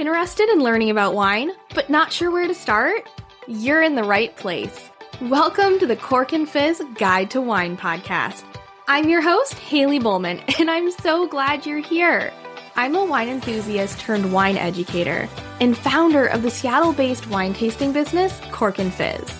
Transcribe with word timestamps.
Interested 0.00 0.48
in 0.48 0.60
learning 0.60 0.88
about 0.88 1.14
wine, 1.14 1.50
but 1.74 1.90
not 1.90 2.10
sure 2.10 2.30
where 2.30 2.48
to 2.48 2.54
start? 2.54 3.06
You're 3.46 3.82
in 3.82 3.96
the 3.96 4.02
right 4.02 4.34
place. 4.34 4.88
Welcome 5.20 5.78
to 5.78 5.86
the 5.86 5.94
Cork 5.94 6.32
and 6.32 6.48
Fizz 6.48 6.82
Guide 6.94 7.30
to 7.32 7.40
Wine 7.42 7.76
podcast. 7.76 8.42
I'm 8.88 9.10
your 9.10 9.20
host, 9.20 9.58
Haley 9.58 9.98
Bowman, 9.98 10.40
and 10.58 10.70
I'm 10.70 10.90
so 10.90 11.28
glad 11.28 11.66
you're 11.66 11.80
here. 11.80 12.32
I'm 12.76 12.96
a 12.96 13.04
wine 13.04 13.28
enthusiast 13.28 14.00
turned 14.00 14.32
wine 14.32 14.56
educator 14.56 15.28
and 15.60 15.76
founder 15.76 16.24
of 16.24 16.40
the 16.40 16.50
Seattle 16.50 16.94
based 16.94 17.26
wine 17.26 17.52
tasting 17.52 17.92
business, 17.92 18.40
Cork 18.52 18.78
and 18.78 18.94
Fizz. 18.94 19.30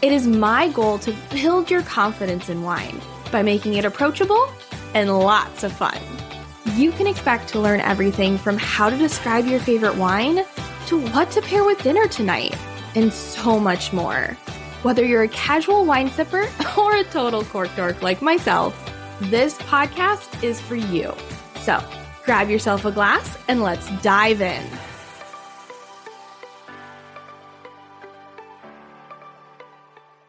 It 0.00 0.10
is 0.10 0.26
my 0.26 0.70
goal 0.70 0.98
to 1.00 1.14
build 1.30 1.70
your 1.70 1.82
confidence 1.82 2.48
in 2.48 2.62
wine 2.62 2.98
by 3.30 3.42
making 3.42 3.74
it 3.74 3.84
approachable 3.84 4.50
and 4.94 5.18
lots 5.18 5.64
of 5.64 5.72
fun. 5.74 6.00
You 6.78 6.92
can 6.92 7.08
expect 7.08 7.48
to 7.48 7.58
learn 7.58 7.80
everything 7.80 8.38
from 8.38 8.56
how 8.56 8.88
to 8.88 8.96
describe 8.96 9.46
your 9.46 9.58
favorite 9.58 9.96
wine 9.96 10.44
to 10.86 11.00
what 11.08 11.28
to 11.32 11.42
pair 11.42 11.64
with 11.64 11.82
dinner 11.82 12.06
tonight, 12.06 12.56
and 12.94 13.12
so 13.12 13.58
much 13.58 13.92
more. 13.92 14.36
Whether 14.84 15.04
you're 15.04 15.24
a 15.24 15.28
casual 15.28 15.84
wine 15.84 16.08
sipper 16.08 16.46
or 16.78 16.94
a 16.94 17.02
total 17.02 17.42
cork 17.42 17.70
dork 17.74 18.00
like 18.00 18.22
myself, 18.22 18.76
this 19.22 19.54
podcast 19.54 20.44
is 20.44 20.60
for 20.60 20.76
you. 20.76 21.12
So 21.62 21.82
grab 22.24 22.48
yourself 22.48 22.84
a 22.84 22.92
glass 22.92 23.36
and 23.48 23.60
let's 23.60 23.90
dive 24.00 24.40
in. 24.40 24.64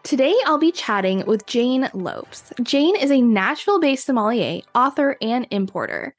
Today, 0.02 0.36
I'll 0.48 0.58
be 0.58 0.72
chatting 0.72 1.24
with 1.28 1.46
Jane 1.46 1.88
Lopes. 1.94 2.52
Jane 2.64 2.96
is 2.96 3.12
a 3.12 3.22
Nashville 3.22 3.80
based 3.80 4.08
sommelier, 4.08 4.62
author, 4.74 5.16
and 5.22 5.46
importer. 5.52 6.16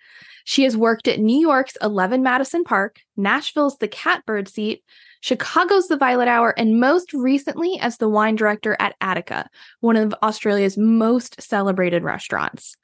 She 0.51 0.65
has 0.65 0.77
worked 0.77 1.07
at 1.07 1.21
New 1.21 1.39
York's 1.39 1.77
11 1.81 2.25
Madison 2.25 2.65
Park, 2.65 2.99
Nashville's 3.17 3.77
The 3.79 3.87
Catbird 3.87 4.49
Seat, 4.49 4.83
Chicago's 5.21 5.87
The 5.87 5.97
Violet 5.97 6.27
Hour, 6.27 6.59
and 6.59 6.81
most 6.81 7.13
recently 7.13 7.79
as 7.81 7.99
the 7.99 8.09
wine 8.09 8.35
director 8.35 8.77
at 8.81 8.97
Attica, 9.01 9.49
one 9.79 9.95
of 9.95 10.13
Australia's 10.25 10.77
most 10.77 11.41
celebrated 11.41 12.03
restaurants. 12.03 12.75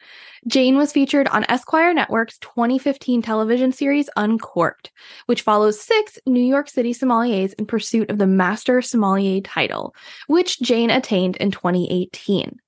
Jane 0.47 0.77
was 0.77 0.93
featured 0.93 1.27
on 1.27 1.45
Esquire 1.49 1.93
Network's 1.93 2.39
2015 2.39 3.21
television 3.21 3.73
series 3.73 4.09
Uncorked, 4.17 4.93
which 5.27 5.43
follows 5.43 5.81
six 5.81 6.21
New 6.25 6.39
York 6.39 6.69
City 6.69 6.95
sommeliers 6.95 7.53
in 7.59 7.67
pursuit 7.67 8.11
of 8.11 8.19
the 8.19 8.29
Master 8.29 8.81
Sommelier 8.81 9.41
title, 9.41 9.93
which 10.29 10.61
Jane 10.61 10.91
attained 10.91 11.35
in 11.39 11.51
2018. 11.51 12.61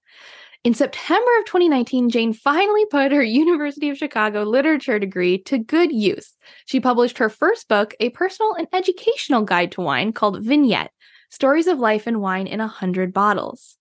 In 0.69 0.74
September 0.74 1.30
of 1.38 1.47
2019, 1.47 2.11
Jane 2.11 2.34
finally 2.34 2.84
put 2.91 3.11
her 3.11 3.22
University 3.42 3.88
of 3.88 3.97
Chicago 3.97 4.42
literature 4.42 4.98
degree 4.98 5.38
to 5.44 5.56
good 5.56 5.91
use. 5.91 6.36
She 6.66 6.78
published 6.78 7.16
her 7.16 7.30
first 7.30 7.69
book, 7.69 7.94
a 8.00 8.11
personal 8.11 8.52
and 8.52 8.69
educational 8.74 9.44
guide 9.44 9.72
to 9.72 9.80
wine 9.80 10.12
called 10.12 10.44
Vignette 10.44 10.91
Stories 11.30 11.69
of 11.69 11.78
Life 11.78 12.06
and 12.06 12.20
Wine 12.20 12.46
in 12.46 12.61
a 12.61 12.69
Hundred 12.69 13.14
Bottles. 13.14 13.78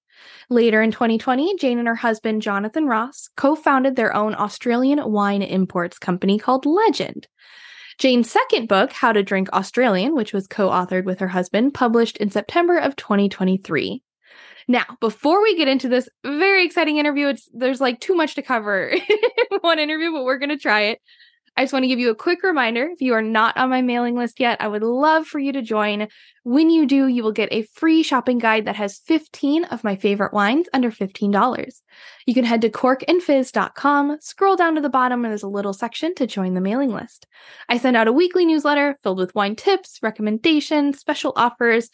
Later 0.50 0.82
in 0.82 0.92
2020, 0.92 1.58
Jane 1.58 1.78
and 1.78 1.90
her 1.90 1.96
husband, 1.96 2.42
Jonathan 2.42 2.86
Ross, 2.86 3.28
co 3.36 3.54
founded 3.54 3.98
their 3.98 4.16
own 4.16 4.34
Australian 4.34 5.12
wine 5.12 5.42
imports 5.42 6.00
company 6.00 6.40
called 6.40 6.66
Legend. 6.66 7.28
Jane's 7.98 8.32
second 8.32 8.70
book, 8.70 8.94
How 8.94 9.12
to 9.12 9.24
Drink 9.24 9.50
Australian, 9.52 10.16
which 10.16 10.32
was 10.32 10.48
co 10.48 10.70
authored 10.70 11.04
with 11.04 11.20
her 11.20 11.28
husband, 11.28 11.74
published 11.74 12.16
in 12.16 12.32
September 12.32 12.78
of 12.78 12.96
2023. 12.96 14.04
Now, 14.68 14.86
before 15.00 15.42
we 15.42 15.56
get 15.56 15.68
into 15.68 15.88
this 15.88 16.10
very 16.26 16.66
exciting 16.66 16.98
interview, 16.98 17.28
it's 17.28 17.50
there's 17.54 17.80
like 17.80 18.00
too 18.00 18.16
much 18.16 18.36
to 18.36 18.42
cover 18.42 18.88
in 18.90 19.60
one 19.62 19.80
interview, 19.80 20.12
but 20.12 20.24
we're 20.24 20.40
going 20.40 20.50
to 20.50 20.58
try 20.58 20.82
it. 20.82 21.02
I 21.58 21.64
just 21.64 21.74
want 21.74 21.84
to 21.84 21.88
give 21.88 21.98
you 21.98 22.12
a 22.12 22.16
quick 22.16 22.44
reminder 22.44 22.88
if 22.92 23.02
you 23.02 23.14
are 23.14 23.22
not 23.22 23.58
on 23.58 23.72
my 23.72 23.82
mailing 23.82 24.16
list 24.16 24.40
yet, 24.40 24.62
I 24.62 24.68
would 24.68 24.84
love 24.84 25.26
for 25.26 25.40
you 25.40 25.52
to 25.54 25.64
join. 25.64 26.08
When 26.44 26.70
you 26.70 26.86
do, 26.86 27.08
you 27.08 27.24
will 27.24 27.32
get 27.32 27.52
a 27.52 27.64
free 27.64 28.04
shopping 28.04 28.38
guide 28.38 28.66
that 28.66 28.76
has 28.76 29.00
15 29.00 29.64
of 29.66 29.84
my 29.84 29.96
favorite 29.96 30.34
wines 30.34 30.68
under 30.72 30.92
$15. 30.92 31.82
You 32.28 32.34
can 32.36 32.46
head 32.46 32.62
to 32.62 32.70
corkandfizz.com, 32.70 34.18
scroll 34.22 34.56
down 34.56 34.76
to 34.76 34.82
the 34.82 34.90
bottom, 34.90 35.26
and 35.26 35.32
there's 35.32 35.42
a 35.42 35.48
little 35.48 35.74
section 35.74 36.14
to 36.16 36.28
join 36.28 36.54
the 36.54 36.62
mailing 36.62 36.92
list. 36.92 37.26
I 37.68 37.80
send 37.80 37.98
out 37.98 38.08
a 38.08 38.14
weekly 38.14 38.46
newsletter 38.46 39.00
filled 39.02 39.18
with 39.18 39.34
wine 39.34 39.56
tips, 39.56 39.98
recommendations, 40.04 41.00
special 41.00 41.34
offers, 41.36 41.90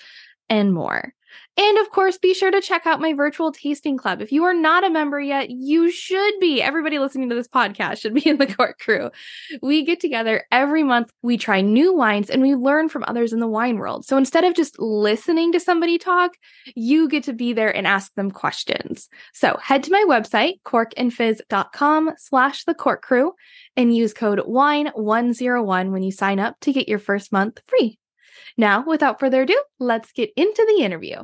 and 0.50 0.74
more. 0.74 1.14
And 1.56 1.78
of 1.78 1.92
course, 1.92 2.18
be 2.18 2.34
sure 2.34 2.50
to 2.50 2.62
check 2.62 2.88
out 2.88 3.00
my 3.00 3.14
virtual 3.14 3.52
tasting 3.52 3.96
club. 3.96 4.22
If 4.22 4.32
you 4.32 4.44
are 4.44 4.54
not 4.54 4.84
a 4.84 4.90
member 4.90 5.20
yet, 5.20 5.52
you 5.52 5.92
should 5.92 6.34
be. 6.40 6.62
Everybody 6.62 6.98
listening 6.98 7.30
to 7.30 7.36
this 7.36 7.48
podcast 7.48 8.00
should 8.00 8.16
be 8.16 8.28
in 8.28 8.38
the 8.38 8.48
Cork 8.56 8.80
crew. 8.80 9.12
We 9.62 9.84
get 9.84 10.00
together 10.00 10.46
every 10.52 10.84
month, 10.84 11.12
we 11.22 11.38
try 11.38 11.62
new 11.62 11.94
wines, 11.94 12.30
and 12.30 12.42
we 12.42 12.56
learn 12.56 12.90
from 12.90 13.06
others 13.08 13.34
in 13.34 13.40
the 13.40 13.48
wine 13.48 13.78
world. 13.78 14.06
So 14.06 14.18
instead 14.18 14.44
of 14.44 14.56
just 14.56 14.80
listening 14.80 15.52
to 15.52 15.60
somebody 15.60 15.98
talk, 15.98 16.32
you 16.76 17.08
get 17.08 17.24
to 17.26 17.34
be 17.34 17.54
there 17.54 17.76
and 17.76 17.86
ask 17.86 18.14
them 18.16 18.32
questions. 18.32 19.08
So 19.34 19.58
head 19.62 19.84
to 19.84 19.92
my 19.92 20.06
website, 20.08 20.62
corkandfizz.com 20.66 22.14
slash 22.18 22.64
the 22.66 22.74
Cork 22.74 23.04
crew, 23.04 23.34
and 23.78 23.96
use 23.96 24.14
code 24.14 24.40
WINE101 24.40 25.92
when 25.92 26.04
you 26.04 26.12
sign 26.12 26.40
up 26.40 26.60
to 26.62 26.74
get 26.74 26.90
your 26.90 27.00
first 27.00 27.32
month 27.32 27.62
free. 27.68 28.00
Now, 28.58 28.84
without 28.86 29.20
further 29.20 29.42
ado, 29.44 29.62
let's 29.80 30.12
get 30.12 30.31
into 30.36 30.66
the 30.76 30.84
interview. 30.84 31.18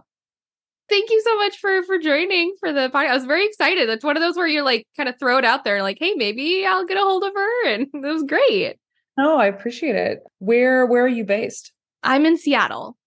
Thank 0.89 1.11
you 1.11 1.21
so 1.23 1.37
much 1.37 1.57
for 1.57 1.83
for 1.83 1.99
joining 1.99 2.55
for 2.59 2.73
the 2.73 2.89
podcast. 2.89 3.09
I 3.09 3.13
was 3.13 3.25
very 3.25 3.45
excited. 3.45 3.87
That's 3.87 4.03
one 4.03 4.17
of 4.17 4.21
those 4.21 4.35
where 4.35 4.47
you're 4.47 4.63
like 4.63 4.87
kind 4.97 5.07
of 5.07 5.15
throw 5.19 5.37
it 5.37 5.45
out 5.45 5.63
there, 5.63 5.83
like, 5.83 5.97
hey, 5.99 6.15
maybe 6.15 6.65
I'll 6.65 6.85
get 6.85 6.97
a 6.97 7.01
hold 7.01 7.23
of 7.23 7.33
her, 7.33 7.67
and 7.67 7.87
it 7.93 8.07
was 8.07 8.23
great. 8.23 8.77
Oh, 9.19 9.37
I 9.37 9.45
appreciate 9.45 9.95
it. 9.95 10.19
Where 10.39 10.85
where 10.85 11.03
are 11.03 11.07
you 11.07 11.25
based? 11.25 11.71
I'm 12.01 12.25
in 12.25 12.37
Seattle. 12.37 12.97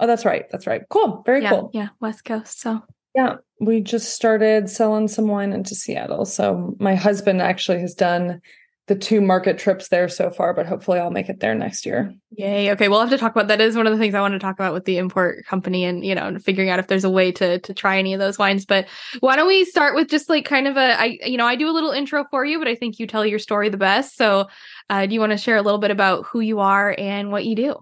Oh, 0.00 0.06
that's 0.06 0.24
right. 0.24 0.46
That's 0.50 0.66
right. 0.66 0.82
Cool. 0.90 1.22
Very 1.26 1.42
yeah, 1.42 1.50
cool. 1.50 1.70
Yeah, 1.72 1.88
West 2.00 2.24
Coast. 2.24 2.60
So 2.60 2.82
yeah, 3.14 3.36
we 3.60 3.80
just 3.80 4.14
started 4.14 4.70
selling 4.70 5.08
some 5.08 5.28
wine 5.28 5.52
into 5.52 5.74
Seattle. 5.74 6.24
So 6.24 6.76
my 6.78 6.94
husband 6.94 7.42
actually 7.42 7.80
has 7.80 7.94
done 7.94 8.40
the 8.88 8.96
two 8.96 9.20
market 9.20 9.58
trips 9.58 9.88
there 9.88 10.08
so 10.08 10.30
far, 10.30 10.52
but 10.54 10.66
hopefully 10.66 10.98
I'll 10.98 11.10
make 11.10 11.28
it 11.28 11.40
there 11.40 11.54
next 11.54 11.86
year. 11.86 12.12
Yay. 12.30 12.72
Okay. 12.72 12.88
We'll 12.88 13.00
have 13.00 13.10
to 13.10 13.18
talk 13.18 13.32
about 13.32 13.48
that 13.48 13.60
is 13.60 13.76
one 13.76 13.86
of 13.86 13.92
the 13.92 13.98
things 13.98 14.14
I 14.14 14.20
want 14.20 14.32
to 14.32 14.38
talk 14.38 14.56
about 14.56 14.72
with 14.72 14.86
the 14.86 14.96
import 14.96 15.44
company 15.46 15.84
and, 15.84 16.04
you 16.04 16.14
know, 16.14 16.38
figuring 16.38 16.70
out 16.70 16.78
if 16.78 16.88
there's 16.88 17.04
a 17.04 17.10
way 17.10 17.30
to 17.32 17.58
to 17.60 17.74
try 17.74 17.98
any 17.98 18.14
of 18.14 18.20
those 18.20 18.38
wines. 18.38 18.64
But 18.64 18.86
why 19.20 19.36
don't 19.36 19.46
we 19.46 19.64
start 19.64 19.94
with 19.94 20.08
just 20.08 20.28
like 20.28 20.44
kind 20.44 20.66
of 20.66 20.76
a 20.76 21.00
I 21.00 21.18
you 21.24 21.36
know, 21.36 21.46
I 21.46 21.54
do 21.54 21.68
a 21.68 21.72
little 21.72 21.90
intro 21.90 22.24
for 22.30 22.44
you, 22.44 22.58
but 22.58 22.66
I 22.66 22.74
think 22.74 22.98
you 22.98 23.06
tell 23.06 23.24
your 23.24 23.38
story 23.38 23.68
the 23.68 23.76
best. 23.76 24.16
So 24.16 24.48
uh, 24.90 25.06
do 25.06 25.14
you 25.14 25.20
want 25.20 25.32
to 25.32 25.38
share 25.38 25.56
a 25.56 25.62
little 25.62 25.80
bit 25.80 25.90
about 25.90 26.26
who 26.26 26.40
you 26.40 26.60
are 26.60 26.94
and 26.96 27.30
what 27.30 27.44
you 27.44 27.54
do? 27.54 27.76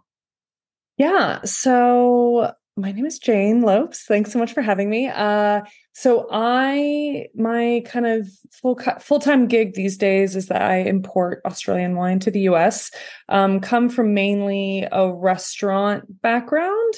Yeah. 0.98 1.44
So 1.44 2.52
my 2.78 2.92
name 2.92 3.06
is 3.06 3.18
Jane 3.18 3.62
Lopes. 3.62 4.02
Thanks 4.02 4.30
so 4.30 4.38
much 4.38 4.52
for 4.52 4.60
having 4.60 4.90
me. 4.90 5.08
Uh, 5.08 5.62
so 5.94 6.28
I, 6.30 7.26
my 7.34 7.82
kind 7.86 8.06
of 8.06 8.28
full 8.52 8.78
full 9.00 9.18
time 9.18 9.48
gig 9.48 9.74
these 9.74 9.96
days 9.96 10.36
is 10.36 10.48
that 10.48 10.60
I 10.60 10.80
import 10.80 11.40
Australian 11.46 11.96
wine 11.96 12.18
to 12.20 12.30
the 12.30 12.40
U.S. 12.40 12.90
Um, 13.30 13.60
come 13.60 13.88
from 13.88 14.12
mainly 14.12 14.86
a 14.92 15.10
restaurant 15.10 16.20
background, 16.20 16.94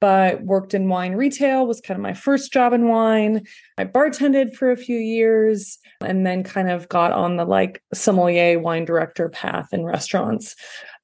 but 0.00 0.42
worked 0.42 0.74
in 0.74 0.88
wine 0.88 1.12
retail. 1.12 1.64
Was 1.64 1.80
kind 1.80 1.96
of 1.96 2.02
my 2.02 2.14
first 2.14 2.52
job 2.52 2.72
in 2.72 2.88
wine. 2.88 3.46
I 3.78 3.84
bartended 3.84 4.54
for 4.56 4.72
a 4.72 4.76
few 4.76 4.98
years, 4.98 5.78
and 6.00 6.26
then 6.26 6.42
kind 6.42 6.68
of 6.68 6.88
got 6.88 7.12
on 7.12 7.36
the 7.36 7.44
like 7.44 7.84
sommelier 7.94 8.58
wine 8.58 8.84
director 8.84 9.28
path 9.28 9.68
in 9.72 9.84
restaurants. 9.84 10.56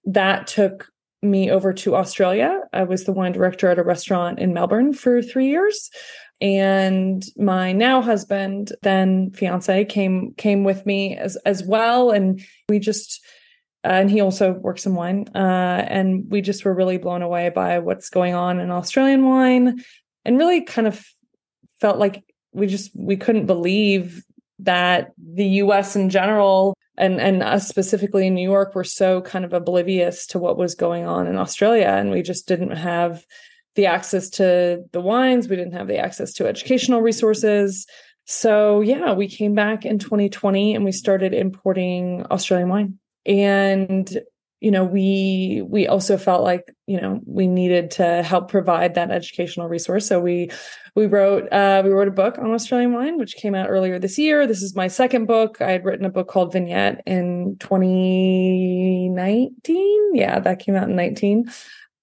That 0.05 0.49
took 0.49 0.89
me 1.31 1.51
over 1.51 1.73
to 1.73 1.97
Australia. 1.97 2.61
I 2.73 2.85
was 2.85 3.05
the 3.05 3.13
wine 3.13 3.33
director 3.33 3.69
at 3.69 3.79
a 3.79 3.85
restaurant 3.85 4.39
in 4.39 4.53
Melbourne 4.53 4.93
for 4.93 5.23
three 5.23 5.49
years. 5.49 5.91
And 6.41 7.25
my 7.37 7.73
now 7.73 8.03
husband, 8.03 8.73
then 8.83 9.31
fiance, 9.31 9.85
came 9.87 10.35
came 10.35 10.65
with 10.65 10.85
me 10.85 11.17
as 11.17 11.37
as 11.47 11.65
well. 11.65 12.11
And 12.11 12.43
we 12.69 12.79
just 12.79 13.25
uh, 13.85 13.89
and 13.89 14.11
he 14.11 14.21
also 14.21 14.53
works 14.53 14.85
in 14.85 14.95
wine. 14.95 15.27
Uh, 15.35 15.85
and 15.89 16.25
we 16.29 16.41
just 16.41 16.65
were 16.65 16.75
really 16.75 16.99
blown 16.99 17.23
away 17.23 17.49
by 17.51 17.79
what's 17.79 18.11
going 18.11 18.35
on 18.35 18.59
in 18.61 18.71
Australian 18.71 19.25
wine 19.25 19.83
and 20.25 20.39
really 20.39 20.63
kind 20.63 20.89
of 20.89 21.07
felt 21.81 21.99
like 21.99 22.25
we 22.53 22.67
just 22.67 22.91
we 22.95 23.17
couldn't 23.17 23.47
believe 23.47 24.25
that 24.59 25.13
the 25.19 25.47
US 25.63 25.97
in 25.97 26.11
general 26.11 26.77
and 26.97 27.21
and 27.21 27.43
us 27.43 27.69
specifically 27.69 28.27
in 28.27 28.35
New 28.35 28.49
York 28.49 28.75
were 28.75 28.85
so 28.85 29.21
kind 29.23 29.45
of 29.45 29.53
oblivious 29.53 30.27
to 30.29 30.39
what 30.39 30.57
was 30.57 30.75
going 30.75 31.05
on 31.05 31.27
in 31.27 31.37
Australia. 31.37 31.87
And 31.87 32.11
we 32.11 32.23
just 32.23 32.49
didn't 32.49 32.77
have 32.77 33.25
the 33.75 33.87
access 33.87 34.31
to 34.31 34.83
the 34.93 35.01
wines. 35.01 35.49
We 35.49 35.57
didn't 35.57 35.75
have 35.75 35.89
the 35.89 35.99
access 35.99 36.33
to 36.35 36.47
educational 36.47 37.03
resources. 37.03 37.87
So 38.25 38.81
yeah 38.81 39.13
we 39.13 39.29
came 39.29 39.55
back 39.55 39.85
in 39.85 39.99
2020 39.99 40.75
and 40.75 40.85
we 40.85 40.93
started 40.93 41.35
importing 41.35 42.25
Australian 42.31 42.69
wine. 42.69 42.99
And 43.27 44.21
you 44.61 44.71
know 44.71 44.85
we 44.85 45.63
we 45.69 45.87
also 45.87 46.17
felt 46.17 46.43
like 46.43 46.75
you 46.87 46.99
know 47.01 47.21
we 47.27 47.47
needed 47.47 47.91
to 47.93 48.23
help 48.23 48.51
provide 48.51 48.95
that 48.95 49.11
educational 49.11 49.69
resource. 49.69 50.07
So 50.07 50.21
we 50.21 50.51
we 50.95 51.07
wrote 51.07 51.53
uh, 51.53 51.83
we 51.85 51.91
wrote 51.91 52.09
a 52.09 52.13
book 52.13 52.39
on 52.39 52.53
australian 52.53 52.93
wine 52.93 53.19
which 53.19 53.37
came 53.37 53.55
out 53.55 53.69
earlier 53.69 53.99
this 53.99 54.19
year. 54.19 54.47
This 54.47 54.63
is 54.63 54.75
my 54.75 54.89
second 54.89 55.27
book. 55.27 55.61
I 55.61 55.73
had 55.73 55.85
written 55.85 56.07
a 56.07 56.11
book 56.11 56.29
called 56.29 56.53
vignette 56.53 57.03
in 57.07 57.57
2019 57.61 59.97
yeah 60.17 60.41
that 60.41 60.59
came 60.59 60.75
out 60.75 60.89
in 60.89 60.97
19 60.97 61.51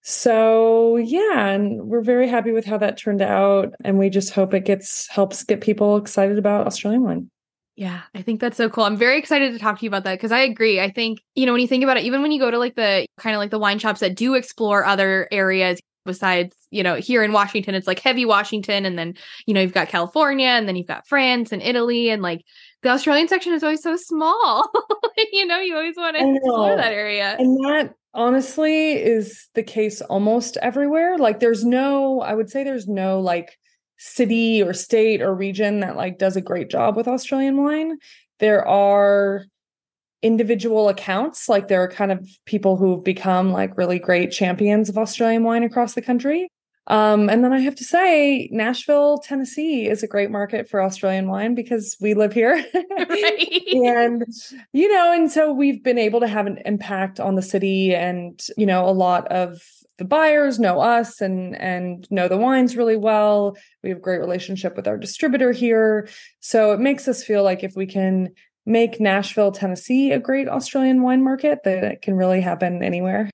so 0.01 0.97
yeah 0.97 1.49
and 1.49 1.83
we're 1.83 2.01
very 2.01 2.27
happy 2.27 2.51
with 2.51 2.65
how 2.65 2.77
that 2.77 2.97
turned 2.97 3.21
out 3.21 3.73
and 3.83 3.97
we 3.97 4.09
just 4.09 4.33
hope 4.33 4.53
it 4.53 4.65
gets 4.65 5.07
helps 5.07 5.43
get 5.43 5.61
people 5.61 5.97
excited 5.97 6.37
about 6.37 6.67
australian 6.67 7.03
wine 7.03 7.31
yeah, 7.75 8.01
I 8.13 8.21
think 8.21 8.39
that's 8.39 8.57
so 8.57 8.69
cool. 8.69 8.83
I'm 8.83 8.97
very 8.97 9.17
excited 9.17 9.51
to 9.51 9.59
talk 9.59 9.79
to 9.79 9.85
you 9.85 9.89
about 9.89 10.03
that 10.03 10.13
because 10.13 10.31
I 10.31 10.41
agree. 10.41 10.79
I 10.79 10.91
think, 10.91 11.21
you 11.33 11.45
know, 11.45 11.53
when 11.53 11.61
you 11.61 11.67
think 11.67 11.83
about 11.83 11.97
it, 11.97 12.03
even 12.03 12.21
when 12.21 12.31
you 12.31 12.39
go 12.39 12.51
to 12.51 12.59
like 12.59 12.75
the 12.75 13.07
kind 13.17 13.35
of 13.35 13.39
like 13.39 13.49
the 13.49 13.59
wine 13.59 13.79
shops 13.79 13.99
that 14.01 14.15
do 14.15 14.35
explore 14.35 14.85
other 14.85 15.27
areas 15.31 15.79
besides, 16.05 16.55
you 16.69 16.83
know, 16.83 16.95
here 16.95 17.23
in 17.23 17.31
Washington, 17.31 17.73
it's 17.73 17.87
like 17.87 17.99
heavy 17.99 18.25
Washington. 18.25 18.85
And 18.85 18.97
then, 18.97 19.15
you 19.47 19.55
know, 19.55 19.61
you've 19.61 19.73
got 19.73 19.87
California 19.87 20.47
and 20.47 20.67
then 20.67 20.75
you've 20.75 20.87
got 20.87 21.07
France 21.07 21.51
and 21.51 21.63
Italy. 21.63 22.09
And 22.09 22.21
like 22.21 22.43
the 22.83 22.89
Australian 22.89 23.27
section 23.27 23.53
is 23.53 23.63
always 23.63 23.81
so 23.81 23.95
small. 23.95 24.71
you 25.31 25.47
know, 25.47 25.59
you 25.59 25.75
always 25.75 25.95
want 25.97 26.15
to 26.17 26.29
explore 26.29 26.75
that 26.75 26.93
area. 26.93 27.35
And 27.39 27.57
that 27.65 27.95
honestly 28.13 28.91
is 28.93 29.47
the 29.55 29.63
case 29.63 30.01
almost 30.01 30.57
everywhere. 30.61 31.17
Like 31.17 31.39
there's 31.39 31.65
no, 31.65 32.21
I 32.21 32.35
would 32.35 32.51
say 32.51 32.63
there's 32.63 32.87
no 32.87 33.19
like, 33.19 33.57
city 33.97 34.61
or 34.61 34.73
state 34.73 35.21
or 35.21 35.33
region 35.33 35.79
that 35.79 35.95
like 35.95 36.17
does 36.17 36.35
a 36.35 36.41
great 36.41 36.69
job 36.69 36.95
with 36.95 37.07
Australian 37.07 37.63
wine. 37.63 37.97
There 38.39 38.67
are 38.67 39.45
individual 40.21 40.89
accounts, 40.89 41.49
like 41.49 41.67
there 41.67 41.83
are 41.83 41.89
kind 41.89 42.11
of 42.11 42.27
people 42.45 42.77
who've 42.77 43.03
become 43.03 43.51
like 43.51 43.77
really 43.77 43.99
great 43.99 44.31
champions 44.31 44.89
of 44.89 44.97
Australian 44.97 45.43
wine 45.43 45.63
across 45.63 45.93
the 45.93 46.01
country. 46.01 46.49
Um, 46.87 47.29
and 47.29 47.43
then 47.43 47.53
I 47.53 47.59
have 47.59 47.75
to 47.75 47.83
say, 47.83 48.49
Nashville, 48.51 49.19
Tennessee 49.19 49.87
is 49.87 50.03
a 50.03 50.07
great 50.07 50.29
market 50.29 50.67
for 50.69 50.81
Australian 50.81 51.29
wine 51.29 51.55
because 51.55 51.95
we 52.01 52.13
live 52.13 52.33
here. 52.33 52.61
and, 52.97 54.25
you 54.73 54.93
know, 54.93 55.13
and 55.13 55.31
so 55.31 55.53
we've 55.53 55.81
been 55.81 55.97
able 55.97 56.19
to 56.19 56.27
have 56.27 56.45
an 56.45 56.59
impact 56.65 57.21
on 57.21 57.35
the 57.35 57.41
city 57.41 57.95
and, 57.95 58.45
you 58.57 58.65
know, 58.65 58.87
a 58.87 58.91
lot 58.91 59.27
of 59.29 59.61
the 59.97 60.05
buyers 60.05 60.59
know 60.59 60.79
us 60.79 61.21
and 61.21 61.55
and 61.55 62.07
know 62.09 62.27
the 62.27 62.37
wines 62.37 62.75
really 62.75 62.95
well. 62.95 63.55
We 63.83 63.89
have 63.89 64.01
great 64.01 64.19
relationship 64.19 64.75
with 64.75 64.87
our 64.87 64.97
distributor 64.97 65.51
here. 65.51 66.07
So 66.39 66.71
it 66.71 66.79
makes 66.79 67.07
us 67.07 67.23
feel 67.23 67.43
like 67.43 67.63
if 67.63 67.75
we 67.75 67.85
can 67.85 68.29
make 68.65 68.99
Nashville, 68.99 69.51
Tennessee 69.51 70.11
a 70.11 70.19
great 70.19 70.47
Australian 70.47 71.01
wine 71.01 71.23
market, 71.23 71.59
that 71.65 71.83
it 71.83 72.01
can 72.01 72.15
really 72.15 72.41
happen 72.41 72.81
anywhere. 72.81 73.29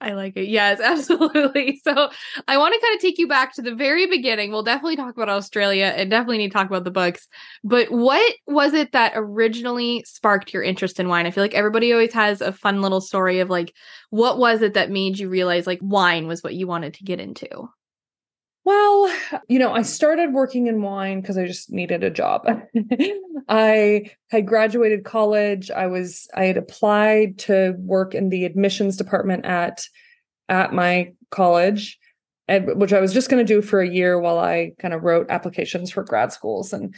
I 0.00 0.12
like 0.12 0.36
it. 0.36 0.48
Yes, 0.48 0.80
absolutely. 0.84 1.80
So 1.84 2.10
I 2.46 2.58
want 2.58 2.74
to 2.74 2.80
kind 2.80 2.94
of 2.94 3.00
take 3.00 3.18
you 3.18 3.26
back 3.26 3.54
to 3.54 3.62
the 3.62 3.74
very 3.74 4.06
beginning. 4.06 4.50
We'll 4.50 4.62
definitely 4.62 4.96
talk 4.96 5.14
about 5.14 5.28
Australia 5.28 5.94
and 5.96 6.10
definitely 6.10 6.38
need 6.38 6.48
to 6.48 6.52
talk 6.52 6.66
about 6.66 6.84
the 6.84 6.90
books. 6.90 7.26
But 7.62 7.90
what 7.90 8.34
was 8.46 8.74
it 8.74 8.92
that 8.92 9.12
originally 9.14 10.04
sparked 10.06 10.52
your 10.52 10.62
interest 10.62 11.00
in 11.00 11.08
wine? 11.08 11.26
I 11.26 11.30
feel 11.30 11.44
like 11.44 11.54
everybody 11.54 11.92
always 11.92 12.12
has 12.12 12.40
a 12.40 12.52
fun 12.52 12.82
little 12.82 13.00
story 13.00 13.40
of 13.40 13.50
like, 13.50 13.72
what 14.10 14.38
was 14.38 14.62
it 14.62 14.74
that 14.74 14.90
made 14.90 15.18
you 15.18 15.28
realize 15.28 15.66
like 15.66 15.80
wine 15.82 16.26
was 16.26 16.42
what 16.42 16.54
you 16.54 16.66
wanted 16.66 16.94
to 16.94 17.04
get 17.04 17.20
into? 17.20 17.68
Well, 18.64 19.14
you 19.48 19.58
know, 19.58 19.72
I 19.72 19.82
started 19.82 20.32
working 20.32 20.68
in 20.68 20.80
wine 20.80 21.20
because 21.20 21.36
I 21.36 21.46
just 21.46 21.70
needed 21.70 22.02
a 22.02 22.10
job. 22.10 22.46
I 23.48 24.10
had 24.30 24.46
graduated 24.46 25.04
college. 25.04 25.70
I 25.70 25.86
was 25.86 26.28
I 26.34 26.44
had 26.44 26.56
applied 26.56 27.38
to 27.40 27.74
work 27.78 28.14
in 28.14 28.30
the 28.30 28.46
admissions 28.46 28.96
department 28.96 29.44
at 29.44 29.86
at 30.48 30.72
my 30.72 31.12
college, 31.30 31.98
which 32.48 32.94
I 32.94 33.00
was 33.00 33.12
just 33.12 33.28
going 33.28 33.44
to 33.44 33.54
do 33.54 33.60
for 33.60 33.80
a 33.80 33.88
year 33.88 34.18
while 34.18 34.38
I 34.38 34.72
kind 34.78 34.94
of 34.94 35.02
wrote 35.02 35.26
applications 35.28 35.90
for 35.90 36.02
grad 36.02 36.32
schools. 36.32 36.72
And 36.72 36.94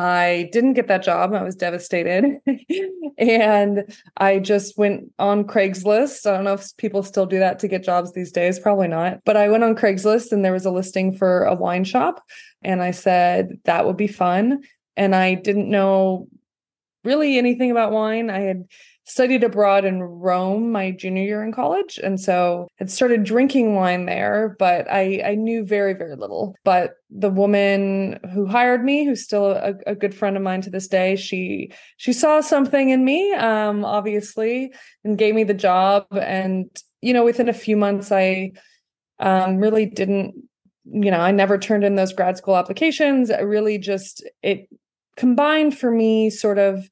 I 0.00 0.48
didn't 0.52 0.74
get 0.74 0.86
that 0.86 1.02
job. 1.02 1.34
I 1.34 1.42
was 1.42 1.56
devastated. 1.56 2.38
and 3.18 3.92
I 4.16 4.38
just 4.38 4.78
went 4.78 5.12
on 5.18 5.42
Craigslist. 5.42 6.24
I 6.24 6.36
don't 6.36 6.44
know 6.44 6.52
if 6.52 6.76
people 6.76 7.02
still 7.02 7.26
do 7.26 7.40
that 7.40 7.58
to 7.58 7.68
get 7.68 7.82
jobs 7.82 8.12
these 8.12 8.30
days, 8.30 8.60
probably 8.60 8.86
not. 8.86 9.24
But 9.24 9.36
I 9.36 9.48
went 9.48 9.64
on 9.64 9.74
Craigslist 9.74 10.30
and 10.30 10.44
there 10.44 10.52
was 10.52 10.66
a 10.66 10.70
listing 10.70 11.16
for 11.16 11.42
a 11.42 11.54
wine 11.56 11.82
shop. 11.82 12.22
And 12.62 12.80
I 12.80 12.92
said, 12.92 13.58
that 13.64 13.86
would 13.86 13.96
be 13.96 14.06
fun. 14.06 14.62
And 14.96 15.16
I 15.16 15.34
didn't 15.34 15.68
know 15.68 16.28
really 17.02 17.36
anything 17.36 17.72
about 17.72 17.90
wine. 17.90 18.30
I 18.30 18.42
had 18.42 18.66
studied 19.08 19.42
abroad 19.42 19.84
in 19.84 20.02
Rome 20.02 20.70
my 20.70 20.90
junior 20.90 21.22
year 21.22 21.42
in 21.42 21.50
college. 21.50 21.98
And 22.02 22.20
so 22.20 22.68
had 22.76 22.90
started 22.90 23.24
drinking 23.24 23.74
wine 23.74 24.04
there, 24.04 24.54
but 24.58 24.86
I, 24.90 25.22
I 25.24 25.34
knew 25.34 25.64
very, 25.64 25.94
very 25.94 26.14
little. 26.14 26.54
But 26.62 26.94
the 27.10 27.30
woman 27.30 28.20
who 28.34 28.46
hired 28.46 28.84
me, 28.84 29.04
who's 29.04 29.24
still 29.24 29.52
a, 29.52 29.74
a 29.86 29.94
good 29.94 30.14
friend 30.14 30.36
of 30.36 30.42
mine 30.42 30.60
to 30.62 30.70
this 30.70 30.88
day, 30.88 31.16
she 31.16 31.72
she 31.96 32.12
saw 32.12 32.40
something 32.40 32.90
in 32.90 33.04
me, 33.04 33.32
um, 33.32 33.84
obviously, 33.84 34.72
and 35.04 35.18
gave 35.18 35.34
me 35.34 35.44
the 35.44 35.54
job. 35.54 36.06
And, 36.12 36.68
you 37.00 37.14
know, 37.14 37.24
within 37.24 37.48
a 37.48 37.54
few 37.54 37.76
months 37.76 38.12
I 38.12 38.52
um 39.20 39.56
really 39.56 39.86
didn't, 39.86 40.34
you 40.84 41.10
know, 41.10 41.20
I 41.20 41.32
never 41.32 41.58
turned 41.58 41.84
in 41.84 41.96
those 41.96 42.12
grad 42.12 42.36
school 42.36 42.56
applications. 42.56 43.30
I 43.30 43.40
really 43.40 43.78
just 43.78 44.22
it 44.42 44.68
combined 45.16 45.76
for 45.76 45.90
me 45.90 46.30
sort 46.30 46.58
of 46.58 46.88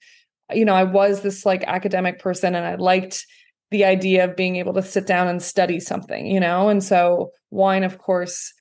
you 0.53 0.65
know, 0.65 0.75
I 0.75 0.85
was 0.85 1.23
this 1.23 1.45
like 1.45 1.65
academic 1.65 2.19
person 2.19 2.55
and 2.55 2.65
I 2.65 2.77
liked 2.77 3.27
the 3.71 3.85
idea 3.85 4.25
of 4.25 4.37
being 4.37 4.57
able 4.57 4.75
to 4.75 4.83
sit 4.83 5.07
down 5.07 5.29
and 5.29 5.43
study 5.43 5.81
something, 5.81 6.27
you 6.27 6.39
know? 6.39 6.69
And 6.69 6.83
so 6.83 7.33
wine, 7.51 7.85
of 7.85 7.99
course, 7.99 8.53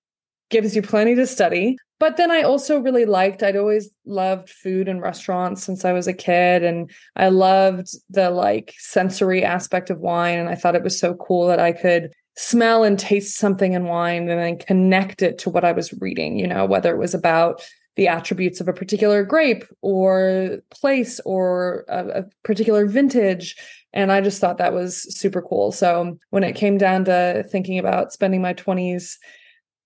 gives 0.49 0.75
you 0.75 0.81
plenty 0.81 1.15
to 1.15 1.27
study. 1.27 1.77
But 1.99 2.17
then 2.17 2.29
I 2.29 2.41
also 2.41 2.79
really 2.79 3.05
liked, 3.05 3.41
I'd 3.41 3.55
always 3.55 3.89
loved 4.05 4.49
food 4.49 4.89
and 4.89 5.01
restaurants 5.01 5.63
since 5.63 5.85
I 5.85 5.93
was 5.93 6.07
a 6.07 6.13
kid. 6.13 6.63
And 6.63 6.91
I 7.15 7.29
loved 7.29 7.87
the 8.09 8.31
like 8.31 8.73
sensory 8.77 9.43
aspect 9.43 9.89
of 9.89 9.99
wine. 9.99 10.39
And 10.39 10.49
I 10.49 10.55
thought 10.55 10.75
it 10.75 10.83
was 10.83 10.99
so 10.99 11.13
cool 11.13 11.47
that 11.47 11.59
I 11.59 11.71
could 11.71 12.11
smell 12.35 12.83
and 12.83 12.99
taste 12.99 13.37
something 13.37 13.73
in 13.73 13.85
wine 13.85 14.27
and 14.29 14.39
then 14.39 14.57
connect 14.57 15.21
it 15.21 15.37
to 15.39 15.49
what 15.49 15.63
I 15.63 15.71
was 15.71 15.93
reading, 16.01 16.37
you 16.37 16.47
know, 16.47 16.65
whether 16.65 16.93
it 16.93 16.99
was 16.99 17.13
about 17.13 17.61
the 17.95 18.07
attributes 18.07 18.59
of 18.59 18.67
a 18.67 18.73
particular 18.73 19.23
grape 19.23 19.63
or 19.81 20.59
place 20.69 21.19
or 21.25 21.85
a, 21.87 22.07
a, 22.07 22.23
particular 22.43 22.85
vintage. 22.85 23.55
And 23.93 24.11
I 24.11 24.21
just 24.21 24.41
thought 24.41 24.57
that 24.57 24.73
was 24.73 25.03
super 25.17 25.41
cool. 25.41 25.71
So 25.71 26.17
when 26.29 26.43
it 26.43 26.53
came 26.53 26.77
down 26.77 27.05
to 27.05 27.45
thinking 27.49 27.79
about 27.79 28.11
spending 28.11 28.41
my 28.41 28.53
20s 28.53 29.15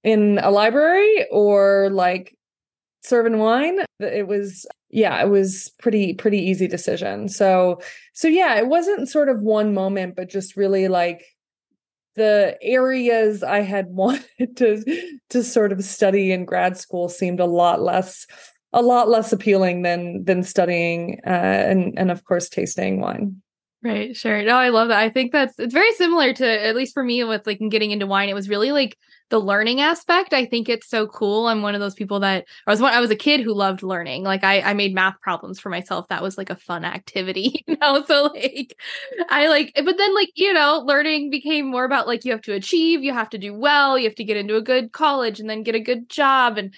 in 0.04 0.40
a 0.42 0.50
library 0.50 1.28
or 1.32 1.90
like 1.92 2.36
serving 3.04 3.38
wine, 3.38 3.80
it 4.00 4.28
was 4.28 4.66
yeah, 4.92 5.22
it 5.22 5.30
was 5.30 5.72
pretty 5.80 6.16
pretty 6.16 6.39
easy 6.39 6.68
decision. 6.68 7.30
So 7.30 7.80
so 8.13 8.28
yeah, 8.28 8.58
it 8.58 8.68
wasn't 8.68 9.10
sort 9.10 9.30
of 9.30 9.42
one 9.42 9.74
moment, 9.74 10.16
but 10.16 10.30
just 10.30 10.58
really 10.58 10.88
like 10.88 11.24
the 12.16 12.58
areas 12.62 13.44
I 13.44 13.60
had 13.62 13.88
wanted 13.89 14.58
to 14.58 15.12
to 15.30 15.44
sort 15.44 15.72
of 15.72 15.84
study 15.84 16.32
in 16.32 16.46
grad 16.46 16.78
school 16.78 17.10
seemed 17.10 17.39
a 17.39 17.46
lot 17.46 17.82
less 17.82 18.25
a 18.74 18.82
lot 18.82 19.10
less 19.10 19.34
appealing 19.34 19.82
than 19.82 20.24
than 20.25 20.44
studying 20.44 21.20
uh, 21.25 21.30
and 21.30 21.98
and 21.98 22.12
of 22.12 22.24
course 22.24 22.50
tasting 22.50 23.01
wine. 23.01 23.42
Right, 23.82 24.16
sure. 24.16 24.44
No, 24.44 24.58
I 24.58 24.70
love 24.70 24.89
that. 24.89 25.00
I 25.00 25.10
think 25.10 25.32
that's 25.32 25.58
it's 25.58 25.74
very 25.74 25.94
similar 25.94 26.34
to 26.34 26.68
at 26.68 26.75
least 26.75 26.94
for 26.94 27.04
me 27.04 27.24
with 27.24 27.48
like 27.48 27.60
getting 27.70 27.92
into 27.92 28.08
wine. 28.08 28.28
It 28.28 28.36
was 28.36 28.50
really 28.50 28.72
like 28.72 28.98
the 29.29 29.39
learning 29.39 29.79
aspect. 29.81 30.33
I 30.33 30.45
think 30.45 30.69
it's 30.69 30.89
so 30.89 31.07
cool. 31.07 31.48
I'm 31.48 31.62
one 31.62 31.75
of 31.75 31.81
those 31.81 31.93
people 31.93 32.19
that 32.21 32.45
I 32.67 32.71
was 32.71 32.81
one 32.81 32.93
I 32.93 33.00
was 33.00 33.12
a 33.12 33.15
kid 33.15 33.41
who 33.41 33.53
loved 33.53 33.83
learning. 33.83 34.24
Like 34.24 34.43
I 34.43 34.62
I 34.62 34.74
made 34.74 34.93
math 34.93 35.19
problems 35.21 35.59
for 35.59 35.69
myself. 35.69 36.07
That 36.09 36.24
was 36.24 36.38
like 36.38 36.50
a 36.50 36.55
fun 36.55 36.83
activity, 36.86 37.63
you 37.67 37.77
know. 37.81 38.03
So 38.05 38.31
like 38.33 38.75
I 39.29 39.48
like 39.48 39.71
but 39.75 39.98
then 39.98 40.15
like, 40.15 40.29
you 40.36 40.53
know, 40.53 40.83
learning 40.86 41.29
became 41.29 41.67
more 41.67 41.86
about 41.86 42.07
like 42.07 42.25
you 42.25 42.31
have 42.31 42.41
to 42.43 42.53
achieve, 42.53 43.03
you 43.03 43.13
have 43.13 43.29
to 43.31 43.38
do 43.38 43.53
well, 43.53 43.98
you 43.98 44.05
have 44.05 44.15
to 44.15 44.24
get 44.24 44.38
into 44.38 44.55
a 44.55 44.62
good 44.62 44.91
college 44.91 45.39
and 45.39 45.50
then 45.50 45.63
get 45.63 45.75
a 45.75 45.79
good 45.79 46.09
job 46.09 46.57
and 46.57 46.74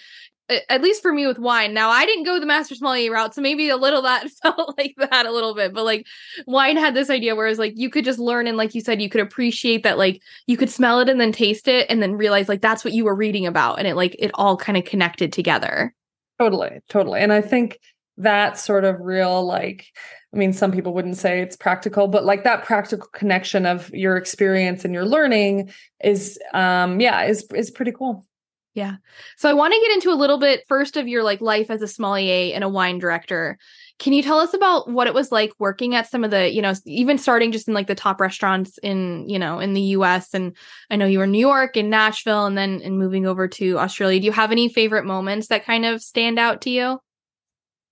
at 0.68 0.82
least 0.82 1.02
for 1.02 1.12
me 1.12 1.26
with 1.26 1.38
wine. 1.38 1.74
Now 1.74 1.90
I 1.90 2.06
didn't 2.06 2.24
go 2.24 2.38
the 2.38 2.46
master 2.46 2.74
sommelier 2.74 3.12
route, 3.12 3.34
so 3.34 3.40
maybe 3.40 3.68
a 3.68 3.76
little 3.76 4.02
that 4.02 4.30
felt 4.42 4.76
like 4.78 4.94
that 4.98 5.26
a 5.26 5.32
little 5.32 5.54
bit. 5.54 5.72
But 5.72 5.84
like 5.84 6.06
wine 6.46 6.76
had 6.76 6.94
this 6.94 7.10
idea 7.10 7.34
where 7.34 7.46
it's 7.46 7.58
like 7.58 7.74
you 7.76 7.90
could 7.90 8.04
just 8.04 8.18
learn 8.18 8.46
and 8.46 8.56
like 8.56 8.74
you 8.74 8.80
said, 8.80 9.02
you 9.02 9.08
could 9.08 9.20
appreciate 9.20 9.82
that 9.82 9.98
like 9.98 10.22
you 10.46 10.56
could 10.56 10.70
smell 10.70 11.00
it 11.00 11.08
and 11.08 11.20
then 11.20 11.32
taste 11.32 11.68
it 11.68 11.86
and 11.90 12.02
then 12.02 12.14
realize 12.14 12.48
like 12.48 12.60
that's 12.60 12.84
what 12.84 12.94
you 12.94 13.04
were 13.04 13.14
reading 13.14 13.46
about. 13.46 13.78
And 13.78 13.88
it 13.88 13.96
like 13.96 14.16
it 14.18 14.30
all 14.34 14.56
kind 14.56 14.78
of 14.78 14.84
connected 14.84 15.32
together. 15.32 15.94
Totally, 16.38 16.80
totally. 16.88 17.20
And 17.20 17.32
I 17.32 17.40
think 17.40 17.78
that 18.18 18.58
sort 18.58 18.84
of 18.84 19.00
real 19.00 19.44
like 19.44 19.86
I 20.34 20.38
mean, 20.38 20.54
some 20.54 20.72
people 20.72 20.94
wouldn't 20.94 21.18
say 21.18 21.42
it's 21.42 21.56
practical, 21.56 22.08
but 22.08 22.24
like 22.24 22.44
that 22.44 22.64
practical 22.64 23.06
connection 23.12 23.66
of 23.66 23.90
your 23.90 24.16
experience 24.16 24.82
and 24.82 24.94
your 24.94 25.04
learning 25.04 25.70
is 26.02 26.38
um 26.54 27.00
yeah, 27.00 27.24
is 27.24 27.46
is 27.54 27.70
pretty 27.70 27.92
cool. 27.92 28.26
Yeah. 28.74 28.96
So 29.36 29.50
I 29.50 29.52
want 29.52 29.74
to 29.74 29.80
get 29.80 29.92
into 29.92 30.10
a 30.10 30.16
little 30.16 30.38
bit 30.38 30.64
first 30.66 30.96
of 30.96 31.06
your 31.06 31.22
like 31.22 31.42
life 31.42 31.70
as 31.70 31.82
a 31.82 31.88
sommelier 31.88 32.54
and 32.54 32.64
a 32.64 32.68
wine 32.68 32.98
director. 32.98 33.58
Can 33.98 34.14
you 34.14 34.22
tell 34.22 34.38
us 34.38 34.54
about 34.54 34.90
what 34.90 35.06
it 35.06 35.12
was 35.12 35.30
like 35.30 35.52
working 35.58 35.94
at 35.94 36.08
some 36.08 36.24
of 36.24 36.30
the, 36.30 36.50
you 36.50 36.62
know, 36.62 36.72
even 36.86 37.18
starting 37.18 37.52
just 37.52 37.68
in 37.68 37.74
like 37.74 37.86
the 37.86 37.94
top 37.94 38.18
restaurants 38.18 38.78
in, 38.78 39.28
you 39.28 39.38
know, 39.38 39.58
in 39.58 39.74
the 39.74 39.82
US 39.82 40.32
and 40.32 40.56
I 40.90 40.96
know 40.96 41.04
you 41.04 41.18
were 41.18 41.24
in 41.24 41.32
New 41.32 41.38
York 41.38 41.76
and 41.76 41.90
Nashville 41.90 42.46
and 42.46 42.56
then 42.56 42.80
and 42.82 42.98
moving 42.98 43.26
over 43.26 43.46
to 43.46 43.78
Australia. 43.78 44.20
Do 44.20 44.26
you 44.26 44.32
have 44.32 44.52
any 44.52 44.70
favorite 44.70 45.04
moments 45.04 45.48
that 45.48 45.66
kind 45.66 45.84
of 45.84 46.02
stand 46.02 46.38
out 46.38 46.62
to 46.62 46.70
you? 46.70 46.98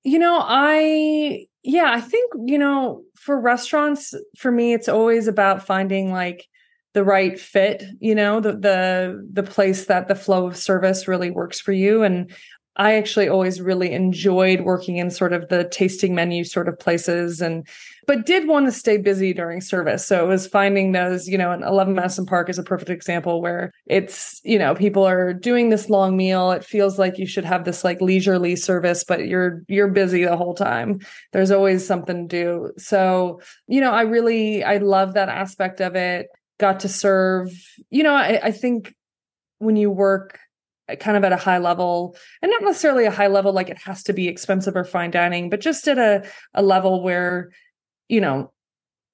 You 0.03 0.19
know, 0.19 0.41
I 0.43 1.47
yeah, 1.63 1.93
I 1.93 2.01
think, 2.01 2.33
you 2.47 2.57
know, 2.57 3.03
for 3.17 3.39
restaurants 3.39 4.15
for 4.39 4.51
me 4.51 4.73
it's 4.73 4.89
always 4.89 5.29
about 5.29 5.67
finding 5.67 6.11
like 6.11 6.47
the 6.93 7.05
right 7.05 7.39
fit 7.39 7.85
you 8.01 8.15
know 8.15 8.41
the 8.41 8.53
the 8.53 9.29
the 9.33 9.43
place 9.43 9.87
that 9.87 10.09
the 10.09 10.15
flow 10.15 10.47
of 10.47 10.57
service 10.57 11.07
really 11.07 11.31
works 11.31 11.61
for 11.61 11.73
you 11.73 12.03
and 12.03 12.33
I 12.77 12.95
actually 12.95 13.29
always 13.29 13.61
really 13.61 13.93
enjoyed 13.93 14.63
working 14.63 14.97
in 14.97 15.11
sort 15.11 15.33
of 15.33 15.49
the 15.49 15.65
tasting 15.65 16.15
menu 16.15 16.45
sort 16.45 16.69
of 16.69 16.79
places 16.79 17.41
and 17.43 17.67
but 18.07 18.25
did 18.25 18.49
want 18.49 18.67
to 18.67 18.73
stay 18.73 18.97
busy 18.97 19.33
during 19.33 19.61
service. 19.61 20.07
So 20.07 20.25
it 20.25 20.29
was 20.29 20.47
finding 20.47 20.93
those, 20.93 21.29
you 21.29 21.37
know, 21.37 21.53
and 21.53 21.63
11 21.63 21.95
Madison 21.95 22.27
Park 22.27 22.49
is 22.49 22.59
a 22.59 22.63
perfect 22.63 22.91
example 22.91 23.43
where 23.43 23.71
it's, 23.87 24.41
you 24.45 24.59
know, 24.59 24.75
people 24.75 25.07
are 25.07 25.33
doing 25.35 25.69
this 25.69 25.91
long 25.91 26.17
meal. 26.17 26.51
It 26.53 26.65
feels 26.65 26.99
like 26.99 27.19
you 27.19 27.27
should 27.27 27.45
have 27.45 27.65
this 27.65 27.85
like 27.85 28.01
leisurely 28.01 28.57
service, 28.57 29.05
but 29.05 29.27
you're 29.27 29.63
you're 29.69 29.89
busy 29.89 30.25
the 30.25 30.37
whole 30.37 30.55
time. 30.55 31.01
There's 31.33 31.51
always 31.51 31.87
something 31.87 32.29
to 32.29 32.45
do. 32.45 32.73
So, 32.79 33.41
you 33.69 33.81
know, 33.81 33.93
I 33.93 34.03
really 34.03 34.65
I 34.65 34.79
love 34.79 35.15
that 35.15 35.29
aspect 35.29 35.81
of 35.81 35.97
it 35.97 36.29
got 36.61 36.81
to 36.81 36.89
serve 36.89 37.51
you 37.91 38.03
know 38.03 38.15
I, 38.15 38.39
I, 38.45 38.51
think 38.53 38.95
when 39.59 39.77
you 39.77 39.91
work 39.91 40.39
uh, 40.89 40.95
kind 40.97 41.17
of 41.17 41.25
at 41.25 41.33
a 41.33 41.37
high 41.37 41.59
level 41.59 42.17
and 42.43 42.51
not 42.51 42.63
necessarily 42.63 43.07
a 43.07 43.11
high 43.11 43.27
level 43.27 43.53
like 43.53 43.71
it 43.71 43.79
has 43.79 44.03
to 44.05 44.13
be 44.13 44.29
expensive 44.29 44.77
or 44.77 44.85
fine 44.85 45.11
dining 45.11 45.51
but 45.51 45.61
just 45.61 45.89
at 45.89 45.99
a, 45.99 46.23
a 46.55 46.63
level 46.63 47.03
where 47.03 47.51
you 48.09 48.21
know 48.21 48.53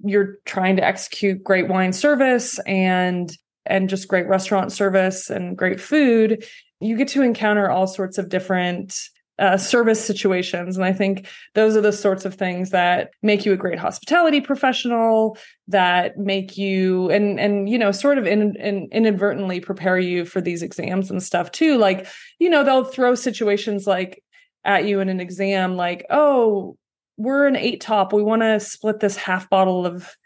you're 0.04 0.36
trying 0.44 0.76
to 0.76 0.84
execute 0.84 1.42
great 1.42 1.68
wine 1.68 1.92
service 1.92 2.58
and 2.66 3.30
and 3.64 3.88
just 3.88 4.08
great 4.08 4.26
restaurant 4.26 4.72
service 4.72 5.30
and 5.30 5.56
great 5.56 5.80
food 5.80 6.44
you 6.80 6.96
get 6.96 7.08
to 7.08 7.22
encounter 7.22 7.70
all 7.70 7.86
sorts 7.86 8.18
of 8.18 8.28
different 8.28 9.08
uh, 9.38 9.56
service 9.56 10.02
situations. 10.02 10.76
And 10.76 10.84
I 10.84 10.92
think 10.92 11.28
those 11.54 11.76
are 11.76 11.80
the 11.80 11.92
sorts 11.92 12.24
of 12.24 12.34
things 12.34 12.70
that 12.70 13.10
make 13.22 13.44
you 13.44 13.52
a 13.52 13.56
great 13.56 13.78
hospitality 13.78 14.40
professional, 14.40 15.36
that 15.68 16.16
make 16.16 16.56
you 16.56 17.10
and 17.10 17.38
and 17.38 17.68
you 17.68 17.78
know 17.78 17.92
sort 17.92 18.18
of 18.18 18.26
in, 18.26 18.56
in, 18.56 18.88
inadvertently 18.92 19.60
prepare 19.60 19.98
you 19.98 20.24
for 20.24 20.40
these 20.40 20.62
exams 20.62 21.10
and 21.10 21.22
stuff 21.22 21.50
too. 21.52 21.76
Like 21.76 22.06
you 22.38 22.48
know 22.48 22.64
they'll 22.64 22.84
throw 22.84 23.14
situations 23.14 23.86
like 23.86 24.22
at 24.64 24.86
you 24.86 25.00
in 25.00 25.08
an 25.08 25.20
exam, 25.20 25.76
like 25.76 26.06
oh 26.10 26.76
we're 27.18 27.46
an 27.46 27.56
eight 27.56 27.80
top, 27.80 28.12
we 28.12 28.22
want 28.22 28.42
to 28.42 28.60
split 28.60 29.00
this 29.00 29.16
half 29.16 29.48
bottle 29.48 29.86
of 29.86 30.16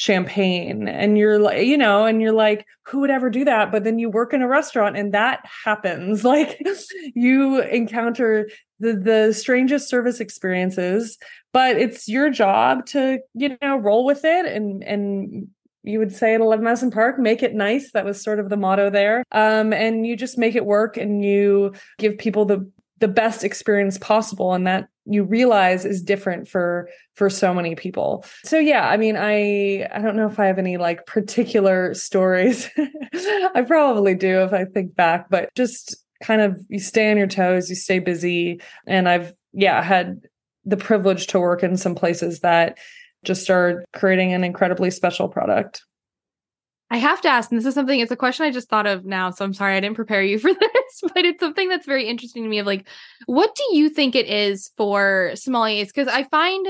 champagne 0.00 0.88
and 0.88 1.18
you're 1.18 1.38
like 1.38 1.66
you 1.66 1.76
know 1.76 2.06
and 2.06 2.22
you're 2.22 2.32
like 2.32 2.66
who 2.86 3.00
would 3.00 3.10
ever 3.10 3.28
do 3.28 3.44
that 3.44 3.70
but 3.70 3.84
then 3.84 3.98
you 3.98 4.08
work 4.08 4.32
in 4.32 4.40
a 4.40 4.48
restaurant 4.48 4.96
and 4.96 5.12
that 5.12 5.44
happens 5.62 6.24
like 6.24 6.58
you 7.14 7.60
encounter 7.60 8.48
the 8.78 8.94
the 8.94 9.34
strangest 9.34 9.90
service 9.90 10.18
experiences 10.18 11.18
but 11.52 11.76
it's 11.76 12.08
your 12.08 12.30
job 12.30 12.86
to 12.86 13.18
you 13.34 13.58
know 13.60 13.76
roll 13.76 14.06
with 14.06 14.24
it 14.24 14.46
and 14.46 14.82
and 14.84 15.48
you 15.82 15.98
would 15.98 16.12
say 16.12 16.34
at 16.34 16.42
11 16.42 16.62
Madison 16.62 16.90
Park, 16.90 17.18
make 17.18 17.42
it 17.42 17.54
nice. 17.54 17.92
That 17.92 18.04
was 18.04 18.22
sort 18.22 18.38
of 18.38 18.50
the 18.50 18.56
motto 18.58 18.90
there. 18.90 19.24
Um, 19.32 19.72
and 19.72 20.06
you 20.06 20.14
just 20.14 20.36
make 20.36 20.54
it 20.54 20.66
work 20.66 20.98
and 20.98 21.24
you 21.24 21.72
give 21.96 22.18
people 22.18 22.44
the 22.44 22.70
the 23.00 23.08
best 23.08 23.44
experience 23.44 23.98
possible 23.98 24.52
and 24.52 24.66
that 24.66 24.88
you 25.06 25.24
realize 25.24 25.84
is 25.84 26.02
different 26.02 26.46
for 26.46 26.88
for 27.14 27.28
so 27.28 27.52
many 27.52 27.74
people. 27.74 28.24
So 28.44 28.58
yeah 28.58 28.88
i 28.88 28.96
mean 28.96 29.16
i 29.16 29.88
i 29.92 30.00
don't 30.00 30.16
know 30.16 30.26
if 30.26 30.38
i 30.38 30.46
have 30.46 30.58
any 30.58 30.76
like 30.76 31.06
particular 31.06 31.94
stories. 31.94 32.70
I 33.54 33.64
probably 33.66 34.14
do 34.14 34.42
if 34.42 34.52
i 34.52 34.64
think 34.64 34.94
back 34.94 35.28
but 35.28 35.52
just 35.54 35.96
kind 36.22 36.42
of 36.42 36.60
you 36.68 36.78
stay 36.78 37.10
on 37.10 37.16
your 37.16 37.26
toes 37.26 37.68
you 37.68 37.76
stay 37.76 37.98
busy. 37.98 38.60
And 38.86 39.08
i've 39.08 39.34
yeah 39.52 39.82
had 39.82 40.20
the 40.64 40.76
privilege 40.76 41.26
to 41.28 41.40
work 41.40 41.62
in 41.62 41.76
some 41.76 41.94
places 41.94 42.40
that 42.40 42.78
just 43.24 43.50
are 43.50 43.84
creating 43.94 44.32
an 44.32 44.44
incredibly 44.44 44.90
special 44.90 45.28
product 45.28 45.82
I 46.92 46.96
have 46.96 47.20
to 47.20 47.28
ask, 47.28 47.50
and 47.50 47.58
this 47.58 47.66
is 47.66 47.74
something, 47.74 48.00
it's 48.00 48.10
a 48.10 48.16
question 48.16 48.44
I 48.44 48.50
just 48.50 48.68
thought 48.68 48.86
of 48.86 49.04
now. 49.04 49.30
So 49.30 49.44
I'm 49.44 49.54
sorry 49.54 49.76
I 49.76 49.80
didn't 49.80 49.96
prepare 49.96 50.22
you 50.22 50.38
for 50.40 50.52
this, 50.52 51.00
but 51.14 51.24
it's 51.24 51.40
something 51.40 51.68
that's 51.68 51.86
very 51.86 52.08
interesting 52.08 52.42
to 52.42 52.48
me 52.48 52.58
of 52.58 52.66
like, 52.66 52.86
what 53.26 53.54
do 53.54 53.76
you 53.76 53.88
think 53.88 54.14
it 54.16 54.26
is 54.26 54.70
for 54.76 55.30
sommeliers? 55.34 55.86
Because 55.86 56.08
I 56.08 56.24
find 56.24 56.66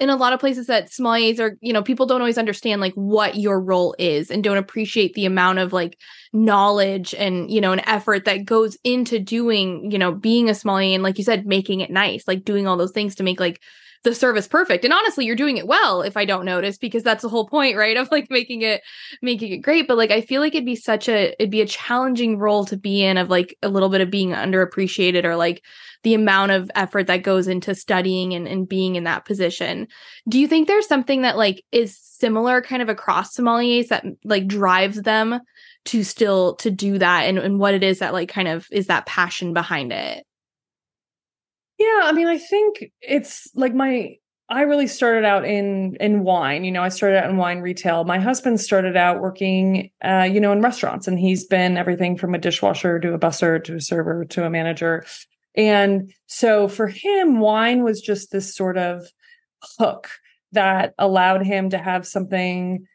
in 0.00 0.10
a 0.10 0.16
lot 0.16 0.32
of 0.32 0.40
places 0.40 0.66
that 0.66 0.90
sommeliers 0.90 1.40
are, 1.40 1.56
you 1.60 1.72
know, 1.72 1.82
people 1.82 2.06
don't 2.06 2.20
always 2.20 2.38
understand 2.38 2.80
like 2.80 2.94
what 2.94 3.36
your 3.36 3.60
role 3.60 3.94
is 3.98 4.30
and 4.30 4.42
don't 4.42 4.56
appreciate 4.56 5.14
the 5.14 5.24
amount 5.24 5.58
of 5.58 5.72
like 5.72 5.98
knowledge 6.32 7.14
and, 7.14 7.50
you 7.50 7.60
know, 7.60 7.72
an 7.72 7.80
effort 7.80 8.24
that 8.24 8.44
goes 8.44 8.76
into 8.84 9.18
doing, 9.18 9.90
you 9.90 9.98
know, 9.98 10.12
being 10.12 10.50
a 10.50 10.54
sommelier 10.54 10.94
and 10.94 11.02
like 11.02 11.18
you 11.18 11.24
said, 11.24 11.46
making 11.46 11.80
it 11.80 11.90
nice, 11.90 12.24
like 12.26 12.44
doing 12.44 12.66
all 12.66 12.76
those 12.76 12.92
things 12.92 13.14
to 13.14 13.22
make 13.22 13.38
like 13.38 13.60
the 14.04 14.14
service 14.14 14.46
perfect. 14.46 14.84
And 14.84 14.92
honestly, 14.92 15.24
you're 15.24 15.34
doing 15.34 15.56
it 15.56 15.66
well 15.66 16.02
if 16.02 16.16
I 16.16 16.24
don't 16.24 16.44
notice 16.44 16.78
because 16.78 17.02
that's 17.02 17.22
the 17.22 17.28
whole 17.28 17.48
point, 17.48 17.76
right? 17.76 17.96
Of 17.96 18.10
like 18.10 18.30
making 18.30 18.62
it 18.62 18.82
making 19.22 19.52
it 19.52 19.58
great. 19.58 19.88
But 19.88 19.96
like 19.96 20.10
I 20.10 20.20
feel 20.20 20.40
like 20.40 20.54
it'd 20.54 20.64
be 20.64 20.76
such 20.76 21.08
a 21.08 21.34
it'd 21.38 21.50
be 21.50 21.62
a 21.62 21.66
challenging 21.66 22.38
role 22.38 22.64
to 22.66 22.76
be 22.76 23.02
in 23.02 23.16
of 23.16 23.30
like 23.30 23.56
a 23.62 23.68
little 23.68 23.88
bit 23.88 24.02
of 24.02 24.10
being 24.10 24.30
underappreciated 24.30 25.24
or 25.24 25.36
like 25.36 25.62
the 26.04 26.14
amount 26.14 26.52
of 26.52 26.70
effort 26.74 27.06
that 27.06 27.22
goes 27.22 27.48
into 27.48 27.74
studying 27.74 28.34
and, 28.34 28.46
and 28.46 28.68
being 28.68 28.94
in 28.94 29.04
that 29.04 29.24
position. 29.24 29.88
Do 30.28 30.38
you 30.38 30.46
think 30.46 30.68
there's 30.68 30.86
something 30.86 31.22
that 31.22 31.38
like 31.38 31.64
is 31.72 31.98
similar 31.98 32.60
kind 32.60 32.82
of 32.82 32.90
across 32.90 33.34
sommeliers 33.34 33.88
that 33.88 34.04
like 34.22 34.46
drives 34.46 35.00
them 35.02 35.40
to 35.86 36.04
still 36.04 36.56
to 36.56 36.70
do 36.70 36.98
that 36.98 37.22
and, 37.22 37.38
and 37.38 37.58
what 37.58 37.74
it 37.74 37.82
is 37.82 37.98
that 37.98 38.12
like 38.12 38.28
kind 38.28 38.48
of 38.48 38.66
is 38.70 38.86
that 38.86 39.06
passion 39.06 39.54
behind 39.54 39.92
it? 39.92 40.26
Yeah, 41.78 42.00
I 42.04 42.12
mean, 42.12 42.26
I 42.26 42.38
think 42.38 42.92
it's 43.00 43.48
like 43.54 43.74
my 43.74 44.16
I 44.48 44.62
really 44.62 44.86
started 44.86 45.24
out 45.24 45.44
in 45.44 45.96
in 46.00 46.22
wine. 46.22 46.64
You 46.64 46.72
know, 46.72 46.82
I 46.82 46.90
started 46.90 47.18
out 47.22 47.30
in 47.30 47.36
wine 47.36 47.60
retail. 47.60 48.04
My 48.04 48.18
husband 48.18 48.60
started 48.60 48.96
out 48.96 49.20
working, 49.20 49.90
uh, 50.04 50.28
you 50.30 50.40
know, 50.40 50.52
in 50.52 50.60
restaurants, 50.60 51.08
and 51.08 51.18
he's 51.18 51.46
been 51.46 51.76
everything 51.76 52.16
from 52.16 52.34
a 52.34 52.38
dishwasher 52.38 53.00
to 53.00 53.14
a 53.14 53.18
busser 53.18 53.62
to 53.64 53.76
a 53.76 53.80
server 53.80 54.24
to 54.26 54.44
a 54.44 54.50
manager. 54.50 55.04
And 55.56 56.12
so 56.26 56.68
for 56.68 56.88
him, 56.88 57.40
wine 57.40 57.84
was 57.84 58.00
just 58.00 58.30
this 58.32 58.54
sort 58.54 58.76
of 58.76 59.06
hook 59.78 60.08
that 60.52 60.94
allowed 60.98 61.44
him 61.44 61.70
to 61.70 61.78
have 61.78 62.06
something 62.06 62.86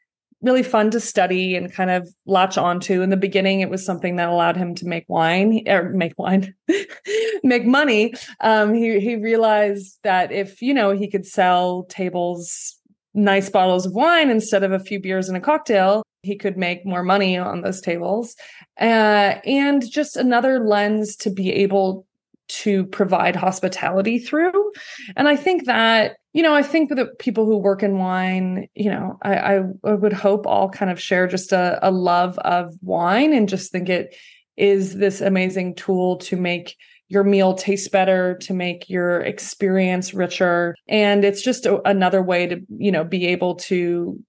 really 0.41 0.63
fun 0.63 0.89
to 0.91 0.99
study 0.99 1.55
and 1.55 1.73
kind 1.73 1.89
of 1.89 2.09
latch 2.25 2.57
onto. 2.57 3.01
In 3.01 3.09
the 3.09 3.17
beginning, 3.17 3.59
it 3.59 3.69
was 3.69 3.85
something 3.85 4.15
that 4.15 4.29
allowed 4.29 4.57
him 4.57 4.75
to 4.75 4.85
make 4.85 5.05
wine 5.07 5.63
or 5.67 5.89
make 5.89 6.13
wine, 6.17 6.53
make 7.43 7.65
money. 7.65 8.13
Um, 8.39 8.73
he 8.73 8.99
he 8.99 9.15
realized 9.15 9.99
that 10.03 10.31
if 10.31 10.61
you 10.61 10.73
know 10.73 10.91
he 10.91 11.09
could 11.09 11.25
sell 11.25 11.83
tables 11.83 12.75
nice 13.13 13.49
bottles 13.49 13.85
of 13.85 13.93
wine 13.93 14.29
instead 14.29 14.63
of 14.63 14.71
a 14.71 14.79
few 14.79 14.99
beers 14.99 15.27
and 15.27 15.37
a 15.37 15.41
cocktail, 15.41 16.03
he 16.21 16.35
could 16.35 16.57
make 16.57 16.85
more 16.85 17.03
money 17.03 17.37
on 17.37 17.61
those 17.61 17.81
tables. 17.81 18.35
Uh, 18.79 19.35
and 19.45 19.89
just 19.89 20.15
another 20.15 20.59
lens 20.65 21.15
to 21.17 21.29
be 21.29 21.51
able 21.51 22.05
to 22.49 22.85
provide 22.87 23.35
hospitality 23.35 24.19
through. 24.19 24.71
And 25.15 25.27
I 25.27 25.35
think 25.35 25.65
that, 25.65 26.17
you 26.33 26.43
know, 26.43 26.53
I 26.53 26.63
think 26.63 26.89
that 26.89 27.19
people 27.19 27.45
who 27.45 27.57
work 27.57 27.83
in 27.83 27.97
wine, 27.97 28.67
you 28.75 28.89
know, 28.89 29.17
I, 29.21 29.35
I, 29.35 29.61
I 29.83 29.93
would 29.93 30.13
hope 30.13 30.45
all 30.45 30.69
kind 30.69 30.91
of 30.91 30.99
share 30.99 31.27
just 31.27 31.51
a, 31.51 31.79
a 31.81 31.91
love 31.91 32.37
of 32.39 32.73
wine 32.81 33.33
and 33.33 33.47
just 33.47 33.71
think 33.71 33.89
it 33.89 34.15
is 34.57 34.97
this 34.97 35.21
amazing 35.21 35.75
tool 35.75 36.17
to 36.17 36.35
make 36.35 36.75
your 37.07 37.23
meal 37.23 37.55
taste 37.55 37.91
better 37.91 38.37
to 38.37 38.53
make 38.53 38.87
your 38.87 39.21
experience 39.21 40.13
richer 40.13 40.75
and 40.87 41.25
it's 41.25 41.41
just 41.41 41.65
a, 41.65 41.81
another 41.89 42.21
way 42.21 42.45
to 42.45 42.61
you 42.77 42.91
know 42.91 43.03
be 43.03 43.25
able 43.25 43.55
to 43.55 44.19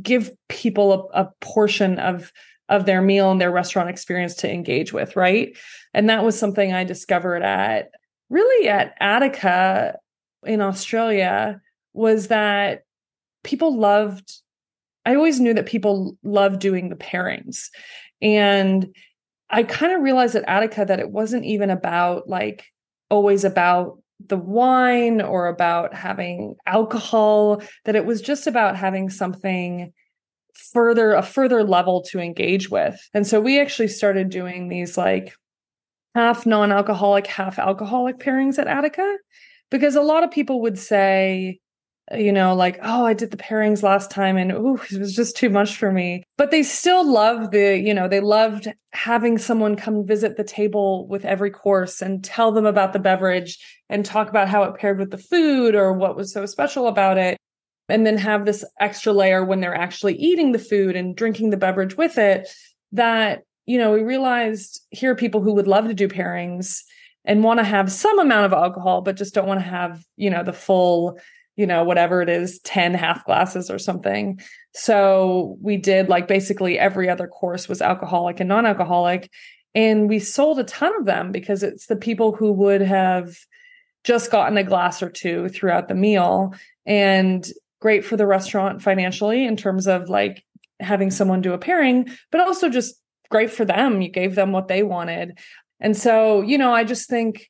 give 0.00 0.30
people 0.48 1.10
a, 1.12 1.22
a 1.22 1.30
portion 1.40 1.98
of 1.98 2.32
of 2.70 2.86
their 2.86 3.02
meal 3.02 3.30
and 3.30 3.40
their 3.40 3.50
restaurant 3.50 3.90
experience 3.90 4.36
to 4.36 4.50
engage 4.50 4.92
with, 4.92 5.16
right? 5.16 5.56
And 5.94 6.08
that 6.08 6.24
was 6.24 6.38
something 6.38 6.72
I 6.72 6.84
discovered 6.84 7.42
at 7.42 7.90
really 8.28 8.68
at 8.68 8.94
Attica 9.00 9.96
in 10.44 10.60
Australia 10.60 11.60
was 11.92 12.28
that 12.28 12.84
people 13.42 13.76
loved 13.78 14.32
I 15.06 15.14
always 15.14 15.40
knew 15.40 15.54
that 15.54 15.66
people 15.66 16.18
loved 16.22 16.60
doing 16.60 16.90
the 16.90 16.94
pairings. 16.94 17.68
And 18.20 18.94
I 19.48 19.62
kind 19.62 19.94
of 19.94 20.02
realized 20.02 20.36
at 20.36 20.44
Attica 20.46 20.84
that 20.84 21.00
it 21.00 21.10
wasn't 21.10 21.46
even 21.46 21.70
about 21.70 22.28
like 22.28 22.66
always 23.08 23.42
about 23.42 23.98
the 24.24 24.36
wine 24.36 25.22
or 25.22 25.48
about 25.48 25.94
having 25.94 26.54
alcohol, 26.66 27.62
that 27.86 27.96
it 27.96 28.04
was 28.04 28.20
just 28.20 28.46
about 28.46 28.76
having 28.76 29.08
something 29.08 29.92
further 30.54 31.12
a 31.12 31.22
further 31.22 31.64
level 31.64 32.02
to 32.02 32.18
engage 32.18 32.68
with 32.68 33.00
and 33.14 33.26
so 33.26 33.40
we 33.40 33.60
actually 33.60 33.88
started 33.88 34.28
doing 34.28 34.68
these 34.68 34.98
like 34.98 35.32
half 36.14 36.46
non-alcoholic, 36.46 37.26
half 37.26 37.58
alcoholic 37.58 38.18
pairings 38.18 38.58
at 38.58 38.66
Attica 38.66 39.16
because 39.70 39.94
a 39.94 40.02
lot 40.02 40.24
of 40.24 40.30
people 40.30 40.60
would 40.62 40.78
say 40.78 41.60
you 42.12 42.32
know, 42.32 42.54
like, 42.54 42.78
oh, 42.82 43.06
I 43.06 43.14
did 43.14 43.30
the 43.30 43.36
pairings 43.36 43.82
last 43.82 44.10
time 44.10 44.36
and 44.36 44.50
ooh, 44.52 44.80
it 44.90 44.98
was 44.98 45.14
just 45.14 45.36
too 45.36 45.48
much 45.48 45.76
for 45.76 45.92
me. 45.92 46.24
But 46.36 46.50
they 46.50 46.62
still 46.62 47.08
love 47.08 47.52
the, 47.52 47.78
you 47.78 47.94
know, 47.94 48.08
they 48.08 48.20
loved 48.20 48.68
having 48.92 49.38
someone 49.38 49.76
come 49.76 50.06
visit 50.06 50.36
the 50.36 50.44
table 50.44 51.06
with 51.06 51.24
every 51.24 51.50
course 51.50 52.02
and 52.02 52.24
tell 52.24 52.50
them 52.50 52.66
about 52.66 52.92
the 52.92 52.98
beverage 52.98 53.58
and 53.88 54.04
talk 54.04 54.28
about 54.28 54.48
how 54.48 54.64
it 54.64 54.76
paired 54.76 54.98
with 54.98 55.10
the 55.10 55.18
food 55.18 55.74
or 55.74 55.92
what 55.92 56.16
was 56.16 56.32
so 56.32 56.46
special 56.46 56.88
about 56.88 57.16
it. 57.16 57.36
And 57.88 58.06
then 58.06 58.18
have 58.18 58.44
this 58.44 58.64
extra 58.80 59.12
layer 59.12 59.44
when 59.44 59.60
they're 59.60 59.74
actually 59.74 60.14
eating 60.14 60.52
the 60.52 60.60
food 60.60 60.96
and 60.96 61.16
drinking 61.16 61.50
the 61.50 61.56
beverage 61.56 61.96
with 61.96 62.18
it 62.18 62.48
that, 62.92 63.42
you 63.70 63.78
know, 63.78 63.92
we 63.92 64.02
realized 64.02 64.80
here 64.90 65.12
are 65.12 65.14
people 65.14 65.40
who 65.40 65.54
would 65.54 65.68
love 65.68 65.86
to 65.86 65.94
do 65.94 66.08
pairings 66.08 66.82
and 67.24 67.44
want 67.44 67.60
to 67.60 67.64
have 67.64 67.92
some 67.92 68.18
amount 68.18 68.46
of 68.46 68.52
alcohol, 68.52 69.00
but 69.00 69.16
just 69.16 69.32
don't 69.32 69.46
want 69.46 69.60
to 69.60 69.66
have, 69.66 70.04
you 70.16 70.28
know, 70.28 70.42
the 70.42 70.52
full 70.52 71.18
you 71.56 71.66
know, 71.66 71.84
whatever 71.84 72.22
it 72.22 72.30
is, 72.30 72.58
10 72.60 72.94
half 72.94 73.26
glasses 73.26 73.70
or 73.70 73.78
something. 73.78 74.40
So 74.72 75.58
we 75.60 75.76
did 75.76 76.08
like 76.08 76.26
basically 76.26 76.78
every 76.78 77.10
other 77.10 77.28
course 77.28 77.68
was 77.68 77.82
alcoholic 77.82 78.40
and 78.40 78.48
non 78.48 78.64
alcoholic. 78.64 79.30
And 79.74 80.08
we 80.08 80.20
sold 80.20 80.58
a 80.58 80.64
ton 80.64 80.96
of 80.98 81.04
them 81.04 81.32
because 81.32 81.62
it's 81.62 81.86
the 81.86 81.96
people 81.96 82.34
who 82.34 82.50
would 82.52 82.80
have 82.80 83.36
just 84.04 84.30
gotten 84.30 84.56
a 84.56 84.64
glass 84.64 85.02
or 85.02 85.10
two 85.10 85.50
throughout 85.50 85.88
the 85.88 85.94
meal 85.94 86.54
and 86.86 87.46
great 87.80 88.06
for 88.06 88.16
the 88.16 88.26
restaurant 88.26 88.80
financially 88.80 89.44
in 89.44 89.56
terms 89.56 89.86
of 89.86 90.08
like 90.08 90.42
having 90.80 91.10
someone 91.10 91.42
do 91.42 91.52
a 91.52 91.58
pairing, 91.58 92.08
but 92.32 92.40
also 92.40 92.70
just 92.70 92.99
great 93.30 93.50
for 93.50 93.64
them. 93.64 94.02
You 94.02 94.10
gave 94.10 94.34
them 94.34 94.52
what 94.52 94.68
they 94.68 94.82
wanted. 94.82 95.38
And 95.80 95.96
so, 95.96 96.42
you 96.42 96.58
know, 96.58 96.74
I 96.74 96.84
just 96.84 97.08
think 97.08 97.48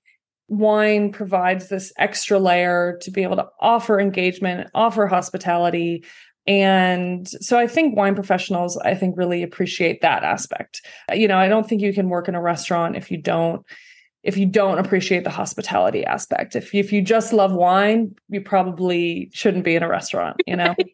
wine 0.48 1.12
provides 1.12 1.68
this 1.68 1.92
extra 1.98 2.38
layer 2.38 2.98
to 3.02 3.10
be 3.10 3.22
able 3.22 3.36
to 3.36 3.48
offer 3.60 4.00
engagement, 4.00 4.68
offer 4.74 5.06
hospitality. 5.06 6.04
And 6.46 7.28
so 7.28 7.58
I 7.58 7.66
think 7.66 7.96
wine 7.96 8.14
professionals, 8.14 8.76
I 8.78 8.94
think, 8.94 9.16
really 9.16 9.42
appreciate 9.42 10.00
that 10.02 10.24
aspect. 10.24 10.82
You 11.12 11.28
know, 11.28 11.38
I 11.38 11.48
don't 11.48 11.68
think 11.68 11.82
you 11.82 11.92
can 11.92 12.08
work 12.08 12.28
in 12.28 12.34
a 12.34 12.42
restaurant 12.42 12.96
if 12.96 13.10
you 13.10 13.18
don't 13.18 13.64
if 14.22 14.36
you 14.36 14.44
don't 14.44 14.78
appreciate 14.78 15.24
the 15.24 15.30
hospitality 15.30 16.04
aspect. 16.04 16.54
If 16.54 16.74
if 16.74 16.92
you 16.92 17.00
just 17.00 17.32
love 17.32 17.52
wine, 17.52 18.14
you 18.28 18.40
probably 18.40 19.30
shouldn't 19.32 19.64
be 19.64 19.76
in 19.76 19.82
a 19.82 19.88
restaurant, 19.88 20.36
you 20.46 20.56
know. 20.56 20.74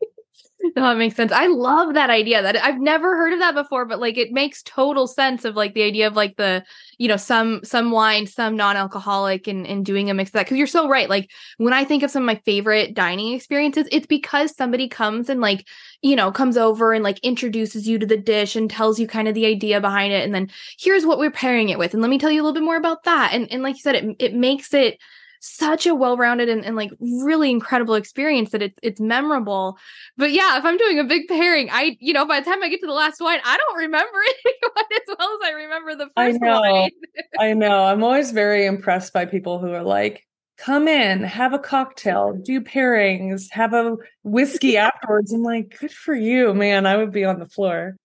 no, 0.76 0.82
that 0.82 0.96
makes 0.96 1.14
sense. 1.14 1.32
I 1.32 1.46
love 1.46 1.94
that 1.94 2.10
idea. 2.10 2.42
That 2.42 2.56
I've 2.56 2.80
never 2.80 3.16
heard 3.16 3.32
of 3.32 3.38
that 3.40 3.54
before, 3.54 3.84
but 3.84 4.00
like 4.00 4.16
it 4.16 4.32
makes 4.32 4.62
total 4.62 5.06
sense 5.06 5.44
of 5.44 5.54
like 5.54 5.74
the 5.74 5.82
idea 5.82 6.06
of 6.06 6.16
like 6.16 6.36
the, 6.36 6.64
you 6.98 7.08
know, 7.08 7.16
some 7.16 7.60
some 7.62 7.90
wine, 7.90 8.26
some 8.26 8.56
non-alcoholic 8.56 9.46
and 9.46 9.66
and 9.66 9.84
doing 9.84 10.10
a 10.10 10.14
mix 10.14 10.30
of 10.30 10.32
that. 10.34 10.46
Cause 10.46 10.58
you're 10.58 10.66
so 10.66 10.88
right. 10.88 11.08
Like 11.08 11.30
when 11.58 11.72
I 11.72 11.84
think 11.84 12.02
of 12.02 12.10
some 12.10 12.22
of 12.22 12.26
my 12.26 12.40
favorite 12.44 12.94
dining 12.94 13.34
experiences, 13.34 13.86
it's 13.92 14.06
because 14.06 14.56
somebody 14.56 14.88
comes 14.88 15.28
and 15.28 15.40
like, 15.40 15.66
you 16.02 16.16
know, 16.16 16.32
comes 16.32 16.56
over 16.56 16.92
and 16.92 17.04
like 17.04 17.18
introduces 17.20 17.86
you 17.86 17.98
to 17.98 18.06
the 18.06 18.16
dish 18.16 18.56
and 18.56 18.70
tells 18.70 18.98
you 18.98 19.06
kind 19.06 19.28
of 19.28 19.34
the 19.34 19.46
idea 19.46 19.80
behind 19.80 20.12
it. 20.12 20.24
And 20.24 20.34
then 20.34 20.50
here's 20.78 21.06
what 21.06 21.18
we're 21.18 21.30
pairing 21.30 21.68
it 21.68 21.78
with. 21.78 21.92
And 21.92 22.02
let 22.02 22.10
me 22.10 22.18
tell 22.18 22.30
you 22.30 22.40
a 22.40 22.44
little 22.44 22.54
bit 22.54 22.64
more 22.64 22.76
about 22.76 23.04
that. 23.04 23.32
And 23.32 23.50
and 23.52 23.62
like 23.62 23.76
you 23.76 23.82
said, 23.82 23.94
it 23.94 24.16
it 24.18 24.34
makes 24.34 24.72
it 24.74 24.98
such 25.46 25.86
a 25.86 25.94
well-rounded 25.94 26.48
and, 26.48 26.64
and 26.64 26.76
like 26.76 26.90
really 27.00 27.50
incredible 27.50 27.94
experience 27.94 28.50
that 28.50 28.62
it's 28.62 28.78
it's 28.82 29.00
memorable. 29.00 29.78
But 30.16 30.32
yeah, 30.32 30.58
if 30.58 30.64
I'm 30.64 30.76
doing 30.76 30.98
a 30.98 31.04
big 31.04 31.28
pairing, 31.28 31.68
I 31.70 31.96
you 32.00 32.12
know 32.12 32.24
by 32.26 32.40
the 32.40 32.46
time 32.46 32.62
I 32.62 32.68
get 32.68 32.80
to 32.80 32.86
the 32.86 32.92
last 32.92 33.20
wine, 33.20 33.40
I 33.44 33.56
don't 33.56 33.78
remember 33.78 34.18
it 34.44 34.64
as 35.08 35.16
well 35.18 35.38
as 35.42 35.48
I 35.48 35.52
remember 35.52 35.94
the 35.94 36.06
first 36.16 36.16
I 36.16 36.30
know. 36.32 36.60
wine. 36.60 36.90
I 37.38 37.52
know. 37.52 37.84
I'm 37.84 38.02
always 38.02 38.30
very 38.30 38.66
impressed 38.66 39.12
by 39.12 39.24
people 39.24 39.58
who 39.58 39.72
are 39.72 39.84
like, 39.84 40.26
come 40.58 40.88
in, 40.88 41.22
have 41.22 41.52
a 41.52 41.58
cocktail, 41.58 42.32
do 42.34 42.60
pairings, 42.60 43.50
have 43.50 43.74
a 43.74 43.96
whiskey 44.22 44.76
afterwards. 44.76 45.32
I'm 45.32 45.42
like, 45.42 45.76
good 45.78 45.92
for 45.92 46.14
you, 46.14 46.54
man. 46.54 46.86
I 46.86 46.96
would 46.96 47.12
be 47.12 47.24
on 47.24 47.38
the 47.38 47.46
floor 47.46 47.96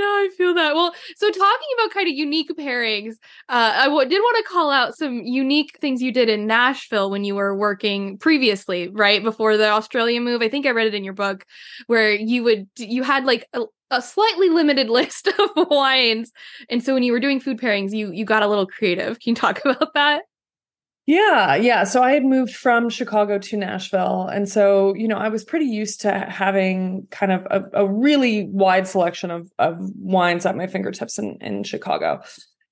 no, 0.00 0.06
I 0.06 0.28
feel 0.36 0.54
that. 0.54 0.74
Well, 0.74 0.94
so 1.16 1.30
talking 1.30 1.68
about 1.74 1.92
kind 1.92 2.08
of 2.08 2.14
unique 2.14 2.50
pairings, 2.58 3.12
uh, 3.48 3.72
I 3.76 3.84
w- 3.84 4.08
did 4.08 4.18
want 4.18 4.36
to 4.44 4.50
call 4.52 4.70
out 4.70 4.96
some 4.96 5.22
unique 5.22 5.78
things 5.80 6.00
you 6.02 6.12
did 6.12 6.28
in 6.28 6.46
Nashville 6.46 7.10
when 7.10 7.24
you 7.24 7.34
were 7.34 7.54
working 7.54 8.18
previously, 8.18 8.88
right 8.88 9.22
before 9.22 9.56
the 9.56 9.68
Australia 9.68 10.20
move. 10.20 10.42
I 10.42 10.48
think 10.48 10.66
I 10.66 10.70
read 10.70 10.86
it 10.86 10.94
in 10.94 11.04
your 11.04 11.14
book 11.14 11.44
where 11.86 12.12
you 12.12 12.42
would 12.44 12.68
you 12.78 13.02
had 13.02 13.24
like 13.26 13.46
a, 13.52 13.62
a 13.90 14.00
slightly 14.02 14.48
limited 14.48 14.88
list 14.90 15.28
of 15.28 15.50
wines, 15.68 16.32
and 16.70 16.82
so 16.82 16.94
when 16.94 17.02
you 17.02 17.12
were 17.12 17.20
doing 17.20 17.40
food 17.40 17.58
pairings, 17.60 17.92
you 17.92 18.10
you 18.12 18.24
got 18.24 18.42
a 18.42 18.48
little 18.48 18.66
creative. 18.66 19.20
Can 19.20 19.30
you 19.32 19.36
talk 19.36 19.60
about 19.64 19.92
that? 19.94 20.22
Yeah, 21.06 21.56
yeah. 21.56 21.84
So 21.84 22.02
I 22.02 22.12
had 22.12 22.24
moved 22.24 22.54
from 22.54 22.88
Chicago 22.88 23.38
to 23.38 23.56
Nashville. 23.56 24.28
And 24.32 24.48
so, 24.48 24.94
you 24.94 25.08
know, 25.08 25.16
I 25.16 25.28
was 25.28 25.44
pretty 25.44 25.66
used 25.66 26.02
to 26.02 26.12
having 26.12 27.08
kind 27.10 27.32
of 27.32 27.46
a, 27.50 27.82
a 27.82 27.86
really 27.88 28.44
wide 28.52 28.86
selection 28.86 29.30
of, 29.30 29.50
of 29.58 29.76
wines 29.96 30.46
at 30.46 30.56
my 30.56 30.66
fingertips 30.66 31.18
in, 31.18 31.38
in 31.40 31.64
Chicago. 31.64 32.22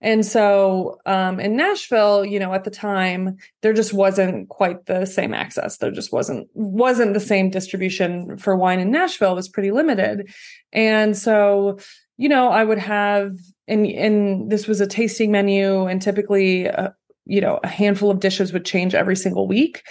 And 0.00 0.24
so 0.24 0.98
um, 1.06 1.40
in 1.40 1.56
Nashville, 1.56 2.24
you 2.24 2.38
know, 2.38 2.54
at 2.54 2.62
the 2.62 2.70
time, 2.70 3.36
there 3.62 3.72
just 3.72 3.92
wasn't 3.92 4.48
quite 4.48 4.86
the 4.86 5.06
same 5.06 5.34
access. 5.34 5.78
There 5.78 5.90
just 5.90 6.12
wasn't 6.12 6.48
wasn't 6.54 7.14
the 7.14 7.20
same 7.20 7.50
distribution 7.50 8.36
for 8.38 8.54
wine 8.54 8.78
in 8.78 8.92
Nashville. 8.92 9.32
It 9.32 9.36
was 9.36 9.48
pretty 9.48 9.72
limited. 9.72 10.30
And 10.72 11.16
so, 11.16 11.78
you 12.16 12.28
know, 12.28 12.48
I 12.48 12.62
would 12.62 12.78
have 12.78 13.32
and 13.66 13.86
and 13.86 14.50
this 14.50 14.68
was 14.68 14.80
a 14.80 14.86
tasting 14.86 15.32
menu 15.32 15.86
and 15.86 16.00
typically 16.00 16.68
uh, 16.68 16.90
you 17.28 17.40
know, 17.40 17.60
a 17.62 17.68
handful 17.68 18.10
of 18.10 18.20
dishes 18.20 18.52
would 18.52 18.64
change 18.64 18.94
every 18.94 19.16
single 19.16 19.46
week. 19.46 19.82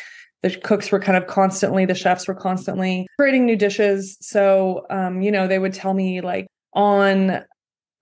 The 0.44 0.56
cooks 0.58 0.92
were 0.92 1.00
kind 1.00 1.18
of 1.18 1.28
constantly, 1.28 1.86
the 1.86 1.96
chefs 1.96 2.28
were 2.28 2.36
constantly 2.36 3.08
creating 3.18 3.46
new 3.46 3.56
dishes. 3.56 4.18
So, 4.22 4.86
um, 4.90 5.22
you 5.22 5.32
know, 5.32 5.48
they 5.48 5.60
would 5.60 5.74
tell 5.74 5.94
me 5.94 6.22
like 6.22 6.48
on 6.74 7.44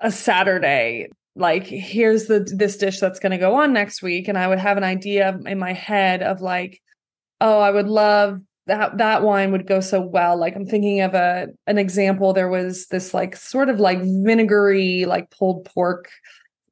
a 0.01 0.11
Saturday, 0.11 1.07
like 1.35 1.65
here's 1.65 2.25
the 2.25 2.39
this 2.55 2.77
dish 2.77 2.99
that's 2.99 3.19
going 3.19 3.31
to 3.31 3.37
go 3.37 3.55
on 3.55 3.73
next 3.73 4.01
week 4.01 4.27
and 4.27 4.37
i 4.37 4.47
would 4.47 4.59
have 4.59 4.77
an 4.77 4.83
idea 4.83 5.37
in 5.45 5.59
my 5.59 5.73
head 5.73 6.23
of 6.23 6.41
like 6.41 6.81
oh 7.41 7.59
i 7.59 7.69
would 7.69 7.87
love 7.87 8.39
that 8.67 8.97
that 8.97 9.21
wine 9.21 9.51
would 9.51 9.67
go 9.67 9.79
so 9.79 10.01
well 10.01 10.37
like 10.37 10.55
i'm 10.55 10.65
thinking 10.65 11.01
of 11.01 11.13
a 11.13 11.47
an 11.67 11.77
example 11.77 12.33
there 12.33 12.49
was 12.49 12.87
this 12.87 13.13
like 13.13 13.35
sort 13.35 13.69
of 13.69 13.79
like 13.79 13.99
vinegary 14.01 15.05
like 15.05 15.29
pulled 15.29 15.65
pork 15.65 16.09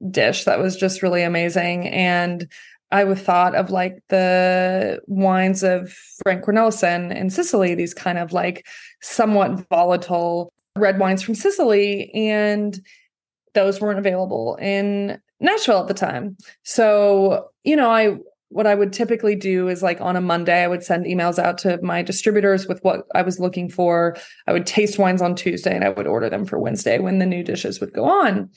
dish 0.09 0.43
that 0.45 0.59
was 0.59 0.75
just 0.75 1.01
really 1.01 1.23
amazing. 1.23 1.87
And 1.87 2.47
I 2.91 3.03
would 3.03 3.17
thought 3.17 3.55
of 3.55 3.71
like 3.71 4.03
the 4.09 5.01
wines 5.07 5.63
of 5.63 5.91
Frank 6.23 6.45
Cornelissen 6.45 7.15
in 7.15 7.29
Sicily, 7.31 7.73
these 7.73 7.93
kind 7.93 8.19
of 8.19 8.33
like 8.33 8.67
somewhat 9.01 9.67
volatile 9.69 10.53
red 10.77 10.99
wines 10.99 11.23
from 11.23 11.33
Sicily. 11.33 12.11
And 12.13 12.79
those 13.55 13.81
weren't 13.81 13.99
available 13.99 14.57
in 14.61 15.19
Nashville 15.39 15.81
at 15.81 15.87
the 15.87 15.93
time. 15.93 16.37
So, 16.63 17.49
you 17.63 17.75
know, 17.75 17.89
I 17.89 18.17
what 18.53 18.67
I 18.67 18.75
would 18.75 18.93
typically 18.93 19.35
do 19.35 19.67
is 19.67 19.81
like 19.81 19.99
on 19.99 20.15
a 20.15 20.21
Monday, 20.21 20.63
I 20.63 20.67
would 20.67 20.83
send 20.83 21.05
emails 21.05 21.39
out 21.39 21.57
to 21.59 21.81
my 21.81 22.03
distributors 22.03 22.67
with 22.67 22.83
what 22.83 23.05
I 23.15 23.23
was 23.23 23.39
looking 23.39 23.67
for. 23.67 24.15
I 24.45 24.53
would 24.53 24.67
taste 24.67 24.99
wines 24.99 25.23
on 25.23 25.33
Tuesday 25.33 25.75
and 25.75 25.83
I 25.83 25.89
would 25.89 26.05
order 26.05 26.29
them 26.29 26.45
for 26.45 26.59
Wednesday 26.59 26.99
when 26.99 27.17
the 27.17 27.25
new 27.25 27.43
dishes 27.43 27.79
would 27.79 27.93
go 27.93 28.05
on. 28.05 28.51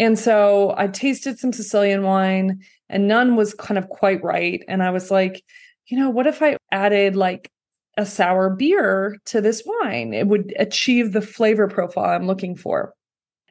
And 0.00 0.18
so 0.18 0.74
I 0.78 0.88
tasted 0.88 1.38
some 1.38 1.52
Sicilian 1.52 2.02
wine 2.02 2.62
and 2.88 3.06
none 3.06 3.36
was 3.36 3.52
kind 3.52 3.76
of 3.76 3.90
quite 3.90 4.24
right. 4.24 4.64
And 4.66 4.82
I 4.82 4.90
was 4.90 5.10
like, 5.10 5.44
you 5.88 5.98
know, 5.98 6.08
what 6.08 6.26
if 6.26 6.42
I 6.42 6.56
added 6.72 7.16
like 7.16 7.50
a 7.98 8.06
sour 8.06 8.48
beer 8.48 9.18
to 9.26 9.42
this 9.42 9.62
wine? 9.64 10.14
It 10.14 10.26
would 10.26 10.54
achieve 10.58 11.12
the 11.12 11.20
flavor 11.20 11.68
profile 11.68 12.16
I'm 12.16 12.26
looking 12.26 12.56
for. 12.56 12.94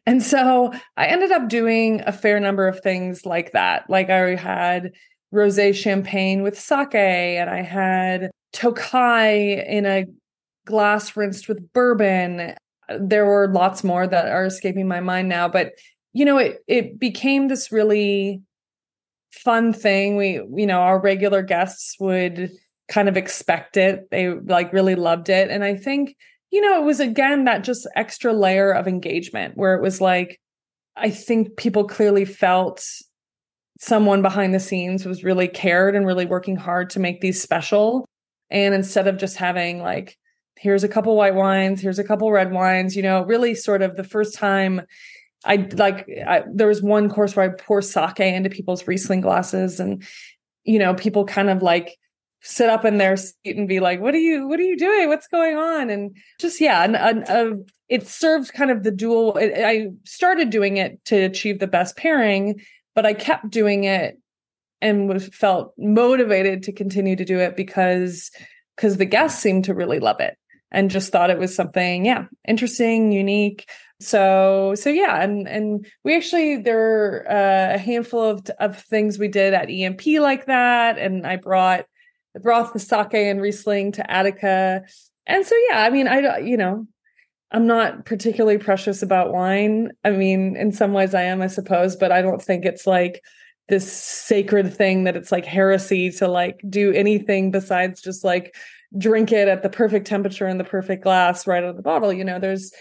And 0.08 0.24
so 0.24 0.74
I 0.98 1.06
ended 1.06 1.32
up 1.32 1.50
doing 1.50 2.02
a 2.08 2.12
fair 2.12 2.40
number 2.40 2.68
of 2.68 2.80
things 2.80 3.28
like 3.28 3.52
that. 3.52 3.88
Like 3.88 4.10
I 4.10 4.34
had 4.34 4.92
rosé 5.32 5.76
champagne 5.76 6.42
with 6.42 6.60
sake, 6.60 6.96
and 6.96 7.48
I 7.48 7.62
had 7.62 8.32
Tokai 8.54 9.64
in 9.68 9.86
a 9.86 10.06
glass 10.66 11.16
rinsed 11.16 11.48
with 11.48 11.72
bourbon. 11.74 12.56
There 13.00 13.28
were 13.28 13.54
lots 13.54 13.84
more 13.84 14.08
that 14.08 14.30
are 14.30 14.46
escaping 14.46 14.88
my 14.88 15.00
mind 15.00 15.30
now, 15.30 15.48
but 15.48 15.74
you 16.20 16.26
know, 16.26 16.38
it 16.38 16.62
it 16.68 17.00
became 17.00 17.48
this 17.48 17.72
really 17.72 18.42
fun 19.32 19.72
thing. 19.72 20.18
We, 20.18 20.42
you 20.54 20.68
know, 20.68 20.82
our 20.82 21.00
regular 21.00 21.42
guests 21.42 21.96
would 21.98 22.52
kind 22.90 23.08
of 23.08 23.16
expect 23.16 23.78
it. 23.78 24.12
They 24.12 24.28
like 24.28 24.74
really 24.74 24.96
loved 24.96 25.30
it. 25.30 25.50
And 25.50 25.64
I 25.64 25.78
think, 25.78 26.18
you 26.52 26.60
know, 26.60 26.82
it 26.82 26.86
was 26.86 27.00
again 27.00 27.46
that 27.46 27.64
just 27.64 27.88
extra 27.96 28.34
layer 28.34 28.70
of 28.70 28.86
engagement 28.86 29.56
where 29.56 29.76
it 29.76 29.82
was 29.82 30.02
like, 30.02 30.42
I 30.98 31.10
think 31.10 31.56
people 31.56 31.88
clearly 31.88 32.26
felt 32.26 32.86
someone 33.80 34.22
behind 34.22 34.54
the 34.54 34.60
scenes 34.60 35.06
was 35.06 35.24
really 35.24 35.48
cared 35.48 35.96
and 35.96 36.06
really 36.06 36.26
working 36.26 36.58
hard 36.58 36.90
to 36.90 37.00
make 37.00 37.22
these 37.22 37.42
special. 37.42 38.06
And 38.50 38.76
instead 38.76 39.08
of 39.08 39.16
just 39.16 39.38
having 39.38 39.82
like, 39.82 40.18
here's 40.58 40.84
a 40.84 40.90
couple 40.90 41.16
white 41.16 41.36
wines, 41.36 41.80
here's 41.80 42.00
a 42.00 42.04
couple 42.04 42.30
red 42.30 42.52
wines, 42.52 42.94
you 42.94 43.04
know, 43.04 43.24
really 43.24 43.56
sort 43.56 43.82
of 43.82 43.96
the 43.96 44.04
first 44.04 44.36
time 44.36 44.82
I 45.46 45.68
like 45.74 46.10
I, 46.28 46.44
there 46.52 46.68
was 46.68 46.82
one 46.82 47.10
course 47.10 47.36
where 47.36 47.46
I 47.50 47.62
pour 47.62 47.82
sake 47.82 48.20
into 48.20 48.50
people's 48.50 48.88
Riesling 48.88 49.22
glasses, 49.22 49.80
and 49.80 50.04
you 50.64 50.80
know, 50.80 50.94
people 50.94 51.26
kind 51.26 51.50
of 51.50 51.62
like 51.62 51.98
sit 52.42 52.70
up 52.70 52.86
in 52.86 52.98
their 52.98 53.18
seat 53.18 53.58
and 53.58 53.68
be 53.68 53.80
like, 53.80 54.02
"What 54.02 54.14
are 54.14 54.20
you? 54.20 54.48
What 54.48 54.60
are 54.60 54.64
you 54.64 54.78
doing? 54.78 55.08
What's 55.08 55.28
going 55.28 55.58
on?" 55.58 55.90
And 55.90 56.16
just 56.40 56.60
yeah, 56.60 56.84
and, 56.84 56.96
and 56.96 57.30
uh, 57.30 57.56
it 57.88 58.08
served 58.08 58.54
kind 58.54 58.70
of 58.72 58.84
the 58.84 58.92
dual. 58.92 59.38
It, 59.38 59.54
I 59.64 59.88
started 60.06 60.50
doing 60.50 60.78
it 60.78 61.04
to 61.06 61.16
achieve 61.16 61.60
the 61.60 61.68
best 61.68 61.96
pairing, 61.96 62.62
but 62.94 63.06
I 63.06 63.14
kept 63.14 63.50
doing 63.50 63.86
it 63.86 64.20
and 64.82 65.10
was 65.10 65.28
felt 65.30 65.74
motivated 65.78 66.64
to 66.64 66.72
continue 66.72 67.16
to 67.16 67.26
do 67.26 67.40
it 67.40 67.56
because 67.56 68.32
because 68.76 68.98
the 68.98 69.06
guests 69.06 69.42
seemed 69.42 69.66
to 69.66 69.74
really 69.74 70.00
love 70.00 70.20
it 70.20 70.38
and 70.72 70.92
just 70.92 71.12
thought 71.12 71.30
it 71.30 71.40
was 71.40 71.54
something 71.54 72.06
yeah 72.06 72.26
interesting 72.48 73.12
unique 73.12 73.70
so 74.02 74.74
so 74.76 74.90
yeah 74.90 75.22
and 75.22 75.48
and 75.48 75.86
we 76.04 76.16
actually 76.16 76.56
there 76.58 76.78
were 76.78 77.26
uh, 77.30 77.76
a 77.76 77.78
handful 77.78 78.22
of 78.22 78.46
of 78.60 78.82
things 78.84 79.20
we 79.20 79.28
did 79.28 79.54
at 79.54 79.70
EMP 79.70 80.02
like 80.20 80.46
that 80.46 80.98
and 80.98 81.28
i 81.28 81.36
brought 81.36 81.86
I 82.36 82.40
brought 82.40 82.74
the 82.74 82.80
sake 82.80 83.14
and 83.14 83.42
riesling 83.42 83.92
to 83.94 84.12
attica. 84.12 84.84
And 85.28 85.46
so 85.46 85.56
yeah 85.70 85.84
i 85.84 85.90
mean 85.90 86.08
i 86.08 86.38
you 86.38 86.56
know 86.56 86.88
i'm 87.52 87.68
not 87.68 88.06
particularly 88.06 88.58
precious 88.58 89.02
about 89.02 89.34
wine. 89.34 89.92
I 90.04 90.12
mean 90.12 90.56
in 90.56 90.72
some 90.72 90.94
ways 90.94 91.14
i 91.14 91.24
am 91.24 91.42
i 91.42 91.48
suppose 91.48 91.96
but 91.96 92.12
i 92.12 92.22
don't 92.22 92.42
think 92.42 92.66
it's 92.66 92.88
like 92.88 93.22
this 93.68 93.92
sacred 93.92 94.74
thing 94.74 95.04
that 95.04 95.16
it's 95.16 95.32
like 95.32 95.46
heresy 95.46 96.10
to 96.10 96.28
like 96.28 96.60
do 96.70 96.92
anything 96.94 97.52
besides 97.52 98.02
just 98.02 98.24
like 98.24 98.56
drink 98.98 99.32
it 99.32 99.48
at 99.48 99.62
the 99.62 99.70
perfect 99.70 100.08
temperature 100.08 100.48
in 100.48 100.58
the 100.58 100.64
perfect 100.64 101.04
glass 101.04 101.46
right 101.46 101.64
out 101.64 101.70
of 101.70 101.76
the 101.76 101.82
bottle 101.82 102.12
you 102.12 102.24
know 102.24 102.40
there's 102.40 102.72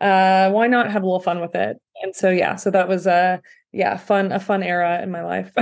uh 0.00 0.48
why 0.50 0.66
not 0.66 0.90
have 0.90 1.02
a 1.02 1.06
little 1.06 1.20
fun 1.20 1.40
with 1.40 1.54
it 1.56 1.76
and 2.02 2.14
so 2.14 2.30
yeah 2.30 2.54
so 2.54 2.70
that 2.70 2.88
was 2.88 3.06
a 3.06 3.40
yeah 3.72 3.96
fun 3.96 4.30
a 4.30 4.38
fun 4.38 4.62
era 4.62 5.02
in 5.02 5.10
my 5.10 5.24
life 5.24 5.52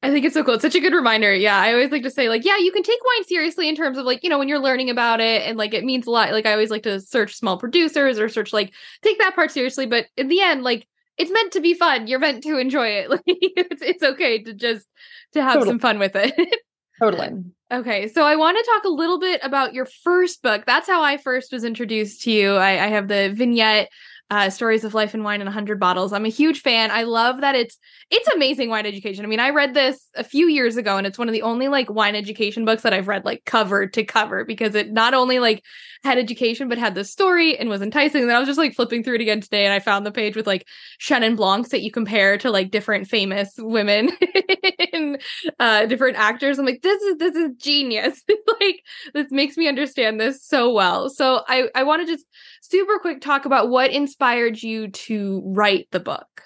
I 0.00 0.12
think 0.12 0.24
it's 0.24 0.34
so 0.34 0.44
cool. 0.44 0.54
It's 0.54 0.62
such 0.62 0.76
a 0.76 0.80
good 0.80 0.92
reminder. 0.92 1.34
Yeah, 1.34 1.58
I 1.58 1.72
always 1.72 1.90
like 1.90 2.04
to 2.04 2.10
say, 2.10 2.28
like, 2.28 2.44
yeah, 2.44 2.56
you 2.56 2.70
can 2.70 2.84
take 2.84 3.00
wine 3.04 3.24
seriously 3.24 3.68
in 3.68 3.74
terms 3.74 3.98
of 3.98 4.04
like, 4.04 4.22
you 4.22 4.30
know, 4.30 4.38
when 4.38 4.46
you're 4.46 4.60
learning 4.60 4.90
about 4.90 5.20
it 5.20 5.42
and 5.42 5.58
like 5.58 5.74
it 5.74 5.82
means 5.82 6.06
a 6.06 6.10
lot. 6.10 6.30
Like, 6.30 6.46
I 6.46 6.52
always 6.52 6.70
like 6.70 6.84
to 6.84 7.00
search 7.00 7.34
small 7.34 7.58
producers 7.58 8.18
or 8.18 8.28
search 8.28 8.52
like 8.52 8.72
take 9.02 9.18
that 9.18 9.34
part 9.34 9.50
seriously. 9.50 9.86
But 9.86 10.06
in 10.16 10.28
the 10.28 10.40
end, 10.40 10.62
like, 10.62 10.86
it's 11.16 11.32
meant 11.32 11.52
to 11.52 11.60
be 11.60 11.74
fun. 11.74 12.06
You're 12.06 12.20
meant 12.20 12.44
to 12.44 12.58
enjoy 12.58 12.86
it. 12.86 13.10
Like, 13.18 13.22
it's 13.26 13.82
it's 13.82 14.02
okay 14.04 14.40
to 14.44 14.54
just 14.54 14.86
to 15.32 15.42
have 15.42 15.54
totally. 15.54 15.70
some 15.70 15.78
fun 15.80 15.98
with 15.98 16.14
it. 16.14 16.32
totally. 16.98 17.30
Okay, 17.70 18.08
so 18.08 18.24
I 18.24 18.36
want 18.36 18.56
to 18.56 18.70
talk 18.70 18.84
a 18.84 18.88
little 18.88 19.18
bit 19.18 19.40
about 19.42 19.74
your 19.74 19.86
first 19.86 20.42
book. 20.42 20.64
That's 20.66 20.88
how 20.88 21.02
I 21.02 21.18
first 21.18 21.52
was 21.52 21.64
introduced 21.64 22.22
to 22.22 22.30
you. 22.30 22.52
I, 22.52 22.84
I 22.84 22.88
have 22.88 23.08
the 23.08 23.30
vignette 23.34 23.90
uh, 24.30 24.50
stories 24.50 24.84
of 24.84 24.94
life 24.94 25.14
and 25.14 25.24
wine 25.24 25.40
in 25.40 25.46
100 25.46 25.80
bottles 25.80 26.12
i'm 26.12 26.26
a 26.26 26.30
huge 26.30 26.60
fan 26.60 26.90
i 26.90 27.02
love 27.02 27.40
that 27.40 27.54
it's 27.54 27.78
it's 28.10 28.28
amazing 28.28 28.68
wine 28.68 28.84
education 28.84 29.24
i 29.24 29.28
mean 29.28 29.40
i 29.40 29.48
read 29.48 29.72
this 29.72 30.10
a 30.16 30.24
few 30.24 30.48
years 30.48 30.76
ago 30.76 30.98
and 30.98 31.06
it's 31.06 31.18
one 31.18 31.28
of 31.28 31.32
the 31.32 31.40
only 31.40 31.68
like 31.68 31.88
wine 31.90 32.14
education 32.14 32.66
books 32.66 32.82
that 32.82 32.92
i've 32.92 33.08
read 33.08 33.24
like 33.24 33.42
cover 33.46 33.86
to 33.86 34.04
cover 34.04 34.44
because 34.44 34.74
it 34.74 34.92
not 34.92 35.14
only 35.14 35.38
like 35.38 35.64
had 36.04 36.18
education 36.18 36.68
but 36.68 36.78
had 36.78 36.94
this 36.94 37.10
story 37.10 37.58
and 37.58 37.68
was 37.68 37.82
enticing. 37.82 38.22
And 38.22 38.30
then 38.30 38.36
i 38.36 38.38
was 38.38 38.48
just 38.48 38.58
like 38.58 38.74
flipping 38.74 39.02
through 39.02 39.16
it 39.16 39.20
again 39.20 39.40
today 39.40 39.64
and 39.64 39.72
i 39.72 39.78
found 39.78 40.06
the 40.06 40.12
page 40.12 40.36
with 40.36 40.46
like 40.46 40.66
chenin 41.00 41.36
blancs 41.36 41.70
that 41.70 41.82
you 41.82 41.90
compare 41.90 42.38
to 42.38 42.50
like 42.50 42.70
different 42.70 43.08
famous 43.08 43.52
women 43.58 44.10
and 44.92 45.20
uh 45.58 45.86
different 45.86 46.16
actors. 46.16 46.58
I'm 46.58 46.66
like 46.66 46.82
this 46.82 47.02
is 47.02 47.16
this 47.18 47.34
is 47.34 47.50
genius. 47.56 48.22
Like 48.60 48.82
this 49.14 49.30
makes 49.30 49.56
me 49.56 49.68
understand 49.68 50.20
this 50.20 50.44
so 50.44 50.72
well. 50.72 51.08
So 51.10 51.42
i 51.48 51.68
i 51.74 51.82
want 51.82 52.06
to 52.06 52.12
just 52.12 52.26
super 52.60 52.98
quick 52.98 53.20
talk 53.20 53.44
about 53.44 53.68
what 53.68 53.90
inspired 53.90 54.62
you 54.62 54.88
to 54.88 55.42
write 55.44 55.88
the 55.92 56.00
book. 56.00 56.42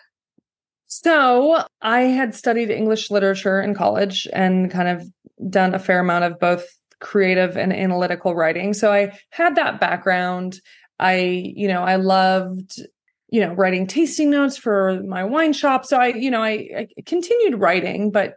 So, 0.95 1.65
I 1.81 2.01
had 2.03 2.35
studied 2.35 2.71
English 2.71 3.11
literature 3.11 3.63
in 3.63 3.75
college 3.75 4.29
and 4.31 4.71
kind 4.71 4.89
of 4.89 5.09
done 5.49 5.75
a 5.75 5.79
fair 5.79 6.01
amount 6.01 6.25
of 6.25 6.39
both 6.39 6.67
creative 7.03 7.57
and 7.57 7.73
analytical 7.73 8.35
writing. 8.35 8.73
So, 8.73 8.93
I 8.93 9.19
had 9.31 9.57
that 9.57 9.81
background. 9.81 10.61
I, 10.99 11.17
you 11.57 11.69
know, 11.69 11.83
I 11.83 11.97
loved 11.97 12.81
you 13.29 13.41
know 13.41 13.55
writing 13.55 13.87
tasting 13.87 14.29
notes 14.29 14.59
for 14.59 15.03
my 15.05 15.25
wine 15.25 15.55
shop 15.55 15.87
so 15.87 15.97
i 15.97 16.09
you 16.09 16.31
know 16.31 16.43
I, 16.43 16.51
I, 16.77 16.89
continued 17.07 17.59
writing 17.59 18.11
but 18.11 18.35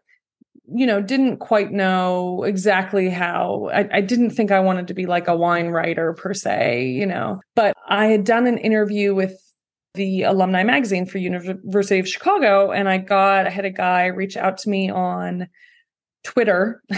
you 0.67 0.85
know, 0.85 1.01
didn't 1.01 1.37
quite 1.37 1.71
know 1.71 2.43
exactly 2.43 3.09
how. 3.09 3.69
I, 3.73 3.87
I, 3.97 4.01
didn't 4.01 4.31
think 4.31 4.51
I 4.51 4.59
wanted 4.59 4.87
to 4.87 4.93
be 4.93 5.05
like 5.05 5.27
a 5.27 5.35
wine 5.35 5.67
writer 5.67 6.13
per 6.13 6.33
se, 6.33 6.87
you 6.87 7.05
know, 7.05 7.39
but 7.55 7.75
I 7.87 8.07
had 8.07 8.23
done 8.23 8.47
an 8.47 8.57
interview 8.57 9.13
with 9.13 9.39
the 9.93 10.23
alumni 10.23 10.63
magazine 10.63 11.05
for 11.05 11.19
University 11.19 11.99
of 11.99 12.07
Chicago, 12.07 12.71
and 12.71 12.89
I 12.89 12.97
got 12.97 13.47
I 13.47 13.49
had 13.49 13.65
a 13.65 13.69
guy 13.69 14.07
reach 14.07 14.35
out 14.35 14.57
to 14.59 14.69
me 14.69 14.89
on 14.89 15.47
Twitter 16.25 16.81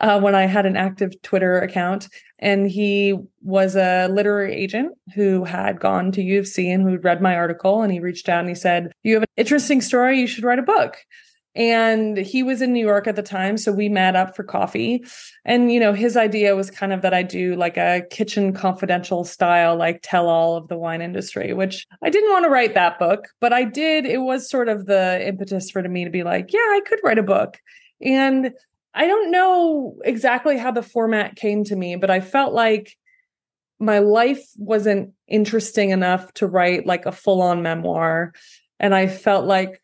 uh, 0.00 0.20
when 0.20 0.34
I 0.34 0.46
had 0.46 0.64
an 0.64 0.76
active 0.76 1.20
Twitter 1.22 1.58
account, 1.58 2.08
and 2.38 2.70
he 2.70 3.18
was 3.42 3.76
a 3.76 4.08
literary 4.08 4.54
agent 4.54 4.96
who 5.14 5.44
had 5.44 5.80
gone 5.80 6.12
to 6.12 6.22
U 6.22 6.38
of 6.38 6.46
C 6.46 6.70
and 6.70 6.82
who 6.82 6.96
read 6.98 7.20
my 7.20 7.34
article, 7.34 7.82
and 7.82 7.92
he 7.92 8.00
reached 8.00 8.28
out 8.28 8.40
and 8.40 8.48
he 8.48 8.54
said, 8.54 8.92
"You 9.02 9.14
have 9.14 9.24
an 9.24 9.28
interesting 9.36 9.80
story. 9.80 10.20
You 10.20 10.26
should 10.26 10.44
write 10.44 10.60
a 10.60 10.62
book." 10.62 10.96
And 11.54 12.16
he 12.16 12.42
was 12.42 12.62
in 12.62 12.72
New 12.72 12.84
York 12.84 13.06
at 13.06 13.16
the 13.16 13.22
time 13.22 13.58
so 13.58 13.72
we 13.72 13.88
met 13.88 14.16
up 14.16 14.34
for 14.34 14.42
coffee. 14.42 15.04
And 15.44 15.72
you 15.72 15.80
know 15.80 15.92
his 15.92 16.16
idea 16.16 16.56
was 16.56 16.70
kind 16.70 16.92
of 16.92 17.02
that 17.02 17.12
I 17.12 17.22
do 17.22 17.56
like 17.56 17.76
a 17.76 18.02
kitchen 18.10 18.52
confidential 18.52 19.24
style 19.24 19.76
like 19.76 20.00
tell 20.02 20.28
all 20.28 20.56
of 20.56 20.68
the 20.68 20.78
wine 20.78 21.02
industry 21.02 21.52
which 21.52 21.86
I 22.02 22.10
didn't 22.10 22.30
want 22.30 22.44
to 22.44 22.50
write 22.50 22.74
that 22.74 22.98
book 22.98 23.28
but 23.40 23.52
I 23.52 23.64
did. 23.64 24.06
It 24.06 24.22
was 24.22 24.48
sort 24.48 24.68
of 24.68 24.86
the 24.86 25.26
impetus 25.26 25.70
for 25.70 25.82
me 25.82 26.04
to 26.04 26.10
be 26.10 26.22
like 26.22 26.52
yeah 26.52 26.58
I 26.60 26.80
could 26.86 27.00
write 27.04 27.18
a 27.18 27.22
book. 27.22 27.58
And 28.00 28.52
I 28.94 29.06
don't 29.06 29.30
know 29.30 29.96
exactly 30.04 30.58
how 30.58 30.70
the 30.70 30.82
format 30.82 31.36
came 31.36 31.64
to 31.64 31.76
me 31.76 31.96
but 31.96 32.10
I 32.10 32.20
felt 32.20 32.54
like 32.54 32.96
my 33.78 33.98
life 33.98 34.46
wasn't 34.56 35.12
interesting 35.26 35.90
enough 35.90 36.32
to 36.34 36.46
write 36.46 36.86
like 36.86 37.04
a 37.04 37.10
full 37.10 37.42
on 37.42 37.62
memoir. 37.62 38.32
And 38.78 38.94
I 38.94 39.08
felt 39.08 39.44
like 39.44 39.81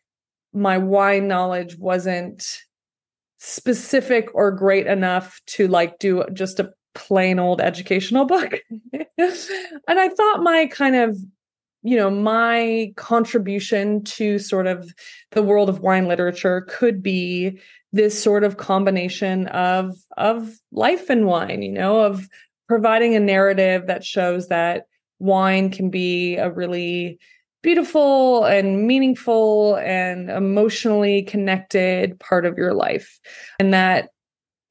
my 0.53 0.77
wine 0.77 1.27
knowledge 1.27 1.77
wasn't 1.77 2.59
specific 3.37 4.29
or 4.33 4.51
great 4.51 4.87
enough 4.87 5.39
to 5.45 5.67
like 5.67 5.97
do 5.99 6.23
just 6.33 6.59
a 6.59 6.71
plain 6.95 7.39
old 7.39 7.61
educational 7.61 8.25
book. 8.25 8.53
and 8.71 9.99
I 9.99 10.09
thought 10.09 10.43
my 10.43 10.67
kind 10.67 10.95
of 10.95 11.17
you 11.81 11.95
know 11.95 12.09
my 12.09 12.91
contribution 12.97 14.03
to 14.03 14.37
sort 14.39 14.67
of 14.67 14.93
the 15.31 15.43
world 15.43 15.69
of 15.69 15.79
wine 15.79 16.07
literature 16.07 16.65
could 16.67 17.01
be 17.01 17.59
this 17.93 18.21
sort 18.21 18.43
of 18.43 18.57
combination 18.57 19.47
of 19.47 19.95
of 20.17 20.51
life 20.71 21.09
and 21.09 21.25
wine 21.25 21.61
you 21.61 21.71
know 21.71 22.01
of 22.01 22.27
providing 22.67 23.15
a 23.15 23.19
narrative 23.19 23.87
that 23.87 24.03
shows 24.03 24.49
that 24.49 24.83
wine 25.19 25.71
can 25.71 25.89
be 25.89 26.35
a 26.35 26.51
really 26.51 27.17
beautiful 27.61 28.45
and 28.45 28.87
meaningful 28.87 29.75
and 29.75 30.29
emotionally 30.29 31.23
connected 31.23 32.19
part 32.19 32.45
of 32.45 32.57
your 32.57 32.73
life. 32.73 33.19
And 33.59 33.73
that 33.73 34.09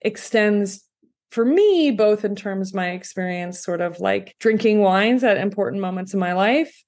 extends 0.01 0.85
for 1.31 1.45
me, 1.45 1.91
both 1.91 2.25
in 2.25 2.35
terms 2.35 2.71
of 2.71 2.75
my 2.75 2.91
experience 2.91 3.63
sort 3.63 3.81
of 3.81 4.01
like 4.01 4.35
drinking 4.41 4.81
wines 4.81 5.23
at 5.23 5.37
important 5.37 5.83
moments 5.83 6.15
in 6.15 6.21
my 6.21 6.33
life 6.33 6.83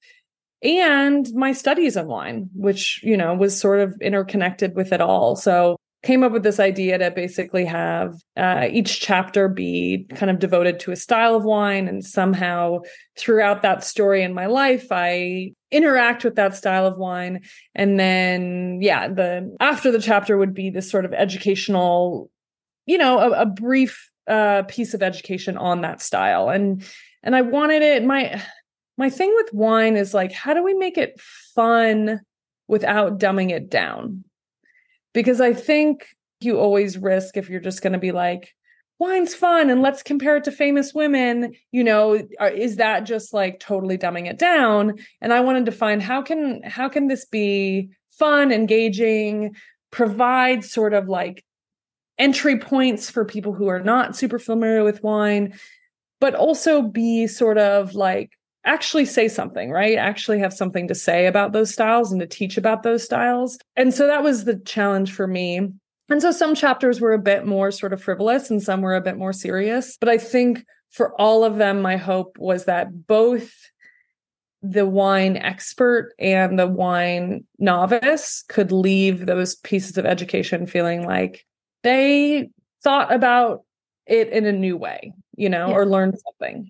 and 0.63 1.31
my 1.33 1.53
studies 1.53 1.95
of 1.95 2.07
wine, 2.07 2.49
which, 2.55 3.01
you 3.03 3.17
know, 3.17 3.33
was 3.33 3.59
sort 3.59 3.79
of 3.79 3.95
interconnected 4.01 4.75
with 4.75 4.91
it 4.91 5.01
all. 5.01 5.35
So 5.35 5.77
came 6.03 6.23
up 6.23 6.31
with 6.31 6.43
this 6.43 6.59
idea 6.59 6.97
to 6.97 7.11
basically 7.11 7.65
have 7.65 8.15
uh, 8.35 8.67
each 8.71 8.99
chapter 9.01 9.47
be 9.47 10.07
kind 10.15 10.31
of 10.31 10.39
devoted 10.39 10.79
to 10.79 10.91
a 10.91 10.95
style 10.95 11.35
of 11.35 11.43
wine 11.43 11.87
and 11.87 12.03
somehow 12.03 12.79
throughout 13.17 13.61
that 13.61 13.83
story 13.83 14.23
in 14.23 14.33
my 14.33 14.47
life 14.47 14.87
i 14.89 15.51
interact 15.71 16.23
with 16.23 16.35
that 16.35 16.55
style 16.55 16.85
of 16.85 16.97
wine. 16.97 17.41
And 17.75 17.99
then 17.99 18.79
yeah 18.81 19.07
the 19.07 19.55
after 19.59 19.91
the 19.91 20.01
chapter 20.01 20.37
would 20.37 20.53
be 20.53 20.69
this 20.69 20.89
sort 20.89 21.05
of 21.05 21.13
educational 21.13 22.29
you 22.85 22.97
know 22.97 23.19
a, 23.19 23.41
a 23.41 23.45
brief 23.45 24.09
uh, 24.27 24.63
piece 24.63 24.93
of 24.93 25.01
education 25.01 25.57
on 25.57 25.81
that 25.81 26.01
style. 26.01 26.49
And 26.49 26.83
and 27.23 27.35
i 27.35 27.41
wanted 27.41 27.81
it 27.81 28.03
my 28.03 28.41
my 28.97 29.09
thing 29.09 29.33
with 29.35 29.53
wine 29.53 29.95
is 29.95 30.13
like 30.13 30.31
how 30.31 30.53
do 30.53 30.63
we 30.63 30.73
make 30.73 30.97
it 30.97 31.19
fun 31.19 32.21
without 32.71 33.19
dumbing 33.19 33.51
it 33.51 33.69
down? 33.69 34.23
Because 35.13 35.41
I 35.41 35.53
think 35.53 36.07
you 36.39 36.57
always 36.57 36.97
risk 36.97 37.35
if 37.35 37.49
you're 37.49 37.59
just 37.59 37.83
going 37.83 37.93
to 37.93 37.99
be 37.99 38.13
like, 38.13 38.55
wine's 39.01 39.33
fun 39.33 39.71
and 39.71 39.81
let's 39.81 40.03
compare 40.03 40.37
it 40.37 40.43
to 40.43 40.51
famous 40.51 40.93
women 40.93 41.51
you 41.71 41.83
know 41.83 42.19
uh, 42.39 42.51
is 42.53 42.75
that 42.75 42.99
just 43.01 43.33
like 43.33 43.59
totally 43.59 43.97
dumbing 43.97 44.29
it 44.29 44.37
down 44.37 44.93
and 45.21 45.33
i 45.33 45.39
wanted 45.39 45.65
to 45.65 45.71
find 45.71 46.03
how 46.03 46.21
can 46.21 46.61
how 46.61 46.87
can 46.87 47.07
this 47.07 47.25
be 47.25 47.89
fun 48.11 48.51
engaging 48.51 49.55
provide 49.89 50.63
sort 50.63 50.93
of 50.93 51.09
like 51.09 51.43
entry 52.19 52.59
points 52.59 53.09
for 53.09 53.25
people 53.25 53.53
who 53.53 53.67
are 53.67 53.79
not 53.79 54.15
super 54.15 54.37
familiar 54.37 54.83
with 54.83 55.01
wine 55.01 55.51
but 56.19 56.35
also 56.35 56.83
be 56.83 57.25
sort 57.25 57.57
of 57.57 57.95
like 57.95 58.29
actually 58.63 59.05
say 59.05 59.27
something, 59.27 59.71
right? 59.71 59.97
Actually 59.97 60.37
have 60.37 60.53
something 60.53 60.87
to 60.87 60.93
say 60.93 61.25
about 61.25 61.51
those 61.51 61.73
styles 61.73 62.11
and 62.11 62.21
to 62.21 62.27
teach 62.27 62.57
about 62.57 62.83
those 62.83 63.03
styles. 63.03 63.57
And 63.75 63.91
so 63.91 64.05
that 64.05 64.21
was 64.21 64.43
the 64.43 64.59
challenge 64.59 65.11
for 65.11 65.25
me. 65.25 65.71
And 66.11 66.21
so 66.21 66.31
some 66.31 66.55
chapters 66.55 66.99
were 66.99 67.13
a 67.13 67.19
bit 67.19 67.45
more 67.45 67.71
sort 67.71 67.93
of 67.93 68.03
frivolous 68.03 68.49
and 68.51 68.61
some 68.61 68.81
were 68.81 68.95
a 68.95 69.01
bit 69.01 69.17
more 69.17 69.33
serious. 69.33 69.97
But 69.97 70.09
I 70.09 70.17
think 70.17 70.65
for 70.89 71.19
all 71.19 71.43
of 71.43 71.57
them, 71.57 71.81
my 71.81 71.97
hope 71.97 72.37
was 72.37 72.65
that 72.65 73.07
both 73.07 73.51
the 74.61 74.85
wine 74.85 75.37
expert 75.37 76.13
and 76.19 76.59
the 76.59 76.67
wine 76.67 77.45
novice 77.57 78.43
could 78.47 78.71
leave 78.71 79.25
those 79.25 79.55
pieces 79.55 79.97
of 79.97 80.05
education 80.05 80.67
feeling 80.67 81.05
like 81.05 81.45
they 81.83 82.49
thought 82.83 83.11
about 83.13 83.63
it 84.05 84.29
in 84.29 84.45
a 84.45 84.51
new 84.51 84.77
way, 84.77 85.13
you 85.35 85.49
know, 85.49 85.69
yeah. 85.69 85.73
or 85.73 85.85
learned 85.85 86.19
something. 86.19 86.69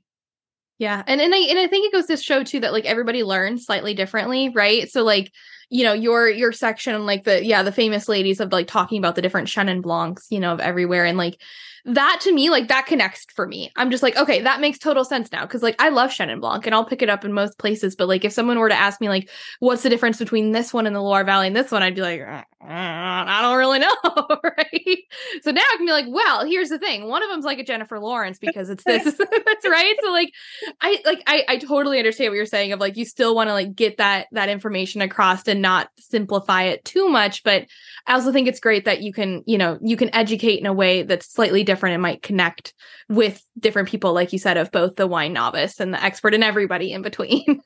Yeah. 0.77 1.04
And 1.06 1.21
and 1.21 1.34
I 1.34 1.38
and 1.38 1.60
I 1.60 1.67
think 1.67 1.86
it 1.86 1.95
goes 1.95 2.08
to 2.08 2.17
show 2.17 2.43
too 2.43 2.60
that 2.62 2.71
like 2.71 2.86
everybody 2.86 3.23
learns 3.23 3.65
slightly 3.65 3.93
differently, 3.93 4.49
right? 4.49 4.89
So 4.89 5.04
like 5.04 5.32
you 5.72 5.86
know 5.86 5.94
your 5.94 6.30
your 6.30 6.52
section 6.52 7.06
like 7.06 7.24
the 7.24 7.44
yeah 7.44 7.64
the 7.64 7.72
famous 7.72 8.10
ladies 8.10 8.42
of 8.42 8.52
like 8.52 8.68
talking 8.68 9.00
about 9.00 9.16
the 9.16 9.22
different 9.22 9.48
chenin 9.48 9.82
blancs 9.82 10.28
you 10.30 10.40
know 10.40 10.52
of 10.52 10.60
everywhere. 10.60 11.06
And 11.06 11.18
like 11.18 11.42
that 11.86 12.20
to 12.24 12.34
me 12.34 12.50
like 12.50 12.68
that 12.68 12.86
connects 12.86 13.26
for 13.34 13.48
me. 13.48 13.72
I'm 13.78 13.90
just 13.90 14.04
like 14.04 14.18
okay 14.18 14.42
that 14.42 14.60
makes 14.60 14.78
total 14.78 15.06
sense 15.06 15.32
now. 15.32 15.44
Because 15.44 15.64
like 15.64 15.82
i 15.82 15.90
love 15.90 16.12
chenin 16.12 16.42
blanc 16.42 16.66
and 16.66 16.76
i'll 16.76 16.86
pick 16.86 17.02
it 17.02 17.10
up 17.10 17.24
in 17.24 17.32
most 17.32 17.58
places. 17.58 17.96
But 17.96 18.10
like 18.10 18.26
if 18.26 18.34
someone 18.34 18.60
were 18.60 18.70
to 18.70 18.76
ask 18.76 19.00
me 19.00 19.08
like 19.08 19.30
what's 19.60 19.84
the 19.84 19.90
difference 19.90 20.20
between 20.20 20.52
this 20.52 20.74
one 20.74 20.86
in 20.86 20.94
the 20.94 21.02
loire 21.02 21.24
valley 21.24 21.48
and 21.48 21.56
this 21.56 21.72
one 21.72 21.82
i'd 21.82 21.96
be 21.96 22.02
like 22.02 22.22
Mm, 22.63 22.69
i 22.69 23.41
don't 23.41 23.58
really 23.58 23.80
know 23.80 23.95
right? 24.43 24.97
So 25.41 25.50
now 25.50 25.62
i 25.62 25.78
can 25.78 25.86
be 25.86 25.91
like 25.91 26.06
well 26.08 26.45
here's 26.45 26.69
the 26.69 26.78
thing. 26.78 27.08
One 27.08 27.24
of 27.24 27.30
them's 27.30 27.43
like 27.45 27.58
a 27.58 27.63
jennifer 27.63 28.00
lawrence 28.00 28.38
because 28.38 28.69
it's 28.69 28.84
this 28.86 29.04
that's 29.04 29.65
right? 29.65 29.95
So 30.04 30.12
like 30.12 30.32
i 30.80 31.02
like 31.04 31.24
i 31.26 31.43
i 31.47 31.58
totally 31.58 31.97
understand 31.97 32.30
what 32.30 32.36
you're 32.36 32.45
saying 32.45 32.71
of 32.71 32.80
like 32.80 32.97
you 32.97 33.06
still 33.06 33.34
want 33.34 33.47
to 33.47 33.54
like 33.54 33.74
get 33.74 33.97
that 33.97 34.28
that 34.34 34.50
information 34.50 35.02
across 35.02 35.47
and 35.47 35.62
not 35.62 35.89
simplify 35.97 36.63
it 36.63 36.86
too 36.86 37.10
much 37.10 37.43
but 37.43 37.65
i 38.06 38.13
also 38.13 38.32
think 38.32 38.47
it's 38.47 38.60
great 38.60 38.86
that 38.86 39.02
you 39.02 39.12
can 39.12 39.41
you 39.47 39.58
know 39.58 39.80
you 39.82 39.97
can 39.97 40.13
educate 40.13 40.60
in 40.60 40.67
a 40.67 40.74
way 40.74 41.02
that's 41.02 41.32
slightly 41.32 41.63
different 41.63 41.93
and 41.93 42.02
might 42.02 42.21
connect 42.21 42.76
with 43.10 43.43
different 43.60 43.89
people 43.89 44.13
like 44.13 44.32
you 44.34 44.39
said 44.39 44.58
of 44.58 44.71
both 44.71 44.95
the 44.95 45.08
wine 45.08 45.34
novice 45.34 45.80
and 45.80 45.93
the 45.93 46.04
expert 46.04 46.36
and 46.36 46.43
everybody 46.43 46.91
in 46.91 47.02
between 47.02 47.62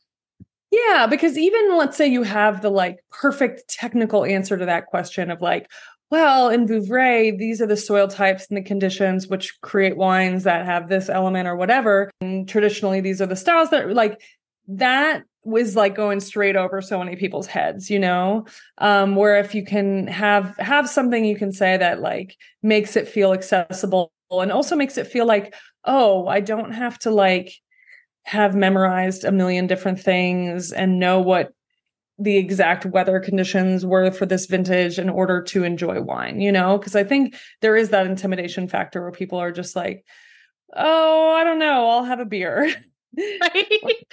yeah 0.76 1.08
because 1.08 1.38
even 1.38 1.78
let's 1.78 1.98
say 1.98 2.08
you 2.08 2.24
have 2.24 2.62
the 2.62 2.70
like 2.70 2.98
perfect 3.12 3.68
technical 3.68 4.26
answer 4.26 4.58
to 4.58 4.66
that 4.66 4.86
question 4.88 5.32
of 5.32 5.42
like 5.42 5.68
well, 6.12 6.50
in 6.50 6.68
Vouvray, 6.68 7.36
these 7.36 7.62
are 7.62 7.66
the 7.66 7.76
soil 7.76 8.08
types 8.08 8.46
and 8.48 8.56
the 8.56 8.62
conditions 8.62 9.28
which 9.28 9.60
create 9.62 9.98
wines 9.98 10.44
that 10.44 10.64
have 10.66 10.88
this 10.88 11.10
element 11.10 11.48
or 11.48 11.56
whatever. 11.56 12.12
And 12.22 12.48
traditionally, 12.48 13.02
these 13.02 13.22
are 13.22 13.26
the 13.26 13.36
styles 13.36 13.72
that 13.72 13.92
like 13.92 14.22
that 14.68 15.24
was 15.44 15.76
like 15.76 15.96
going 15.96 16.20
straight 16.20 16.56
over 16.56 16.82
so 16.82 16.98
many 16.98 17.16
people's 17.16 17.46
heads 17.46 17.90
you 17.90 18.00
know 18.00 18.46
um 18.80 19.16
where 19.16 19.38
if 19.38 19.54
you 19.54 19.64
can 19.64 20.08
have 20.08 20.58
have 20.58 20.90
something 20.90 21.24
you 21.24 21.36
can 21.36 21.52
say 21.52 21.78
that 21.78 22.02
like 22.02 22.36
makes 22.64 22.96
it 22.96 23.08
feel 23.08 23.32
accessible 23.32 24.12
and 24.32 24.52
also 24.52 24.76
makes 24.76 24.98
it 24.98 25.06
feel 25.06 25.28
like 25.28 25.54
oh 25.86 26.28
i 26.28 26.40
don't 26.40 26.72
have 26.72 26.98
to 26.98 27.12
like 27.12 27.54
have 28.26 28.56
memorized 28.56 29.24
a 29.24 29.32
million 29.32 29.68
different 29.68 30.00
things 30.00 30.72
and 30.72 31.00
know 31.00 31.20
what 31.20 31.54
the 32.18 32.38
exact 32.38 32.86
weather 32.86 33.20
conditions 33.20 33.86
were 33.86 34.10
for 34.10 34.26
this 34.26 34.46
vintage 34.46 34.98
in 34.98 35.10
order 35.10 35.42
to 35.42 35.64
enjoy 35.64 36.02
wine 36.02 36.42
you 36.42 36.52
know? 36.52 36.78
Because 36.78 36.96
i 36.96 37.04
think 37.04 37.36
there 37.62 37.76
is 37.76 37.90
that 37.90 38.08
intimidation 38.08 38.68
factor 38.68 39.02
where 39.02 39.12
people 39.12 39.40
are 39.40 39.52
just 39.52 39.76
like 39.76 40.06
oh 40.76 41.34
i 41.36 41.44
don't 41.44 41.60
know 41.60 41.90
i'll 41.90 42.04
have 42.04 42.20
a 42.20 42.26
beer 42.26 42.74
right? 43.42 44.06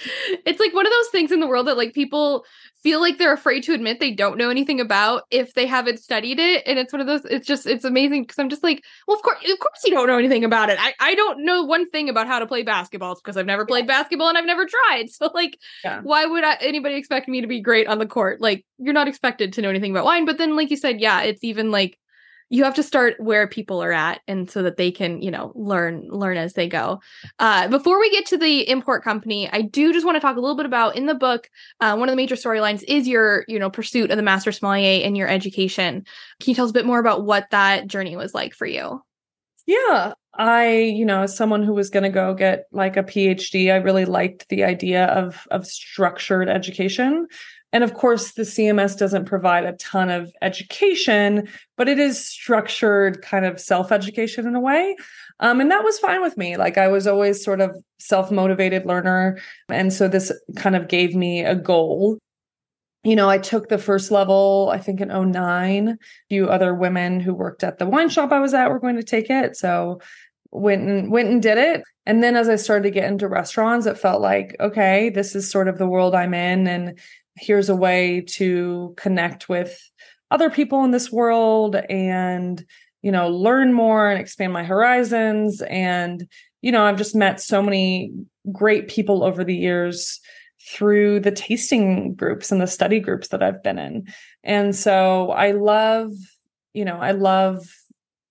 It's 0.45 0.59
like 0.59 0.73
one 0.73 0.85
of 0.85 0.91
those 0.91 1.09
things 1.09 1.31
in 1.31 1.39
the 1.39 1.47
world 1.47 1.67
that 1.67 1.77
like 1.77 1.93
people 1.93 2.45
feel 2.81 2.99
like 2.99 3.17
they're 3.17 3.33
afraid 3.33 3.63
to 3.63 3.73
admit 3.73 3.99
they 3.99 4.11
don't 4.11 4.37
know 4.37 4.49
anything 4.49 4.81
about 4.81 5.23
if 5.31 5.53
they 5.53 5.65
haven't 5.65 5.99
studied 5.99 6.39
it. 6.39 6.63
And 6.65 6.77
it's 6.77 6.91
one 6.91 6.99
of 6.99 7.07
those, 7.07 7.23
it's 7.25 7.47
just, 7.47 7.65
it's 7.65 7.85
amazing 7.85 8.23
because 8.23 8.39
I'm 8.39 8.49
just 8.49 8.63
like, 8.63 8.83
well, 9.07 9.15
of 9.15 9.23
course, 9.23 9.37
of 9.37 9.59
course 9.59 9.81
you 9.85 9.91
don't 9.91 10.07
know 10.07 10.17
anything 10.17 10.43
about 10.43 10.69
it. 10.69 10.77
I, 10.79 10.93
I 10.99 11.15
don't 11.15 11.45
know 11.45 11.63
one 11.63 11.89
thing 11.89 12.09
about 12.09 12.27
how 12.27 12.39
to 12.39 12.45
play 12.45 12.63
basketball 12.63 13.15
because 13.15 13.37
I've 13.37 13.45
never 13.45 13.65
played 13.65 13.85
yeah. 13.85 14.01
basketball 14.01 14.27
and 14.27 14.37
I've 14.37 14.45
never 14.45 14.65
tried. 14.65 15.07
So 15.13 15.29
like, 15.33 15.57
yeah. 15.83 16.01
why 16.01 16.25
would 16.25 16.43
I, 16.43 16.55
anybody 16.59 16.95
expect 16.95 17.27
me 17.27 17.41
to 17.41 17.47
be 17.47 17.61
great 17.61 17.87
on 17.87 17.99
the 17.99 18.05
court? 18.05 18.41
Like 18.41 18.65
you're 18.77 18.93
not 18.93 19.07
expected 19.07 19.53
to 19.53 19.61
know 19.61 19.69
anything 19.69 19.91
about 19.91 20.05
wine. 20.05 20.25
But 20.25 20.37
then, 20.37 20.55
like 20.55 20.69
you 20.69 20.75
said, 20.75 20.99
yeah, 20.99 21.21
it's 21.21 21.43
even 21.43 21.71
like 21.71 21.97
you 22.49 22.63
have 22.63 22.75
to 22.75 22.83
start 22.83 23.19
where 23.19 23.47
people 23.47 23.81
are 23.81 23.91
at 23.91 24.21
and 24.27 24.49
so 24.49 24.61
that 24.63 24.77
they 24.77 24.91
can 24.91 25.21
you 25.21 25.31
know 25.31 25.51
learn 25.55 26.07
learn 26.09 26.37
as 26.37 26.53
they 26.53 26.67
go. 26.67 26.99
Uh, 27.39 27.67
before 27.67 27.99
we 27.99 28.09
get 28.11 28.25
to 28.25 28.37
the 28.37 28.67
import 28.69 29.03
company 29.03 29.49
i 29.51 29.61
do 29.61 29.93
just 29.93 30.05
want 30.05 30.15
to 30.15 30.19
talk 30.19 30.37
a 30.37 30.39
little 30.39 30.57
bit 30.57 30.65
about 30.65 30.95
in 30.95 31.05
the 31.05 31.15
book 31.15 31.49
uh, 31.79 31.95
one 31.95 32.09
of 32.09 32.13
the 32.13 32.17
major 32.17 32.35
storylines 32.35 32.83
is 32.87 33.07
your 33.07 33.45
you 33.47 33.59
know 33.59 33.69
pursuit 33.69 34.11
of 34.11 34.17
the 34.17 34.23
master 34.23 34.51
sommelier 34.51 35.03
and 35.05 35.17
your 35.17 35.27
education. 35.27 36.05
Can 36.39 36.51
you 36.51 36.55
tell 36.55 36.65
us 36.65 36.71
a 36.71 36.73
bit 36.73 36.85
more 36.85 36.99
about 36.99 37.25
what 37.25 37.49
that 37.51 37.87
journey 37.87 38.15
was 38.15 38.33
like 38.33 38.53
for 38.53 38.65
you? 38.65 39.01
Yeah 39.65 40.13
i 40.35 40.77
you 40.77 41.05
know 41.05 41.23
as 41.23 41.35
someone 41.35 41.63
who 41.63 41.73
was 41.73 41.89
going 41.89 42.03
to 42.03 42.09
go 42.09 42.33
get 42.33 42.65
like 42.71 42.97
a 42.97 43.03
phd 43.03 43.71
i 43.71 43.75
really 43.77 44.05
liked 44.05 44.49
the 44.49 44.63
idea 44.63 45.05
of 45.05 45.47
of 45.51 45.65
structured 45.65 46.49
education 46.49 47.27
and 47.73 47.83
of 47.83 47.95
course, 47.95 48.33
the 48.33 48.43
CMS 48.43 48.95
doesn't 48.95 49.25
provide 49.25 49.65
a 49.65 49.73
ton 49.73 50.11
of 50.11 50.31
education, 50.43 51.49
but 51.75 51.89
it 51.89 51.97
is 51.97 52.23
structured 52.23 53.23
kind 53.23 53.45
of 53.45 53.59
self 53.59 53.91
education 53.91 54.47
in 54.47 54.55
a 54.55 54.59
way. 54.59 54.95
Um, 55.39 55.59
and 55.59 55.71
that 55.71 55.83
was 55.83 55.97
fine 55.97 56.21
with 56.21 56.37
me. 56.37 56.55
Like 56.55 56.77
I 56.77 56.87
was 56.87 57.07
always 57.07 57.43
sort 57.43 57.61
of 57.61 57.75
self 57.97 58.31
motivated 58.31 58.85
learner. 58.85 59.39
And 59.69 59.91
so 59.91 60.07
this 60.07 60.31
kind 60.55 60.75
of 60.75 60.87
gave 60.87 61.15
me 61.15 61.43
a 61.43 61.55
goal. 61.55 62.19
You 63.03 63.15
know, 63.15 63.27
I 63.27 63.39
took 63.39 63.67
the 63.67 63.79
first 63.79 64.11
level, 64.11 64.69
I 64.71 64.77
think 64.77 65.01
in 65.01 65.09
09. 65.31 65.87
A 65.87 65.97
few 66.29 66.47
other 66.47 66.75
women 66.75 67.19
who 67.19 67.33
worked 67.33 67.63
at 67.63 67.79
the 67.79 67.87
wine 67.87 68.09
shop 68.09 68.31
I 68.31 68.39
was 68.39 68.53
at 68.53 68.69
were 68.69 68.79
going 68.79 68.97
to 68.97 69.03
take 69.03 69.31
it. 69.31 69.57
So 69.57 69.99
went 70.51 70.87
and 70.87 71.11
went 71.11 71.29
and 71.29 71.41
did 71.41 71.57
it. 71.57 71.83
And 72.05 72.21
then 72.21 72.35
as 72.35 72.47
I 72.47 72.57
started 72.57 72.83
to 72.83 72.91
get 72.91 73.09
into 73.09 73.27
restaurants, 73.27 73.87
it 73.87 73.97
felt 73.97 74.21
like, 74.21 74.55
okay, 74.59 75.09
this 75.09 75.35
is 75.35 75.49
sort 75.49 75.67
of 75.67 75.79
the 75.79 75.87
world 75.87 76.13
I'm 76.13 76.33
in. 76.33 76.67
And 76.67 76.99
here's 77.37 77.69
a 77.69 77.75
way 77.75 78.21
to 78.21 78.93
connect 78.97 79.49
with 79.49 79.79
other 80.31 80.49
people 80.49 80.83
in 80.83 80.91
this 80.91 81.11
world 81.11 81.75
and 81.89 82.65
you 83.01 83.11
know 83.11 83.29
learn 83.29 83.73
more 83.73 84.09
and 84.09 84.19
expand 84.19 84.53
my 84.53 84.63
horizons. 84.63 85.61
And 85.63 86.27
you 86.61 86.71
know 86.71 86.85
i've 86.85 86.97
just 86.97 87.15
met 87.15 87.39
so 87.41 87.61
many 87.61 88.11
great 88.51 88.87
people 88.87 89.23
over 89.23 89.43
the 89.43 89.55
years 89.55 90.19
through 90.71 91.19
the 91.19 91.31
tasting 91.31 92.15
groups 92.15 92.51
and 92.51 92.61
the 92.61 92.67
study 92.67 92.99
groups 92.99 93.29
that 93.29 93.43
i've 93.43 93.63
been 93.63 93.77
in. 93.77 94.07
And 94.43 94.75
so 94.75 95.31
i 95.31 95.51
love 95.51 96.11
you 96.73 96.85
know 96.85 96.97
i 96.97 97.11
love 97.11 97.65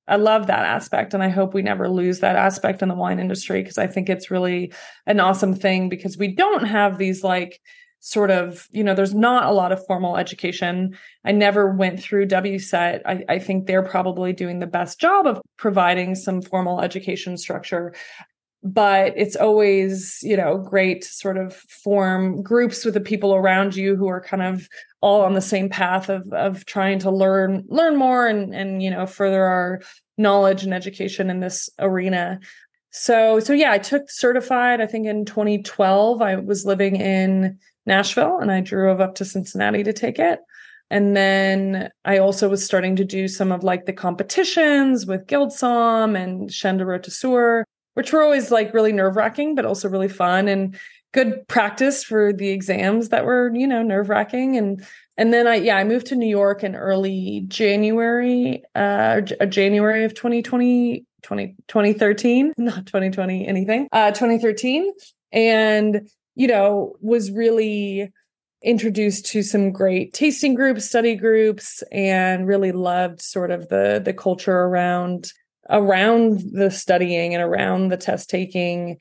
I 0.08 0.16
love 0.16 0.48
that 0.48 0.64
aspect 0.64 1.14
and 1.14 1.22
I 1.22 1.28
hope 1.28 1.54
we 1.54 1.62
never 1.62 1.88
lose 1.88 2.20
that 2.20 2.34
aspect 2.34 2.82
in 2.82 2.88
the 2.88 2.94
wine 2.94 3.20
industry 3.20 3.62
because 3.62 3.78
I 3.78 3.86
think 3.86 4.08
it's 4.08 4.32
really 4.32 4.72
an 5.06 5.20
awesome 5.20 5.54
thing 5.54 5.88
because 5.88 6.18
we 6.18 6.34
don't 6.34 6.64
have 6.64 6.98
these 6.98 7.22
like 7.22 7.60
sort 8.04 8.32
of, 8.32 8.68
you 8.72 8.82
know, 8.82 8.94
there's 8.94 9.14
not 9.14 9.44
a 9.44 9.52
lot 9.52 9.70
of 9.70 9.86
formal 9.86 10.16
education. 10.16 10.98
I 11.24 11.30
never 11.30 11.72
went 11.72 12.02
through 12.02 12.26
WSET. 12.26 13.00
I, 13.06 13.24
I 13.28 13.38
think 13.38 13.66
they're 13.66 13.84
probably 13.84 14.32
doing 14.32 14.58
the 14.58 14.66
best 14.66 15.00
job 15.00 15.24
of 15.24 15.40
providing 15.56 16.16
some 16.16 16.42
formal 16.42 16.80
education 16.80 17.36
structure 17.36 17.94
but 18.64 19.12
it's 19.16 19.34
always 19.34 20.20
you 20.22 20.36
know 20.36 20.56
great 20.56 21.02
to 21.02 21.08
sort 21.08 21.36
of 21.36 21.52
form 21.52 22.42
groups 22.42 22.84
with 22.84 22.94
the 22.94 23.00
people 23.00 23.34
around 23.34 23.74
you 23.74 23.96
who 23.96 24.06
are 24.06 24.20
kind 24.20 24.42
of 24.42 24.68
all 25.00 25.22
on 25.22 25.34
the 25.34 25.40
same 25.40 25.68
path 25.68 26.08
of 26.08 26.32
of 26.32 26.64
trying 26.64 26.98
to 27.00 27.10
learn 27.10 27.64
learn 27.68 27.96
more 27.96 28.28
and 28.28 28.54
and 28.54 28.80
you 28.82 28.90
know 28.90 29.04
further 29.04 29.42
our 29.42 29.80
knowledge 30.16 30.62
and 30.62 30.72
education 30.72 31.28
in 31.28 31.40
this 31.40 31.68
arena 31.80 32.38
so 32.92 33.40
so 33.40 33.52
yeah 33.52 33.72
i 33.72 33.78
took 33.78 34.10
certified 34.10 34.80
i 34.80 34.86
think 34.86 35.06
in 35.06 35.24
2012 35.24 36.22
i 36.22 36.36
was 36.36 36.64
living 36.64 36.96
in 36.96 37.58
Nashville 37.86 38.38
and 38.38 38.50
I 38.50 38.60
drove 38.60 39.00
up 39.00 39.14
to 39.16 39.24
Cincinnati 39.24 39.82
to 39.82 39.92
take 39.92 40.18
it. 40.18 40.40
And 40.90 41.16
then 41.16 41.90
I 42.04 42.18
also 42.18 42.48
was 42.48 42.64
starting 42.64 42.96
to 42.96 43.04
do 43.04 43.26
some 43.26 43.50
of 43.50 43.64
like 43.64 43.86
the 43.86 43.92
competitions 43.92 45.06
with 45.06 45.26
Guild 45.26 45.50
Somm 45.50 46.16
and 46.22 46.50
Chaîne 46.50 46.78
de 46.78 46.84
Rotisseur, 46.84 47.64
which 47.94 48.12
were 48.12 48.22
always 48.22 48.50
like 48.50 48.74
really 48.74 48.92
nerve 48.92 49.16
wracking, 49.16 49.54
but 49.54 49.64
also 49.64 49.88
really 49.88 50.08
fun 50.08 50.48
and 50.48 50.78
good 51.12 51.46
practice 51.48 52.04
for 52.04 52.32
the 52.32 52.50
exams 52.50 53.08
that 53.08 53.24
were, 53.24 53.50
you 53.54 53.66
know, 53.66 53.82
nerve 53.82 54.10
wracking. 54.10 54.56
And 54.56 54.84
and 55.16 55.32
then 55.32 55.46
I 55.46 55.56
yeah, 55.56 55.76
I 55.76 55.84
moved 55.84 56.06
to 56.08 56.16
New 56.16 56.28
York 56.28 56.62
in 56.62 56.76
early 56.76 57.44
January, 57.48 58.62
uh 58.74 59.22
January 59.22 60.04
of 60.04 60.14
2020, 60.14 61.06
20, 61.22 61.56
2013, 61.68 62.52
not 62.58 62.86
2020 62.86 63.46
anything, 63.46 63.88
uh 63.92 64.10
2013. 64.10 64.92
And 65.32 66.08
you 66.34 66.46
know, 66.46 66.94
was 67.00 67.30
really 67.30 68.10
introduced 68.62 69.26
to 69.26 69.42
some 69.42 69.72
great 69.72 70.12
tasting 70.12 70.54
groups, 70.54 70.84
study 70.84 71.16
groups, 71.16 71.82
and 71.90 72.46
really 72.46 72.72
loved 72.72 73.20
sort 73.20 73.50
of 73.50 73.68
the 73.68 74.00
the 74.04 74.14
culture 74.14 74.56
around 74.56 75.32
around 75.70 76.42
the 76.52 76.70
studying 76.70 77.34
and 77.34 77.42
around 77.42 77.88
the 77.88 77.96
test 77.96 78.28
taking 78.28 78.98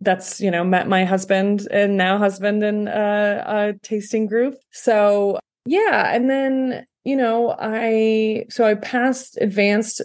that's 0.00 0.40
you 0.40 0.50
know 0.50 0.64
met 0.64 0.88
my 0.88 1.04
husband 1.04 1.66
and 1.70 1.96
now 1.96 2.18
husband 2.18 2.62
in 2.62 2.88
a, 2.88 3.44
a 3.46 3.74
tasting 3.82 4.26
group 4.26 4.54
so 4.72 5.38
yeah 5.66 6.12
and 6.14 6.28
then 6.28 6.84
you 7.04 7.16
know 7.16 7.54
i 7.58 8.44
so 8.48 8.64
i 8.64 8.74
passed 8.74 9.38
advanced 9.40 10.02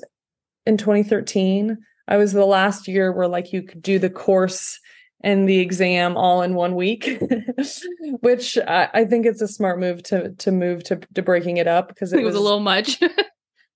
in 0.66 0.78
2013 0.78 1.78
i 2.08 2.18
was 2.18 2.34
the 2.34 2.46
last 2.46 2.88
year 2.88 3.12
where 3.12 3.28
like 3.28 3.54
you 3.54 3.62
could 3.64 3.82
do 3.82 4.00
the 4.00 4.10
course 4.10 4.80
and 5.22 5.50
the 5.50 5.60
exam 5.60 6.16
all 6.18 6.42
in 6.42 6.54
one 6.54 6.76
week 6.76 7.22
which 8.22 8.58
I, 8.58 8.90
I, 8.94 9.06
think 9.06 9.26
it's 9.26 9.42
a 9.42 9.48
smart 9.48 9.80
move 9.80 10.04
to 10.04 10.32
to 10.32 10.52
move 10.52 10.84
to, 10.86 10.98
to 11.16 11.22
breaking 11.22 11.58
it 11.58 11.68
up 11.68 11.88
because 11.88 12.14
it, 12.14 12.20
it 12.20 12.24
was, 12.24 12.34
was, 12.34 12.42
a 12.42 12.44
little 12.44 12.60
much. 12.60 13.00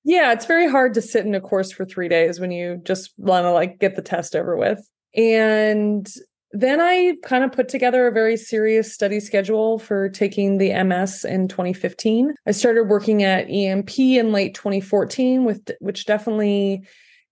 Yeah 0.06 0.32
it's 0.32 0.46
very 0.46 0.68
hard 0.70 0.94
to 0.94 1.02
sit 1.02 1.26
in 1.26 1.36
a 1.36 1.42
course 1.42 1.74
for 1.74 1.86
three 1.86 2.08
days 2.08 2.40
when 2.40 2.52
you 2.52 2.82
just 2.84 3.14
want 3.18 3.44
to 3.44 3.52
like 3.52 3.80
get 3.80 3.98
the 3.98 4.02
test 4.02 4.34
over 4.34 4.56
with. 4.56 4.80
And 5.14 6.08
then 6.52 6.82
I 6.82 7.16
kind 7.24 7.44
of 7.44 7.52
put 7.52 7.70
together 7.70 8.08
a 8.08 8.12
very 8.12 8.36
serious 8.36 8.94
study 8.94 9.20
schedule 9.20 9.78
for 9.78 10.10
taking 10.10 10.58
the 10.58 10.84
MS 10.84 11.24
in 11.24 11.48
2015. 11.48 12.34
I 12.48 12.52
started 12.52 12.84
working 12.84 13.24
at 13.24 13.50
EMP 13.50 14.00
in 14.00 14.32
late 14.32 14.56
2014 14.56 15.46
with 15.46 15.70
which 15.80 16.06
definitely 16.06 16.88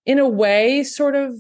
in 0.05 0.19
a 0.19 0.29
way 0.29 0.83
sort 0.83 1.15
of 1.15 1.33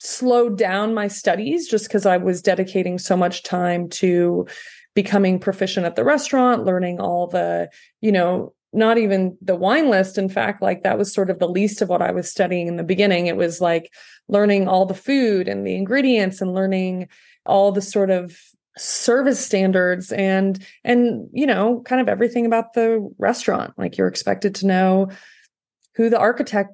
slowed 0.00 0.58
down 0.58 0.94
my 0.94 1.06
studies 1.06 1.68
just 1.68 1.86
because 1.86 2.06
I 2.06 2.16
was 2.16 2.42
dedicating 2.42 2.98
so 2.98 3.16
much 3.16 3.42
time 3.42 3.88
to 3.90 4.46
becoming 4.94 5.38
proficient 5.38 5.86
at 5.86 5.96
the 5.96 6.04
restaurant, 6.04 6.64
learning 6.64 6.98
all 6.98 7.26
the, 7.26 7.70
you 8.00 8.10
know, 8.10 8.52
not 8.72 8.98
even 8.98 9.36
the 9.42 9.54
wine 9.54 9.90
list. 9.90 10.18
In 10.18 10.28
fact, 10.28 10.62
like 10.62 10.82
that 10.82 10.98
was 10.98 11.12
sort 11.12 11.30
of 11.30 11.38
the 11.38 11.48
least 11.48 11.82
of 11.82 11.88
what 11.88 12.02
I 12.02 12.10
was 12.10 12.30
studying 12.30 12.68
in 12.68 12.76
the 12.76 12.82
beginning. 12.82 13.26
It 13.26 13.36
was 13.36 13.60
like 13.60 13.92
learning 14.28 14.68
all 14.68 14.86
the 14.86 14.94
food 14.94 15.48
and 15.48 15.66
the 15.66 15.74
ingredients 15.74 16.40
and 16.40 16.54
learning 16.54 17.08
all 17.46 17.72
the 17.72 17.82
sort 17.82 18.10
of 18.10 18.36
service 18.78 19.44
standards 19.44 20.12
and 20.12 20.64
and 20.84 21.28
you 21.32 21.46
know 21.46 21.82
kind 21.84 22.00
of 22.00 22.08
everything 22.08 22.46
about 22.46 22.72
the 22.72 23.06
restaurant 23.18 23.74
like 23.76 23.98
you're 23.98 24.08
expected 24.08 24.54
to 24.54 24.66
know 24.66 25.10
who 25.94 26.08
the 26.08 26.18
architect 26.18 26.70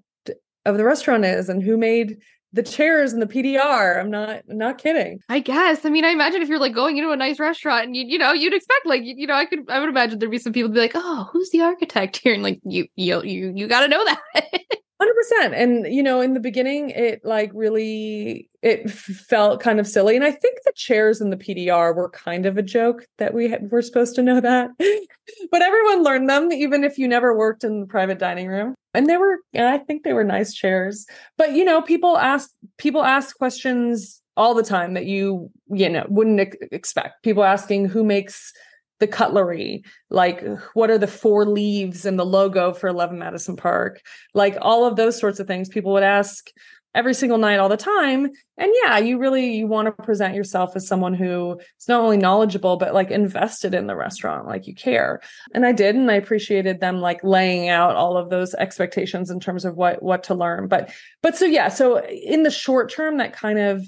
of 0.64 0.76
the 0.76 0.84
restaurant 0.84 1.24
is 1.24 1.48
and 1.48 1.62
who 1.62 1.76
made 1.76 2.18
the 2.52 2.62
chairs 2.62 3.12
and 3.12 3.20
the 3.20 3.26
PDR. 3.26 4.00
I'm 4.00 4.10
not 4.10 4.42
I'm 4.48 4.58
not 4.58 4.78
kidding. 4.78 5.20
I 5.28 5.40
guess. 5.40 5.84
I 5.84 5.90
mean, 5.90 6.04
I 6.04 6.10
imagine 6.10 6.40
if 6.40 6.48
you're 6.48 6.58
like 6.58 6.74
going 6.74 6.96
into 6.96 7.10
a 7.10 7.16
nice 7.16 7.38
restaurant 7.38 7.86
and 7.86 7.96
you 7.96 8.04
you 8.06 8.18
know 8.18 8.32
you'd 8.32 8.54
expect 8.54 8.86
like 8.86 9.02
you, 9.02 9.14
you 9.16 9.26
know 9.26 9.34
I 9.34 9.44
could 9.44 9.70
I 9.70 9.80
would 9.80 9.88
imagine 9.88 10.18
there'd 10.18 10.30
be 10.30 10.38
some 10.38 10.52
people 10.52 10.70
be 10.70 10.80
like, 10.80 10.92
oh, 10.94 11.28
who's 11.32 11.50
the 11.50 11.60
architect 11.60 12.16
here? 12.18 12.34
And 12.34 12.42
like 12.42 12.60
you 12.64 12.86
you 12.96 13.22
you 13.22 13.52
you 13.54 13.68
got 13.68 13.80
to 13.80 13.88
know 13.88 14.04
that. 14.04 14.20
100% 15.00 15.52
and 15.52 15.92
you 15.92 16.02
know 16.02 16.20
in 16.20 16.34
the 16.34 16.40
beginning 16.40 16.90
it 16.90 17.24
like 17.24 17.50
really 17.54 18.48
it 18.62 18.90
felt 18.90 19.60
kind 19.60 19.78
of 19.78 19.86
silly. 19.86 20.16
And 20.16 20.24
i 20.24 20.32
think 20.32 20.58
the 20.64 20.72
chairs 20.74 21.20
in 21.20 21.30
the 21.30 21.36
pdr 21.36 21.94
were 21.94 22.10
kind 22.10 22.46
of 22.46 22.58
a 22.58 22.62
joke 22.62 23.06
that 23.18 23.32
we 23.32 23.48
had, 23.48 23.70
were 23.70 23.82
supposed 23.82 24.14
to 24.16 24.22
know 24.22 24.40
that. 24.40 24.70
But 25.50 25.60
everyone 25.60 26.02
learned 26.02 26.30
them 26.30 26.50
even 26.52 26.84
if 26.84 26.96
you 26.96 27.06
never 27.06 27.36
worked 27.36 27.62
in 27.62 27.80
the 27.80 27.86
private 27.86 28.18
dining 28.18 28.48
room. 28.48 28.74
And 28.94 29.06
they 29.06 29.18
were 29.18 29.38
i 29.56 29.78
think 29.78 30.02
they 30.02 30.14
were 30.14 30.24
nice 30.24 30.54
chairs. 30.54 31.06
But 31.36 31.52
you 31.52 31.64
know 31.64 31.82
people 31.82 32.16
ask 32.16 32.50
people 32.78 33.04
ask 33.04 33.36
questions 33.36 34.20
all 34.36 34.54
the 34.54 34.62
time 34.62 34.94
that 34.94 35.04
you 35.06 35.50
you 35.68 35.88
know 35.88 36.06
wouldn't 36.08 36.54
expect. 36.72 37.22
People 37.22 37.44
asking 37.44 37.86
who 37.86 38.04
makes 38.04 38.52
the 39.00 39.06
cutlery 39.06 39.84
like 40.10 40.44
what 40.74 40.90
are 40.90 40.98
the 40.98 41.06
four 41.06 41.46
leaves 41.46 42.04
and 42.04 42.18
the 42.18 42.26
logo 42.26 42.72
for 42.72 42.88
11 42.88 43.18
madison 43.18 43.56
park? 43.56 44.00
Like 44.34 44.56
all 44.60 44.84
of 44.84 44.96
those 44.96 45.18
sorts 45.18 45.40
of 45.40 45.46
things 45.46 45.68
people 45.68 45.92
would 45.92 46.02
ask 46.02 46.50
every 46.94 47.14
single 47.14 47.38
night 47.38 47.58
all 47.58 47.68
the 47.68 47.76
time. 47.76 48.28
And 48.56 48.72
yeah 48.82 48.98
you 48.98 49.18
really 49.18 49.56
you 49.56 49.66
want 49.66 49.86
to 49.86 50.02
present 50.02 50.34
yourself 50.34 50.74
as 50.74 50.88
someone 50.88 51.14
who 51.14 51.60
is 51.78 51.86
not 51.86 52.00
only 52.00 52.16
knowledgeable 52.16 52.76
but 52.76 52.94
like 52.94 53.10
invested 53.10 53.74
in 53.74 53.86
the 53.86 53.94
restaurant 53.94 54.46
like 54.46 54.66
you 54.66 54.74
care. 54.74 55.20
And 55.54 55.64
i 55.64 55.72
did 55.72 55.94
and 55.94 56.10
i 56.10 56.14
appreciated 56.14 56.80
them 56.80 57.00
like 57.00 57.22
laying 57.22 57.68
out 57.68 57.94
all 57.94 58.16
of 58.16 58.30
those 58.30 58.54
expectations 58.54 59.30
in 59.30 59.38
terms 59.38 59.64
of 59.64 59.76
what 59.76 60.02
what 60.02 60.24
to 60.24 60.34
learn. 60.34 60.66
But 60.66 60.90
but 61.22 61.36
so 61.36 61.44
yeah 61.44 61.68
so 61.68 62.04
in 62.04 62.42
the 62.42 62.50
short 62.50 62.90
term 62.90 63.18
that 63.18 63.32
kind 63.32 63.58
of 63.58 63.86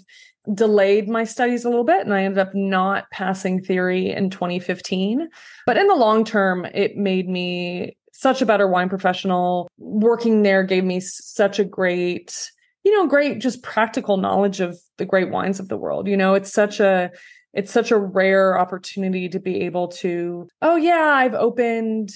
delayed 0.54 1.08
my 1.08 1.24
studies 1.24 1.64
a 1.64 1.68
little 1.68 1.84
bit 1.84 2.00
and 2.00 2.14
I 2.14 2.24
ended 2.24 2.38
up 2.38 2.54
not 2.54 3.10
passing 3.10 3.62
theory 3.62 4.10
in 4.10 4.30
2015. 4.30 5.28
But 5.66 5.76
in 5.76 5.86
the 5.86 5.94
long 5.94 6.24
term, 6.24 6.66
it 6.66 6.96
made 6.96 7.28
me 7.28 7.96
such 8.12 8.42
a 8.42 8.46
better 8.46 8.68
wine 8.68 8.88
professional. 8.88 9.68
Working 9.78 10.42
there 10.42 10.62
gave 10.62 10.84
me 10.84 11.00
such 11.00 11.58
a 11.58 11.64
great, 11.64 12.50
you 12.84 12.92
know, 12.92 13.06
great 13.06 13.40
just 13.40 13.62
practical 13.62 14.16
knowledge 14.16 14.60
of 14.60 14.78
the 14.98 15.06
great 15.06 15.30
wines 15.30 15.60
of 15.60 15.68
the 15.68 15.76
world. 15.76 16.08
You 16.08 16.16
know, 16.16 16.34
it's 16.34 16.52
such 16.52 16.80
a 16.80 17.10
it's 17.52 17.72
such 17.72 17.90
a 17.90 17.98
rare 17.98 18.58
opportunity 18.58 19.28
to 19.28 19.40
be 19.40 19.62
able 19.62 19.88
to, 19.88 20.46
oh 20.62 20.76
yeah, 20.76 21.12
I've 21.16 21.34
opened 21.34 22.10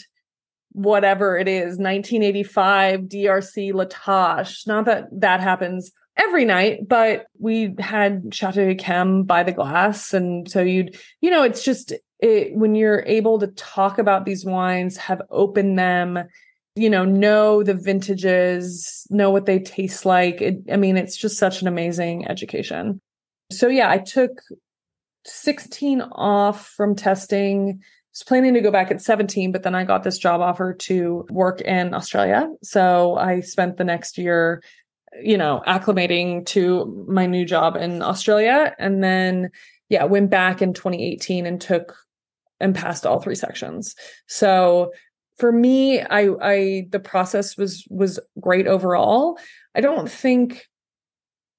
whatever 0.74 1.38
it 1.38 1.46
is 1.46 1.78
1985 1.78 3.02
drc 3.02 3.72
La 3.72 3.84
Tâche 3.84 4.66
not 4.66 4.84
that 4.87 5.04
that 5.12 5.40
happens 5.40 5.92
every 6.16 6.44
night, 6.44 6.88
but 6.88 7.27
we 7.38 7.74
had 7.79 8.33
Chateau 8.33 8.74
Cam 8.74 9.24
by 9.24 9.42
the 9.42 9.53
glass. 9.53 10.14
And 10.14 10.48
so 10.50 10.62
you'd, 10.62 10.98
you 11.20 11.31
know, 11.31 11.42
it's 11.42 11.64
just 11.64 11.92
it, 12.20 12.55
when 12.55 12.74
you're 12.74 13.03
able 13.07 13.38
to 13.40 13.48
talk 13.48 13.98
about 13.98 14.24
these 14.24 14.44
wines, 14.44 14.96
have 14.96 15.22
opened 15.31 15.79
them, 15.79 16.18
you 16.77 16.88
know, 16.88 17.05
know 17.05 17.62
the 17.62 17.74
vintages, 17.74 19.07
know 19.11 19.31
what 19.31 19.46
they 19.46 19.59
taste 19.59 20.07
like. 20.07 20.40
It, 20.40 20.59
I 20.72 20.77
mean, 20.77 20.96
it's 20.96 21.16
just 21.16 21.38
such 21.38 21.62
an 21.62 21.68
amazing 21.68 22.29
education. 22.29 23.00
So 23.53 23.68
yeah, 23.68 23.90
I 23.90 23.98
took 23.98 24.40
16 25.27 26.00
off 26.00 26.68
from 26.68 26.94
testing. 26.94 27.81
I 27.81 27.85
was 28.12 28.22
planning 28.22 28.55
to 28.55 28.61
go 28.61 28.70
back 28.70 28.90
at 28.90 29.03
17, 29.03 29.50
but 29.50 29.64
then 29.64 29.74
I 29.74 29.85
got 29.85 30.05
this 30.05 30.18
job 30.18 30.40
offer 30.40 30.72
to 30.72 31.27
work 31.31 31.61
in 31.61 31.94
Australia. 31.94 32.48
So 32.62 33.16
I 33.16 33.40
spent 33.40 33.77
the 33.77 33.85
next 33.85 34.18
year 34.18 34.62
you 35.22 35.37
know, 35.37 35.62
acclimating 35.66 36.44
to 36.46 37.05
my 37.09 37.27
new 37.27 37.44
job 37.44 37.77
in 37.77 38.03
Australia. 38.03 38.74
And 38.79 39.03
then, 39.03 39.50
yeah, 39.88 40.05
went 40.05 40.31
back 40.31 40.62
in 40.62 40.72
2018 40.72 41.46
and 41.46 41.61
took 41.61 41.96
and 42.61 42.74
passed 42.74 43.07
all 43.07 43.20
three 43.20 43.35
sections. 43.35 43.94
So 44.27 44.92
for 45.38 45.53
me, 45.53 46.00
I, 46.00 46.31
I, 46.40 46.87
the 46.90 47.00
process 47.00 47.57
was, 47.57 47.87
was 47.90 48.20
great 48.40 48.66
overall. 48.66 49.38
I 49.74 49.81
don't 49.81 50.11
think 50.11 50.66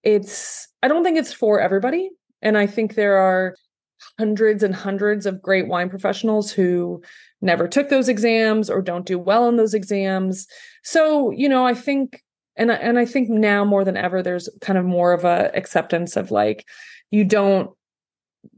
it's, 0.03 0.67
I 0.81 0.87
don't 0.87 1.03
think 1.03 1.17
it's 1.17 1.33
for 1.33 1.59
everybody. 1.59 2.09
And 2.41 2.57
I 2.57 2.67
think 2.67 2.95
there 2.95 3.17
are 3.17 3.55
hundreds 4.19 4.63
and 4.63 4.73
hundreds 4.73 5.25
of 5.25 5.41
great 5.41 5.67
wine 5.67 5.89
professionals 5.89 6.51
who 6.51 7.01
never 7.41 7.67
took 7.67 7.89
those 7.89 8.09
exams 8.09 8.69
or 8.69 8.81
don't 8.81 9.05
do 9.05 9.19
well 9.19 9.47
in 9.47 9.57
those 9.57 9.73
exams. 9.73 10.47
So, 10.83 11.31
you 11.31 11.49
know, 11.49 11.65
I 11.65 11.73
think 11.73 12.23
and 12.57 12.71
and 12.71 12.97
I 12.97 13.05
think 13.05 13.29
now 13.29 13.65
more 13.65 13.83
than 13.83 13.97
ever 13.97 14.21
there's 14.21 14.49
kind 14.61 14.77
of 14.77 14.85
more 14.85 15.13
of 15.13 15.25
a 15.25 15.51
acceptance 15.55 16.15
of 16.15 16.31
like 16.31 16.65
you 17.11 17.23
don't 17.23 17.71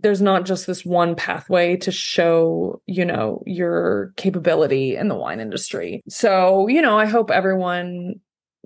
there's 0.02 0.22
not 0.22 0.46
just 0.46 0.68
this 0.68 0.84
one 0.84 1.16
pathway 1.16 1.78
to 1.78 1.92
show 1.92 2.82
you 2.86 3.06
know 3.06 3.42
your 3.46 4.14
capability 4.18 4.96
in 4.96 5.08
the 5.08 5.16
wine 5.16 5.40
industry. 5.40 6.02
So 6.10 6.68
you 6.68 6.82
know 6.82 6.98
i 6.98 7.06
hope 7.06 7.32
everyone 7.32 8.16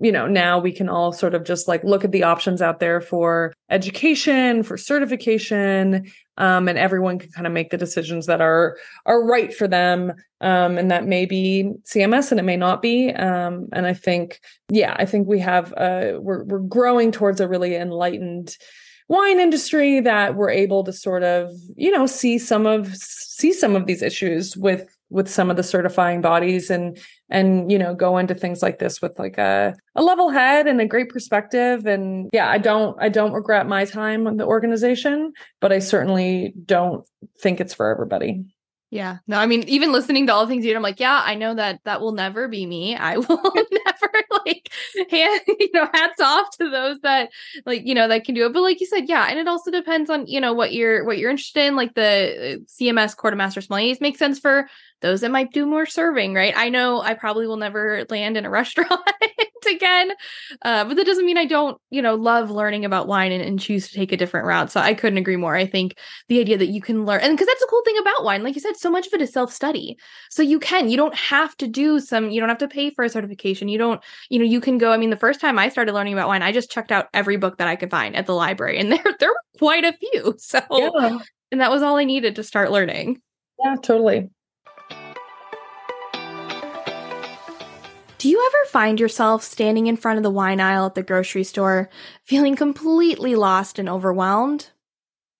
you 0.02 0.10
know 0.10 0.26
now 0.26 0.58
we 0.58 0.72
can 0.72 0.88
all 0.88 1.12
sort 1.12 1.34
of 1.34 1.44
just 1.44 1.68
like 1.68 1.82
look 1.84 2.04
at 2.04 2.10
the 2.10 2.24
options 2.24 2.60
out 2.60 2.80
there 2.80 3.00
for 3.00 3.54
education 3.70 4.62
for 4.62 4.76
certification 4.76 6.10
um, 6.38 6.68
and 6.68 6.76
everyone 6.76 7.18
can 7.18 7.30
kind 7.30 7.46
of 7.46 7.52
make 7.52 7.70
the 7.70 7.78
decisions 7.78 8.26
that 8.26 8.40
are 8.40 8.76
are 9.06 9.24
right 9.24 9.54
for 9.54 9.68
them 9.68 10.12
um, 10.40 10.76
and 10.76 10.90
that 10.90 11.06
may 11.06 11.24
be 11.24 11.70
cms 11.84 12.30
and 12.30 12.40
it 12.40 12.44
may 12.44 12.56
not 12.56 12.82
be 12.82 13.10
um, 13.12 13.68
and 13.72 13.86
i 13.86 13.94
think 13.94 14.40
yeah 14.68 14.96
i 14.98 15.04
think 15.04 15.28
we 15.28 15.38
have 15.38 15.72
uh, 15.74 16.18
we're, 16.18 16.44
we're 16.44 16.58
growing 16.58 17.12
towards 17.12 17.40
a 17.40 17.48
really 17.48 17.76
enlightened 17.76 18.56
wine 19.08 19.38
industry 19.38 20.00
that 20.00 20.34
we're 20.34 20.50
able 20.50 20.82
to 20.82 20.92
sort 20.92 21.22
of 21.22 21.52
you 21.76 21.90
know 21.90 22.06
see 22.06 22.38
some 22.38 22.66
of 22.66 22.94
see 22.96 23.52
some 23.52 23.76
of 23.76 23.86
these 23.86 24.02
issues 24.02 24.56
with 24.56 24.91
with 25.12 25.28
some 25.28 25.50
of 25.50 25.56
the 25.56 25.62
certifying 25.62 26.20
bodies 26.20 26.70
and 26.70 26.98
and 27.30 27.70
you 27.70 27.78
know 27.78 27.94
go 27.94 28.18
into 28.18 28.34
things 28.34 28.62
like 28.62 28.78
this 28.78 29.00
with 29.00 29.18
like 29.18 29.38
a, 29.38 29.74
a 29.94 30.02
level 30.02 30.30
head 30.30 30.66
and 30.66 30.80
a 30.80 30.86
great 30.86 31.10
perspective 31.10 31.86
and 31.86 32.30
yeah 32.32 32.48
i 32.48 32.58
don't 32.58 32.96
i 33.00 33.08
don't 33.08 33.32
regret 33.32 33.68
my 33.68 33.84
time 33.84 34.26
on 34.26 34.38
the 34.38 34.46
organization 34.46 35.32
but 35.60 35.72
i 35.72 35.78
certainly 35.78 36.54
don't 36.64 37.06
think 37.40 37.60
it's 37.60 37.74
for 37.74 37.90
everybody 37.90 38.42
yeah. 38.92 39.18
No, 39.26 39.38
I 39.38 39.46
mean, 39.46 39.62
even 39.68 39.90
listening 39.90 40.26
to 40.26 40.34
all 40.34 40.44
the 40.44 40.50
things 40.50 40.66
you 40.66 40.70
did, 40.70 40.76
I'm 40.76 40.82
like, 40.82 41.00
yeah, 41.00 41.22
I 41.24 41.34
know 41.34 41.54
that 41.54 41.80
that 41.84 42.02
will 42.02 42.12
never 42.12 42.46
be 42.46 42.66
me. 42.66 42.94
I 42.94 43.16
will 43.16 43.26
never 44.12 44.24
like 44.44 44.70
hand, 45.10 45.40
you 45.60 45.70
know, 45.72 45.88
hats 45.92 46.20
off 46.20 46.56
to 46.58 46.70
those 46.70 46.98
that 47.00 47.30
like, 47.66 47.82
you 47.84 47.94
know, 47.94 48.08
that 48.08 48.24
can 48.24 48.34
do 48.34 48.46
it. 48.46 48.52
But 48.52 48.62
like 48.62 48.80
you 48.80 48.86
said, 48.86 49.08
yeah. 49.08 49.26
And 49.28 49.38
it 49.38 49.48
also 49.48 49.70
depends 49.70 50.10
on, 50.10 50.26
you 50.26 50.40
know, 50.40 50.52
what 50.52 50.72
you're 50.72 51.04
what 51.04 51.18
you're 51.18 51.30
interested 51.30 51.66
in. 51.66 51.76
Like 51.76 51.94
the 51.94 52.60
uh, 52.60 52.64
CMS 52.66 53.16
Court 53.16 53.34
of 53.34 53.38
Master 53.38 53.60
Sommeliers 53.60 54.00
makes 54.00 54.18
sense 54.18 54.38
for 54.38 54.68
those 55.02 55.20
that 55.20 55.30
might 55.30 55.52
do 55.52 55.66
more 55.66 55.84
serving, 55.84 56.32
right? 56.32 56.54
I 56.56 56.68
know 56.68 57.02
I 57.02 57.14
probably 57.14 57.46
will 57.46 57.56
never 57.56 58.06
land 58.08 58.36
in 58.36 58.46
a 58.46 58.50
restaurant 58.62 59.02
again, 59.68 60.12
uh, 60.62 60.84
but 60.84 60.96
that 60.96 61.06
doesn't 61.06 61.26
mean 61.26 61.36
I 61.36 61.44
don't, 61.44 61.78
you 61.90 62.00
know, 62.00 62.14
love 62.14 62.50
learning 62.50 62.84
about 62.84 63.06
wine 63.06 63.32
and, 63.32 63.42
and, 63.42 63.60
choose 63.60 63.88
to 63.88 63.94
take 63.94 64.12
a 64.12 64.16
different 64.16 64.46
route. 64.46 64.70
So 64.70 64.80
I 64.80 64.94
couldn't 64.94 65.18
agree 65.18 65.36
more. 65.36 65.54
I 65.54 65.66
think 65.66 65.96
the 66.28 66.40
idea 66.40 66.58
that 66.58 66.68
you 66.68 66.80
can 66.80 67.04
learn, 67.04 67.20
and 67.20 67.36
because 67.36 67.46
that's 67.46 67.60
the 67.60 67.68
cool 67.68 67.82
thing 67.84 67.98
about 68.00 68.24
wine, 68.24 68.42
like 68.42 68.54
you 68.54 68.60
said, 68.60 68.76
so 68.76 68.90
much 68.90 69.06
of 69.06 69.12
it 69.12 69.20
is 69.20 69.32
self 69.32 69.52
study. 69.52 69.96
So 70.30 70.42
you 70.42 70.58
can, 70.58 70.88
you 70.88 70.96
don't 70.96 71.14
have 71.14 71.56
to 71.58 71.68
do 71.68 72.00
some, 72.00 72.30
you 72.30 72.40
don't 72.40 72.48
have 72.48 72.58
to 72.58 72.68
pay 72.68 72.90
for 72.90 73.04
a 73.04 73.08
certification. 73.08 73.68
You 73.68 73.78
don't, 73.78 73.91
you 74.30 74.38
know, 74.38 74.44
you 74.44 74.60
can 74.60 74.78
go. 74.78 74.92
I 74.92 74.96
mean, 74.96 75.10
the 75.10 75.16
first 75.16 75.40
time 75.40 75.58
I 75.58 75.68
started 75.68 75.92
learning 75.92 76.12
about 76.12 76.28
wine, 76.28 76.42
I 76.42 76.52
just 76.52 76.70
checked 76.70 76.92
out 76.92 77.08
every 77.12 77.36
book 77.36 77.58
that 77.58 77.68
I 77.68 77.76
could 77.76 77.90
find 77.90 78.16
at 78.16 78.26
the 78.26 78.34
library, 78.34 78.78
and 78.78 78.92
there 78.92 79.04
there 79.18 79.30
were 79.30 79.58
quite 79.58 79.84
a 79.84 79.92
few. 79.92 80.34
So, 80.38 80.60
yeah. 80.70 81.18
and 81.50 81.60
that 81.60 81.70
was 81.70 81.82
all 81.82 81.96
I 81.96 82.04
needed 82.04 82.36
to 82.36 82.42
start 82.42 82.70
learning. 82.70 83.20
Yeah, 83.62 83.76
totally. 83.82 84.30
Do 88.22 88.28
you 88.28 88.40
ever 88.46 88.70
find 88.70 89.00
yourself 89.00 89.42
standing 89.42 89.88
in 89.88 89.96
front 89.96 90.16
of 90.16 90.22
the 90.22 90.30
wine 90.30 90.60
aisle 90.60 90.86
at 90.86 90.94
the 90.94 91.02
grocery 91.02 91.42
store, 91.42 91.90
feeling 92.24 92.54
completely 92.54 93.34
lost 93.34 93.80
and 93.80 93.88
overwhelmed? 93.88 94.70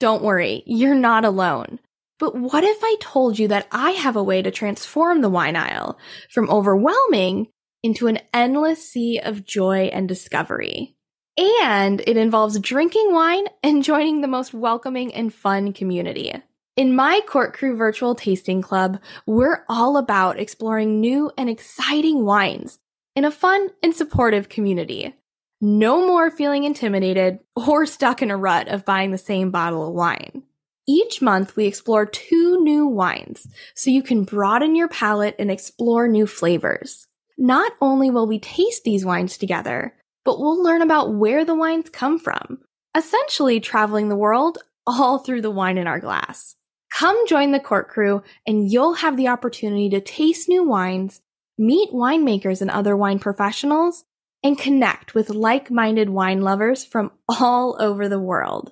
Don't 0.00 0.24
worry, 0.24 0.64
you're 0.66 0.96
not 0.96 1.24
alone. 1.24 1.78
But 2.18 2.34
what 2.34 2.64
if 2.64 2.78
I 2.82 2.96
told 3.00 3.38
you 3.38 3.46
that 3.48 3.68
I 3.70 3.92
have 3.92 4.16
a 4.16 4.22
way 4.22 4.42
to 4.42 4.50
transform 4.50 5.20
the 5.20 5.28
wine 5.28 5.54
aisle 5.54 5.96
from 6.30 6.50
overwhelming 6.50 7.46
into 7.82 8.06
an 8.06 8.18
endless 8.32 8.88
sea 8.88 9.18
of 9.18 9.44
joy 9.44 9.90
and 9.92 10.08
discovery? 10.08 10.96
And 11.38 12.00
it 12.06 12.16
involves 12.16 12.58
drinking 12.58 13.12
wine 13.12 13.46
and 13.62 13.82
joining 13.82 14.20
the 14.20 14.28
most 14.28 14.52
welcoming 14.52 15.14
and 15.14 15.32
fun 15.32 15.72
community. 15.72 16.34
In 16.76 16.96
my 16.96 17.20
Cork 17.26 17.54
Crew 17.56 17.76
Virtual 17.76 18.14
Tasting 18.14 18.62
Club, 18.62 18.98
we're 19.26 19.64
all 19.68 19.96
about 19.96 20.38
exploring 20.38 21.00
new 21.00 21.30
and 21.36 21.50
exciting 21.50 22.24
wines 22.24 22.78
in 23.14 23.24
a 23.24 23.30
fun 23.30 23.68
and 23.82 23.94
supportive 23.94 24.48
community. 24.48 25.14
No 25.60 26.06
more 26.06 26.30
feeling 26.30 26.64
intimidated 26.64 27.40
or 27.54 27.86
stuck 27.86 28.22
in 28.22 28.30
a 28.30 28.36
rut 28.36 28.68
of 28.68 28.84
buying 28.84 29.10
the 29.10 29.18
same 29.18 29.50
bottle 29.50 29.86
of 29.86 29.94
wine. 29.94 30.42
Each 30.88 31.22
month, 31.22 31.56
we 31.56 31.66
explore 31.66 32.06
two 32.06 32.62
new 32.64 32.86
wines 32.86 33.46
so 33.74 33.90
you 33.90 34.02
can 34.02 34.24
broaden 34.24 34.74
your 34.74 34.88
palate 34.88 35.36
and 35.38 35.50
explore 35.50 36.08
new 36.08 36.26
flavors. 36.26 37.06
Not 37.42 37.72
only 37.80 38.08
will 38.08 38.28
we 38.28 38.38
taste 38.38 38.84
these 38.84 39.04
wines 39.04 39.36
together, 39.36 39.96
but 40.24 40.38
we'll 40.38 40.62
learn 40.62 40.80
about 40.80 41.12
where 41.12 41.44
the 41.44 41.56
wines 41.56 41.90
come 41.90 42.20
from, 42.20 42.60
essentially 42.96 43.58
traveling 43.58 44.08
the 44.08 44.14
world 44.14 44.58
all 44.86 45.18
through 45.18 45.42
the 45.42 45.50
wine 45.50 45.76
in 45.76 45.88
our 45.88 45.98
glass. 45.98 46.54
Come 46.96 47.26
join 47.26 47.50
the 47.50 47.58
cork 47.58 47.88
crew 47.88 48.22
and 48.46 48.70
you'll 48.70 48.94
have 48.94 49.16
the 49.16 49.26
opportunity 49.26 49.90
to 49.90 50.00
taste 50.00 50.48
new 50.48 50.62
wines, 50.62 51.20
meet 51.58 51.90
winemakers 51.90 52.60
and 52.60 52.70
other 52.70 52.96
wine 52.96 53.18
professionals, 53.18 54.04
and 54.44 54.56
connect 54.56 55.16
with 55.16 55.28
like-minded 55.28 56.10
wine 56.10 56.42
lovers 56.42 56.84
from 56.84 57.10
all 57.28 57.76
over 57.80 58.08
the 58.08 58.20
world. 58.20 58.70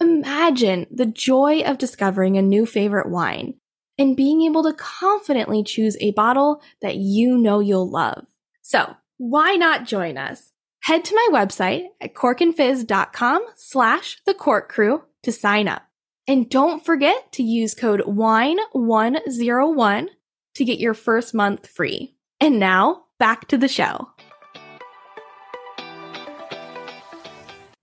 Imagine 0.00 0.88
the 0.90 1.06
joy 1.06 1.60
of 1.60 1.78
discovering 1.78 2.36
a 2.36 2.42
new 2.42 2.66
favorite 2.66 3.08
wine 3.08 3.54
and 4.00 4.16
being 4.16 4.42
able 4.42 4.62
to 4.62 4.72
confidently 4.72 5.62
choose 5.62 5.96
a 6.00 6.12
bottle 6.12 6.62
that 6.80 6.96
you 6.96 7.36
know 7.36 7.60
you'll 7.60 7.88
love. 7.88 8.26
So 8.62 8.96
why 9.18 9.56
not 9.56 9.84
join 9.84 10.16
us? 10.16 10.52
Head 10.80 11.04
to 11.04 11.14
my 11.14 11.28
website 11.30 11.88
at 12.00 12.14
corkandfizz.com 12.14 13.44
slash 13.56 14.16
the 14.24 14.32
cork 14.32 14.70
crew 14.70 15.02
to 15.24 15.30
sign 15.30 15.68
up. 15.68 15.82
And 16.26 16.48
don't 16.48 16.82
forget 16.82 17.30
to 17.32 17.42
use 17.42 17.74
code 17.74 18.00
WINE101 18.00 20.06
to 20.54 20.64
get 20.64 20.78
your 20.78 20.94
first 20.94 21.34
month 21.34 21.66
free. 21.66 22.14
And 22.40 22.58
now 22.58 23.04
back 23.18 23.48
to 23.48 23.58
the 23.58 23.68
show. 23.68 24.08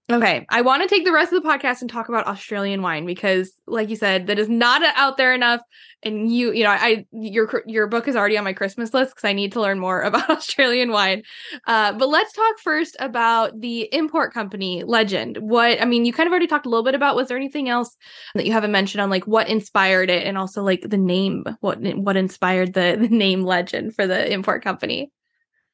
Okay, 0.09 0.45
I 0.49 0.61
want 0.61 0.83
to 0.83 0.87
take 0.87 1.03
the 1.03 1.11
rest 1.11 1.33
of 1.33 1.43
the 1.43 1.49
podcast 1.49 1.81
and 1.81 1.89
talk 1.89 2.07
about 2.07 2.27
Australian 2.27 2.81
wine 2.81 3.05
because, 3.05 3.51
like 3.67 3.89
you 3.89 3.97
said, 3.97 4.27
that 4.27 4.39
is 4.39 4.47
not 4.47 4.81
out 4.95 5.17
there 5.17 5.33
enough. 5.33 5.59
And 6.01 6.31
you, 6.31 6.53
you 6.53 6.63
know, 6.63 6.69
I 6.69 7.05
your 7.11 7.61
your 7.67 7.87
book 7.87 8.07
is 8.07 8.15
already 8.15 8.37
on 8.37 8.45
my 8.45 8.53
Christmas 8.53 8.93
list 8.93 9.11
because 9.11 9.27
I 9.27 9.33
need 9.33 9.51
to 9.51 9.61
learn 9.61 9.79
more 9.79 10.01
about 10.03 10.29
Australian 10.29 10.91
wine. 10.91 11.23
Uh, 11.65 11.91
but 11.91 12.07
let's 12.07 12.31
talk 12.31 12.57
first 12.59 12.95
about 13.01 13.59
the 13.59 13.93
import 13.93 14.33
company 14.33 14.81
Legend. 14.85 15.39
What 15.41 15.81
I 15.81 15.85
mean, 15.85 16.05
you 16.05 16.13
kind 16.13 16.27
of 16.27 16.31
already 16.31 16.47
talked 16.47 16.65
a 16.65 16.69
little 16.69 16.85
bit 16.85 16.95
about. 16.95 17.17
Was 17.17 17.27
there 17.27 17.35
anything 17.35 17.67
else 17.67 17.97
that 18.33 18.45
you 18.45 18.53
haven't 18.53 18.71
mentioned 18.71 19.01
on 19.01 19.09
like 19.09 19.27
what 19.27 19.49
inspired 19.49 20.09
it, 20.09 20.25
and 20.25 20.37
also 20.37 20.63
like 20.63 20.83
the 20.89 20.97
name? 20.97 21.43
What 21.59 21.79
what 21.81 22.15
inspired 22.15 22.73
the 22.75 22.95
the 23.01 23.09
name 23.09 23.41
Legend 23.41 23.93
for 23.93 24.07
the 24.07 24.31
import 24.31 24.63
company? 24.63 25.11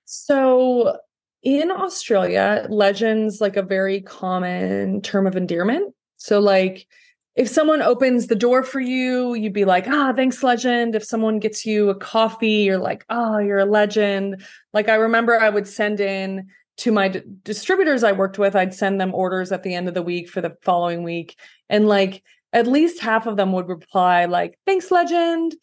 So 0.05 0.97
in 1.43 1.71
Australia, 1.71 2.65
legend's 2.69 3.41
like 3.41 3.57
a 3.57 3.61
very 3.61 4.01
common 4.01 5.01
term 5.01 5.27
of 5.27 5.35
endearment. 5.35 5.93
So, 6.15 6.39
like, 6.39 6.87
if 7.35 7.49
someone 7.49 7.81
opens 7.81 8.27
the 8.27 8.35
door 8.35 8.63
for 8.63 8.79
you, 8.79 9.33
you'd 9.33 9.53
be 9.53 9.65
like, 9.65 9.87
ah, 9.87 10.13
thanks, 10.15 10.43
legend. 10.43 10.95
If 10.95 11.03
someone 11.03 11.39
gets 11.39 11.65
you 11.65 11.89
a 11.89 11.95
coffee, 11.95 12.63
you're 12.63 12.77
like, 12.77 13.05
oh, 13.09 13.39
you're 13.39 13.59
a 13.59 13.65
legend. 13.65 14.43
Like, 14.71 14.87
I 14.87 14.95
remember 14.95 15.39
I 15.39 15.49
would 15.49 15.67
send 15.67 15.99
in 15.99 16.47
to 16.77 16.91
my 16.91 17.07
d- 17.07 17.21
distributors 17.43 18.03
I 18.03 18.11
worked 18.13 18.39
with, 18.39 18.55
I'd 18.55 18.73
send 18.73 18.99
them 18.99 19.13
orders 19.13 19.51
at 19.51 19.63
the 19.63 19.73
end 19.73 19.87
of 19.87 19.93
the 19.93 20.01
week 20.01 20.29
for 20.29 20.41
the 20.41 20.55
following 20.61 21.03
week. 21.03 21.37
And 21.69 21.87
like, 21.87 22.23
at 22.51 22.67
least 22.67 23.01
half 23.01 23.25
of 23.25 23.35
them 23.35 23.51
would 23.51 23.67
reply, 23.67 24.25
like, 24.25 24.57
thanks, 24.65 24.91
legend. 24.91 25.55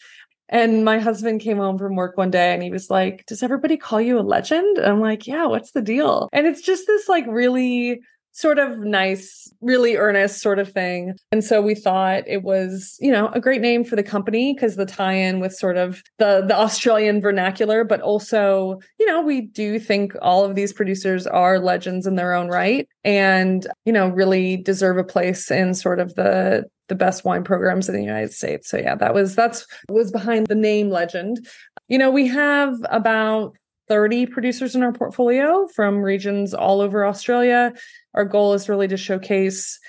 And 0.51 0.85
my 0.85 0.99
husband 0.99 1.41
came 1.41 1.59
home 1.59 1.79
from 1.79 1.95
work 1.95 2.17
one 2.17 2.31
day 2.31 2.53
and 2.53 2.63
he 2.63 2.71
was 2.71 2.91
like, 2.91 3.25
Does 3.27 3.43
everybody 3.43 3.77
call 3.77 4.01
you 4.01 4.19
a 4.19 4.21
legend? 4.21 4.79
And 4.79 4.87
I'm 4.87 5.01
like, 5.01 5.27
Yeah, 5.27 5.47
what's 5.47 5.71
the 5.71 5.81
deal? 5.81 6.29
And 6.33 6.47
it's 6.47 6.61
just 6.61 6.87
this 6.87 7.09
like 7.09 7.25
really 7.29 8.01
sort 8.33 8.59
of 8.59 8.79
nice, 8.79 9.53
really 9.61 9.97
earnest 9.97 10.41
sort 10.41 10.59
of 10.59 10.73
thing. 10.73 11.15
And 11.33 11.45
so 11.45 11.61
we 11.61 11.75
thought 11.75 12.23
it 12.27 12.43
was, 12.43 12.97
you 13.01 13.11
know, 13.11 13.29
a 13.29 13.41
great 13.41 13.61
name 13.61 13.85
for 13.85 13.97
the 13.97 14.03
company 14.03 14.55
because 14.55 14.77
the 14.77 14.87
tie-in 14.87 15.41
with 15.41 15.53
sort 15.53 15.77
of 15.77 16.03
the 16.19 16.45
the 16.47 16.57
Australian 16.57 17.21
vernacular, 17.21 17.85
but 17.85 18.01
also, 18.01 18.79
you 18.99 19.07
know, 19.07 19.21
we 19.21 19.43
do 19.43 19.79
think 19.79 20.15
all 20.23 20.45
of 20.45 20.55
these 20.55 20.73
producers 20.73 21.27
are 21.27 21.59
legends 21.59 22.07
in 22.07 22.17
their 22.17 22.33
own 22.33 22.49
right 22.49 22.89
and, 23.05 23.67
you 23.85 23.93
know, 23.93 24.09
really 24.09 24.57
deserve 24.57 24.97
a 24.97 25.05
place 25.05 25.51
in 25.51 25.75
sort 25.75 26.01
of 26.01 26.15
the 26.15 26.65
the 26.91 26.95
best 26.95 27.25
wine 27.25 27.45
programs 27.45 27.89
in 27.89 27.95
the 27.95 28.03
United 28.03 28.33
States. 28.33 28.69
So 28.69 28.77
yeah, 28.77 28.97
that 28.97 29.15
was 29.15 29.35
that's 29.35 29.67
was 29.89 30.11
behind 30.11 30.49
the 30.49 30.55
name 30.55 30.91
legend. 30.91 31.47
You 31.89 31.99
know, 31.99 32.11
we 32.11 32.27
have 32.29 32.75
about 32.91 33.57
30 33.91 34.27
producers 34.27 34.77
in 34.77 34.85
our 34.85 34.93
portfolio 34.93 35.67
from 35.75 35.99
regions 35.99 36.55
all 36.55 36.81
over 36.81 37.05
Australia. 37.05 37.73
Our 38.15 38.25
goal 38.25 38.55
is 38.55 38.69
really 38.69 38.87
to 38.87 38.97
showcase 38.97 39.81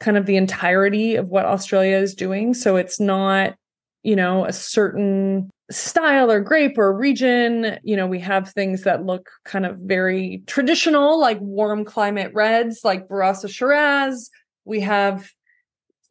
kind 0.00 0.16
of 0.16 0.24
the 0.24 0.36
entirety 0.36 1.16
of 1.16 1.28
what 1.28 1.44
Australia 1.44 1.98
is 1.98 2.14
doing. 2.14 2.54
So 2.54 2.76
it's 2.76 2.98
not, 2.98 3.54
you 4.02 4.16
know, 4.16 4.46
a 4.46 4.54
certain 4.54 5.50
style 5.70 6.30
or 6.30 6.40
grape 6.40 6.78
or 6.78 6.96
region. 6.96 7.78
You 7.82 7.94
know, 7.94 8.06
we 8.06 8.20
have 8.20 8.48
things 8.48 8.84
that 8.84 9.04
look 9.04 9.28
kind 9.44 9.66
of 9.66 9.76
very 9.76 10.42
traditional, 10.46 11.20
like 11.20 11.38
warm 11.40 11.84
climate 11.84 12.32
reds, 12.32 12.80
like 12.84 13.06
Barossa 13.06 13.50
Shiraz. 13.50 14.30
We 14.64 14.80
have 14.80 15.30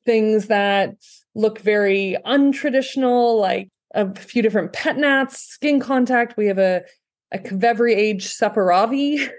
things 0.06 0.46
that 0.48 0.94
look 1.34 1.58
very 1.58 2.18
untraditional, 2.24 3.40
like 3.40 3.70
a 3.96 4.14
few 4.14 4.44
different 4.44 4.74
pet 4.74 4.98
nats, 4.98 5.40
skin 5.40 5.80
contact. 5.80 6.38
We 6.38 6.46
have 6.46 6.60
a, 6.60 6.84
a 7.32 7.40
Qvevri 7.40 7.96
aged 7.96 8.28
Saperavi, 8.28 9.30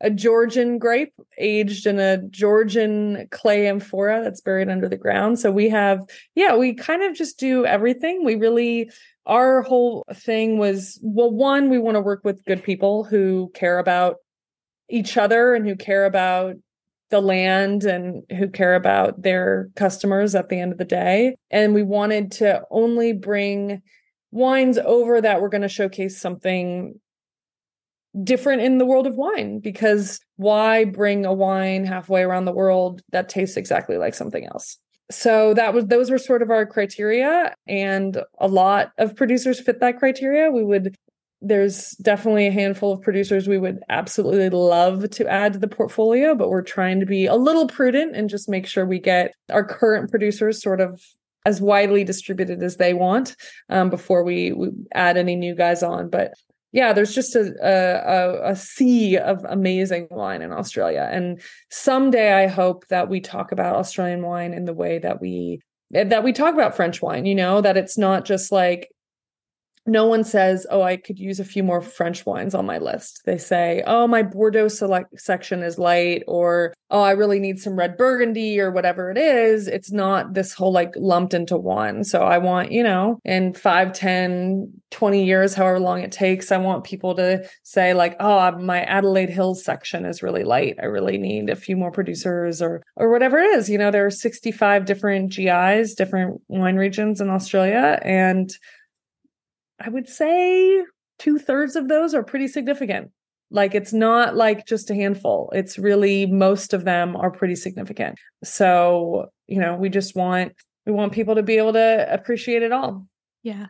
a 0.00 0.10
Georgian 0.10 0.78
grape 0.78 1.14
aged 1.38 1.86
in 1.86 1.98
a 1.98 2.18
Georgian 2.28 3.26
clay 3.30 3.66
amphora 3.66 4.22
that's 4.22 4.40
buried 4.40 4.68
under 4.68 4.88
the 4.88 4.96
ground. 4.96 5.38
So 5.38 5.50
we 5.50 5.68
have, 5.70 6.00
yeah, 6.34 6.56
we 6.56 6.74
kind 6.74 7.02
of 7.02 7.14
just 7.14 7.38
do 7.38 7.64
everything. 7.64 8.24
We 8.24 8.34
really, 8.34 8.90
our 9.26 9.62
whole 9.62 10.04
thing 10.12 10.58
was, 10.58 10.98
well, 11.02 11.30
one, 11.30 11.70
we 11.70 11.78
want 11.78 11.96
to 11.96 12.00
work 12.00 12.22
with 12.24 12.44
good 12.44 12.62
people 12.62 13.04
who 13.04 13.50
care 13.54 13.78
about 13.78 14.16
each 14.90 15.16
other 15.16 15.54
and 15.54 15.66
who 15.66 15.76
care 15.76 16.04
about 16.04 16.56
the 17.10 17.20
land 17.20 17.84
and 17.84 18.22
who 18.36 18.48
care 18.48 18.74
about 18.74 19.22
their 19.22 19.68
customers 19.76 20.34
at 20.34 20.48
the 20.48 20.58
end 20.58 20.72
of 20.72 20.78
the 20.78 20.84
day. 20.84 21.36
And 21.50 21.72
we 21.72 21.82
wanted 21.82 22.32
to 22.32 22.62
only 22.70 23.12
bring 23.12 23.82
wines 24.32 24.78
over 24.78 25.20
that 25.20 25.40
were 25.40 25.48
going 25.48 25.62
to 25.62 25.68
showcase 25.68 26.20
something 26.20 27.00
different 28.22 28.62
in 28.62 28.78
the 28.78 28.86
world 28.86 29.06
of 29.06 29.16
wine 29.16 29.58
because 29.58 30.20
why 30.36 30.84
bring 30.84 31.24
a 31.24 31.32
wine 31.32 31.84
halfway 31.84 32.22
around 32.22 32.44
the 32.44 32.52
world 32.52 33.02
that 33.10 33.28
tastes 33.28 33.56
exactly 33.56 33.96
like 33.96 34.14
something 34.14 34.46
else 34.46 34.78
so 35.10 35.52
that 35.54 35.74
was 35.74 35.86
those 35.86 36.10
were 36.10 36.18
sort 36.18 36.40
of 36.40 36.50
our 36.50 36.64
criteria 36.64 37.54
and 37.66 38.22
a 38.38 38.46
lot 38.46 38.92
of 38.98 39.16
producers 39.16 39.60
fit 39.60 39.80
that 39.80 39.98
criteria 39.98 40.50
we 40.50 40.62
would 40.62 40.96
there's 41.44 41.90
definitely 42.00 42.46
a 42.46 42.52
handful 42.52 42.92
of 42.92 43.02
producers 43.02 43.46
we 43.46 43.58
would 43.58 43.80
absolutely 43.90 44.48
love 44.48 45.10
to 45.10 45.28
add 45.28 45.52
to 45.52 45.58
the 45.58 45.68
portfolio, 45.68 46.34
but 46.34 46.48
we're 46.48 46.62
trying 46.62 46.98
to 47.00 47.06
be 47.06 47.26
a 47.26 47.34
little 47.34 47.66
prudent 47.66 48.16
and 48.16 48.30
just 48.30 48.48
make 48.48 48.66
sure 48.66 48.86
we 48.86 48.98
get 48.98 49.34
our 49.50 49.62
current 49.62 50.10
producers 50.10 50.62
sort 50.62 50.80
of 50.80 51.02
as 51.44 51.60
widely 51.60 52.02
distributed 52.02 52.62
as 52.62 52.78
they 52.78 52.94
want 52.94 53.36
um, 53.68 53.90
before 53.90 54.24
we, 54.24 54.52
we 54.52 54.70
add 54.94 55.18
any 55.18 55.36
new 55.36 55.54
guys 55.54 55.82
on. 55.82 56.08
But 56.08 56.32
yeah, 56.74 56.92
there's 56.92 57.14
just 57.14 57.36
a, 57.36 57.54
a, 57.62 58.50
a 58.50 58.56
sea 58.56 59.16
of 59.16 59.44
amazing 59.48 60.08
wine 60.10 60.42
in 60.42 60.52
Australia, 60.52 61.08
and 61.10 61.40
someday 61.70 62.32
I 62.32 62.48
hope 62.48 62.88
that 62.88 63.08
we 63.08 63.20
talk 63.20 63.52
about 63.52 63.76
Australian 63.76 64.22
wine 64.22 64.52
in 64.52 64.64
the 64.64 64.74
way 64.74 64.98
that 64.98 65.20
we 65.20 65.60
that 65.92 66.24
we 66.24 66.32
talk 66.32 66.52
about 66.52 66.74
French 66.74 67.00
wine. 67.00 67.26
You 67.26 67.36
know, 67.36 67.60
that 67.60 67.76
it's 67.76 67.96
not 67.96 68.24
just 68.24 68.50
like 68.50 68.88
no 69.86 70.06
one 70.06 70.24
says, 70.24 70.66
"Oh, 70.70 70.82
I 70.82 70.96
could 70.96 71.18
use 71.18 71.40
a 71.40 71.44
few 71.44 71.62
more 71.62 71.80
French 71.80 72.24
wines 72.24 72.54
on 72.54 72.66
my 72.66 72.78
list." 72.78 73.20
They 73.26 73.38
say, 73.38 73.82
"Oh, 73.86 74.06
my 74.06 74.22
Bordeaux 74.22 74.68
select 74.68 75.20
section 75.20 75.62
is 75.62 75.78
light," 75.78 76.22
or 76.26 76.72
"Oh, 76.90 77.02
I 77.02 77.12
really 77.12 77.38
need 77.40 77.58
some 77.58 77.76
red 77.76 77.96
Burgundy," 77.96 78.60
or 78.60 78.70
whatever 78.70 79.10
it 79.10 79.18
is. 79.18 79.68
It's 79.68 79.92
not 79.92 80.34
this 80.34 80.54
whole 80.54 80.72
like 80.72 80.92
lumped 80.96 81.34
into 81.34 81.56
one. 81.56 82.04
So 82.04 82.22
I 82.22 82.38
want, 82.38 82.72
you 82.72 82.82
know, 82.82 83.18
in 83.24 83.52
five, 83.52 83.92
ten, 83.92 84.72
twenty 84.90 85.24
years, 85.24 85.54
however 85.54 85.80
long 85.80 86.00
it 86.00 86.12
takes, 86.12 86.50
I 86.52 86.56
want 86.56 86.84
people 86.84 87.14
to 87.16 87.44
say 87.62 87.92
like, 87.94 88.16
"Oh, 88.20 88.52
my 88.58 88.82
Adelaide 88.84 89.30
Hills 89.30 89.64
section 89.64 90.04
is 90.06 90.22
really 90.22 90.44
light. 90.44 90.76
I 90.80 90.86
really 90.86 91.18
need 91.18 91.50
a 91.50 91.56
few 91.56 91.76
more 91.76 91.90
producers 91.90 92.62
or 92.62 92.82
or 92.96 93.10
whatever 93.10 93.38
it 93.38 93.54
is." 93.56 93.68
You 93.68 93.78
know, 93.78 93.90
there 93.90 94.06
are 94.06 94.10
65 94.10 94.84
different 94.86 95.30
GIs, 95.32 95.94
different 95.94 96.40
wine 96.48 96.76
regions 96.76 97.20
in 97.20 97.28
Australia 97.28 97.98
and 98.02 98.50
I 99.80 99.88
would 99.88 100.08
say 100.08 100.84
two 101.18 101.38
thirds 101.38 101.76
of 101.76 101.88
those 101.88 102.14
are 102.14 102.22
pretty 102.22 102.48
significant. 102.48 103.10
Like 103.50 103.74
it's 103.74 103.92
not 103.92 104.36
like 104.36 104.66
just 104.66 104.90
a 104.90 104.94
handful. 104.94 105.50
It's 105.54 105.78
really 105.78 106.26
most 106.26 106.72
of 106.72 106.84
them 106.84 107.14
are 107.16 107.30
pretty 107.30 107.54
significant. 107.54 108.18
So, 108.42 109.26
you 109.46 109.60
know, 109.60 109.76
we 109.76 109.88
just 109.88 110.16
want 110.16 110.52
we 110.86 110.92
want 110.92 111.12
people 111.12 111.34
to 111.36 111.42
be 111.42 111.56
able 111.56 111.72
to 111.74 112.06
appreciate 112.12 112.62
it 112.62 112.72
all. 112.72 113.06
Yeah. 113.42 113.66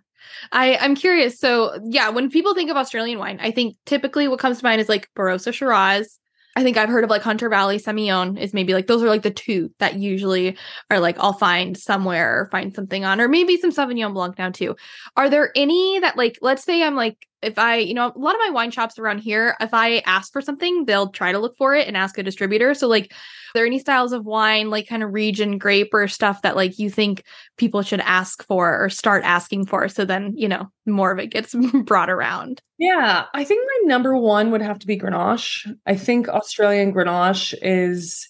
I 0.52 0.76
I'm 0.76 0.94
curious. 0.94 1.38
So, 1.38 1.78
yeah, 1.84 2.09
when 2.09 2.30
people 2.30 2.55
think 2.55 2.70
of 2.70 2.76
Australian 2.76 3.18
wine, 3.18 3.38
I 3.42 3.50
think 3.50 3.76
typically 3.84 4.28
what 4.28 4.38
comes 4.38 4.59
to 4.59 4.64
mind 4.64 4.80
is 4.80 4.88
like 4.88 5.11
Barossa 5.16 5.52
Shiraz, 5.52 6.18
I 6.57 6.62
think 6.62 6.76
I've 6.76 6.88
heard 6.88 7.05
of 7.05 7.11
like 7.11 7.22
Hunter 7.22 7.48
Valley 7.48 7.78
Semillon 7.78 8.38
is 8.38 8.55
maybe 8.55 8.74
like 8.74 8.86
those 8.86 9.02
are 9.02 9.09
like 9.09 9.22
the 9.22 9.30
two 9.30 9.72
that 9.80 9.96
usually 9.96 10.57
are 10.90 11.00
like 11.00 11.18
I'll 11.18 11.32
find 11.32 11.76
somewhere 11.76 12.40
or 12.40 12.48
find 12.50 12.74
something 12.74 13.05
on, 13.05 13.20
or 13.20 13.28
maybe 13.28 13.57
some 13.57 13.72
Sauvignon 13.72 14.14
Blanc 14.14 14.38
now 14.38 14.50
too. 14.50 14.76
Are 15.16 15.28
there 15.28 15.50
any 15.57 15.98
that 16.00 16.16
like 16.16 16.38
let's 16.42 16.62
say 16.62 16.82
I'm 16.82 16.94
like 16.94 17.26
if 17.44 17.59
I, 17.59 17.76
you 17.76 17.94
know, 17.94 18.11
a 18.14 18.18
lot 18.18 18.34
of 18.34 18.40
my 18.40 18.50
wine 18.50 18.70
shops 18.70 18.98
around 18.98 19.18
here, 19.18 19.55
if 19.61 19.74
I 19.74 19.98
ask 20.07 20.32
for 20.32 20.40
something, 20.40 20.86
they'll 20.86 21.11
try 21.11 21.30
to 21.30 21.38
look 21.38 21.57
for 21.57 21.74
it 21.74 21.86
and 21.86 21.96
ask 21.96 22.16
a 22.16 22.22
distributor. 22.22 22.72
So, 22.72 22.88
like, 22.88 23.12
there 23.55 23.64
any 23.64 23.78
styles 23.78 24.12
of 24.12 24.26
wine, 24.26 24.68
like 24.68 24.88
kind 24.88 25.02
of 25.02 25.12
region 25.12 25.59
grape 25.59 25.94
or 25.94 26.07
stuff 26.09 26.42
that 26.42 26.57
like 26.57 26.78
you 26.78 26.90
think 26.90 27.24
people 27.57 27.82
should 27.82 28.00
ask 28.00 28.44
for 28.44 28.84
or 28.84 28.90
start 28.90 29.22
asking 29.24 29.66
for? 29.66 29.88
So 29.88 30.05
then, 30.05 30.34
you 30.36 30.48
know, 30.48 30.68
more 30.86 31.12
of 31.12 31.18
it 31.18 31.28
gets 31.28 31.55
brought 31.84 32.11
around. 32.11 32.61
Yeah, 32.78 33.24
I 33.32 33.44
think 33.44 33.66
my 33.66 33.88
number 33.88 34.16
one 34.16 34.50
would 34.50 34.62
have 34.62 34.78
to 34.80 34.86
be 34.86 34.98
Grenache. 34.98 35.74
I 35.86 35.96
think 35.96 36.28
Australian 36.28 36.92
Grenache 36.92 37.55
is 37.62 38.28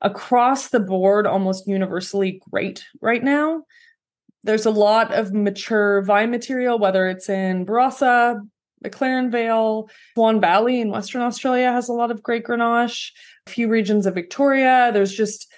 across 0.00 0.68
the 0.68 0.80
board 0.80 1.26
almost 1.26 1.66
universally 1.66 2.40
great 2.50 2.84
right 3.00 3.22
now. 3.22 3.62
There's 4.44 4.66
a 4.66 4.70
lot 4.70 5.12
of 5.12 5.32
mature 5.32 6.02
vine 6.02 6.30
material, 6.30 6.78
whether 6.78 7.08
it's 7.08 7.28
in 7.28 7.66
Barossa, 7.66 8.40
McLaren 8.84 9.30
Vale, 9.30 9.88
Swan 10.14 10.40
Valley 10.40 10.80
in 10.80 10.90
Western 10.90 11.22
Australia 11.22 11.72
has 11.72 11.88
a 11.88 11.92
lot 11.92 12.10
of 12.10 12.22
great 12.22 12.44
Grenache. 12.44 13.10
A 13.46 13.50
few 13.50 13.68
regions 13.68 14.06
of 14.06 14.14
Victoria, 14.14 14.90
there's 14.92 15.14
just 15.14 15.50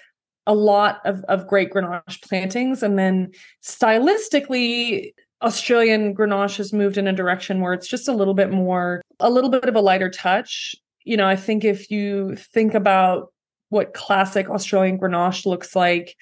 a 0.47 0.55
lot 0.55 0.99
of, 1.05 1.23
of 1.25 1.47
great 1.47 1.71
Grenache 1.71 2.21
plantings. 2.21 2.81
And 2.83 2.97
then 2.97 3.31
stylistically, 3.63 5.13
Australian 5.41 6.15
Grenache 6.15 6.57
has 6.57 6.73
moved 6.73 6.97
in 6.97 7.07
a 7.07 7.13
direction 7.13 7.61
where 7.61 7.73
it's 7.73 7.87
just 7.87 8.07
a 8.07 8.13
little 8.13 8.33
bit 8.33 8.51
more, 8.51 9.01
a 9.19 9.29
little 9.29 9.49
bit 9.49 9.65
of 9.65 9.75
a 9.75 9.81
lighter 9.81 10.09
touch. 10.09 10.75
You 11.03 11.17
know, 11.17 11.27
I 11.27 11.35
think 11.35 11.63
if 11.63 11.89
you 11.89 12.35
think 12.35 12.73
about 12.73 13.33
what 13.69 13.93
classic 13.93 14.49
Australian 14.49 14.99
Grenache 14.99 15.45
looks 15.45 15.75
like, 15.75 16.15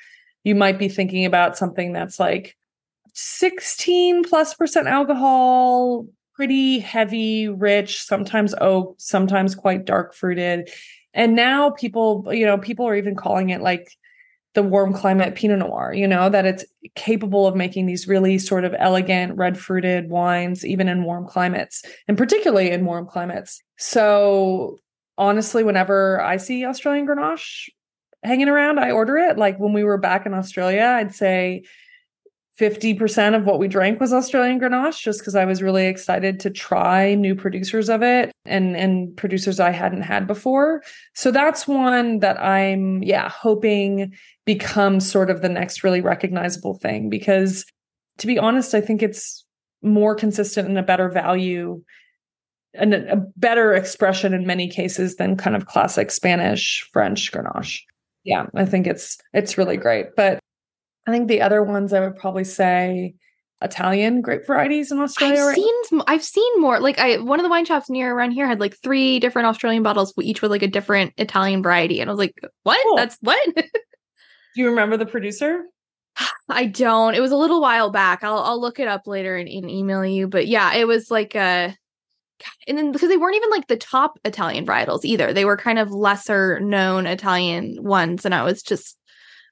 you 0.44 0.56
might 0.56 0.80
be 0.80 0.88
thinking 0.88 1.26
about 1.26 1.58
something 1.58 1.92
that's 1.92 2.20
like 2.20 2.56
16 3.14 4.24
plus 4.24 4.54
percent 4.54 4.88
alcohol, 4.88 6.06
pretty 6.40 6.80
heavy, 6.80 7.50
rich, 7.50 8.02
sometimes 8.02 8.56
oak, 8.62 8.96
sometimes 8.98 9.56
quite 9.56 9.84
dark 9.84 10.14
fruited. 10.14 10.70
And 11.14 11.36
now 11.36 11.72
people, 11.72 12.26
you 12.32 12.46
know, 12.46 12.58
people 12.58 12.88
are 12.88 12.96
even 12.96 13.14
calling 13.14 13.50
it 13.50 13.60
like 13.60 13.92
the 14.54 14.64
warm 14.64 14.94
climate 14.94 15.36
Pinot 15.36 15.60
Noir, 15.60 15.92
you 15.94 16.08
know, 16.08 16.30
that 16.30 16.46
it's 16.46 16.64
capable 16.96 17.46
of 17.46 17.58
making 17.58 17.88
these 17.88 18.08
really 18.08 18.38
sort 18.38 18.64
of 18.64 18.74
elegant 18.80 19.36
red 19.36 19.58
fruited 19.58 20.10
wines, 20.10 20.66
even 20.66 20.88
in 20.88 21.04
warm 21.04 21.28
climates, 21.28 21.84
and 22.08 22.18
particularly 22.18 22.72
in 22.72 22.86
warm 22.86 23.06
climates. 23.06 23.62
So 23.78 24.80
honestly, 25.18 25.66
whenever 25.66 26.22
I 26.22 26.38
see 26.38 26.64
Australian 26.64 27.06
Grenache, 27.06 27.68
hanging 28.24 28.48
around, 28.48 28.80
I 28.80 28.92
order 28.92 29.18
it. 29.18 29.38
Like 29.38 29.60
when 29.60 29.74
we 29.74 29.84
were 29.84 29.98
back 29.98 30.26
in 30.26 30.34
Australia, 30.34 30.86
I'd 30.86 31.14
say 31.14 31.66
50% 32.60 33.36
of 33.36 33.46
what 33.46 33.58
we 33.58 33.68
drank 33.68 34.00
was 34.00 34.12
Australian 34.12 34.60
Grenache 34.60 35.00
just 35.00 35.20
because 35.20 35.36
I 35.36 35.46
was 35.46 35.62
really 35.62 35.88
excited 35.88 36.40
to 36.42 36.50
try 36.50 37.16
new 37.16 37.34
producers 37.36 37.90
of 37.90 38.04
it 38.04 38.32
and 38.46 38.76
and 38.76 39.16
producers 39.16 39.60
I 39.60 39.72
hadn't 39.72 40.02
had 40.02 40.28
before. 40.28 40.84
So 41.16 41.32
that's 41.32 41.68
one 41.68 42.20
that 42.20 42.40
I'm 42.42 43.02
yeah, 43.02 43.30
hoping 43.30 44.14
becomes 44.46 45.10
sort 45.10 45.30
of 45.30 45.42
the 45.42 45.50
next 45.50 45.84
really 45.84 46.02
recognizable 46.02 46.74
thing 46.74 47.10
because 47.10 47.66
to 48.18 48.28
be 48.28 48.38
honest, 48.38 48.76
I 48.76 48.82
think 48.82 49.02
it's 49.02 49.46
more 49.82 50.14
consistent 50.14 50.68
and 50.68 50.78
a 50.78 50.84
better 50.84 51.08
value 51.08 51.82
and 52.74 52.94
a 52.94 53.26
better 53.38 53.74
expression 53.74 54.34
in 54.34 54.46
many 54.46 54.68
cases 54.68 55.16
than 55.16 55.38
kind 55.38 55.56
of 55.56 55.66
classic 55.66 56.12
Spanish 56.12 56.88
French 56.92 57.32
Grenache 57.32 57.80
yeah, 58.24 58.46
I 58.54 58.66
think 58.66 58.86
it's 58.86 59.18
it's 59.34 59.58
really 59.58 59.78
great. 59.78 60.16
But 60.16 60.40
I 61.08 61.12
think 61.12 61.28
the 61.28 61.42
other 61.42 61.64
ones 61.64 61.94
I 61.94 62.00
would 62.02 62.16
probably 62.16 62.44
say 62.44 63.16
Italian 63.62 64.22
grape 64.22 64.46
varieties 64.46 64.92
in 64.92 65.00
Australia. 65.00 65.42
I've 65.42 65.48
right? 65.48 65.56
seen 65.56 66.02
I've 66.08 66.24
seen 66.24 66.62
more. 66.62 66.80
Like 66.80 67.00
I 67.00 67.18
one 67.18 67.40
of 67.40 67.44
the 67.44 67.50
wine 67.50 67.66
shops 67.66 67.90
near 67.90 68.14
around 68.14 68.32
here 68.32 68.48
had 68.48 68.60
like 68.60 68.78
three 68.82 69.20
different 69.20 69.48
Australian 69.48 69.84
bottles, 69.84 70.14
each 70.22 70.42
with 70.42 70.52
like 70.52 70.64
a 70.64 70.68
different 70.68 71.14
Italian 71.18 71.64
variety, 71.64 72.00
and 72.00 72.10
I 72.10 72.14
was 72.14 72.20
like, 72.20 72.36
"What? 72.64 72.82
Cool. 72.84 72.96
That's 72.96 73.18
what?" 73.22 73.40
Do 73.56 74.62
you 74.62 74.70
remember 74.70 74.98
the 74.98 75.06
producer? 75.06 75.64
I 76.50 76.66
don't. 76.66 77.16
It 77.16 77.22
was 77.22 77.32
a 77.32 77.38
little 77.38 77.62
while 77.62 77.90
back. 77.90 78.24
I'll 78.24 78.40
I'll 78.40 78.62
look 78.62 78.80
it 78.80 78.88
up 78.88 79.08
later 79.08 79.36
and, 79.36 79.50
and 79.50 79.70
email 79.70 80.06
you. 80.06 80.28
But 80.28 80.48
yeah, 80.48 80.74
it 80.76 80.88
was 80.88 81.12
like 81.12 81.36
a 81.36 81.76
and 82.68 82.78
then 82.78 82.92
because 82.92 83.10
they 83.10 83.18
weren't 83.18 83.36
even 83.36 83.50
like 83.50 83.68
the 83.68 83.78
top 83.78 84.20
Italian 84.26 84.66
varietals 84.66 85.04
either. 85.04 85.34
They 85.34 85.46
were 85.46 85.58
kind 85.58 85.80
of 85.80 85.92
lesser 85.92 86.60
known 86.60 87.06
Italian 87.06 87.84
ones. 87.84 88.26
And 88.26 88.34
I 88.34 88.44
was 88.44 88.64
just, 88.64 88.98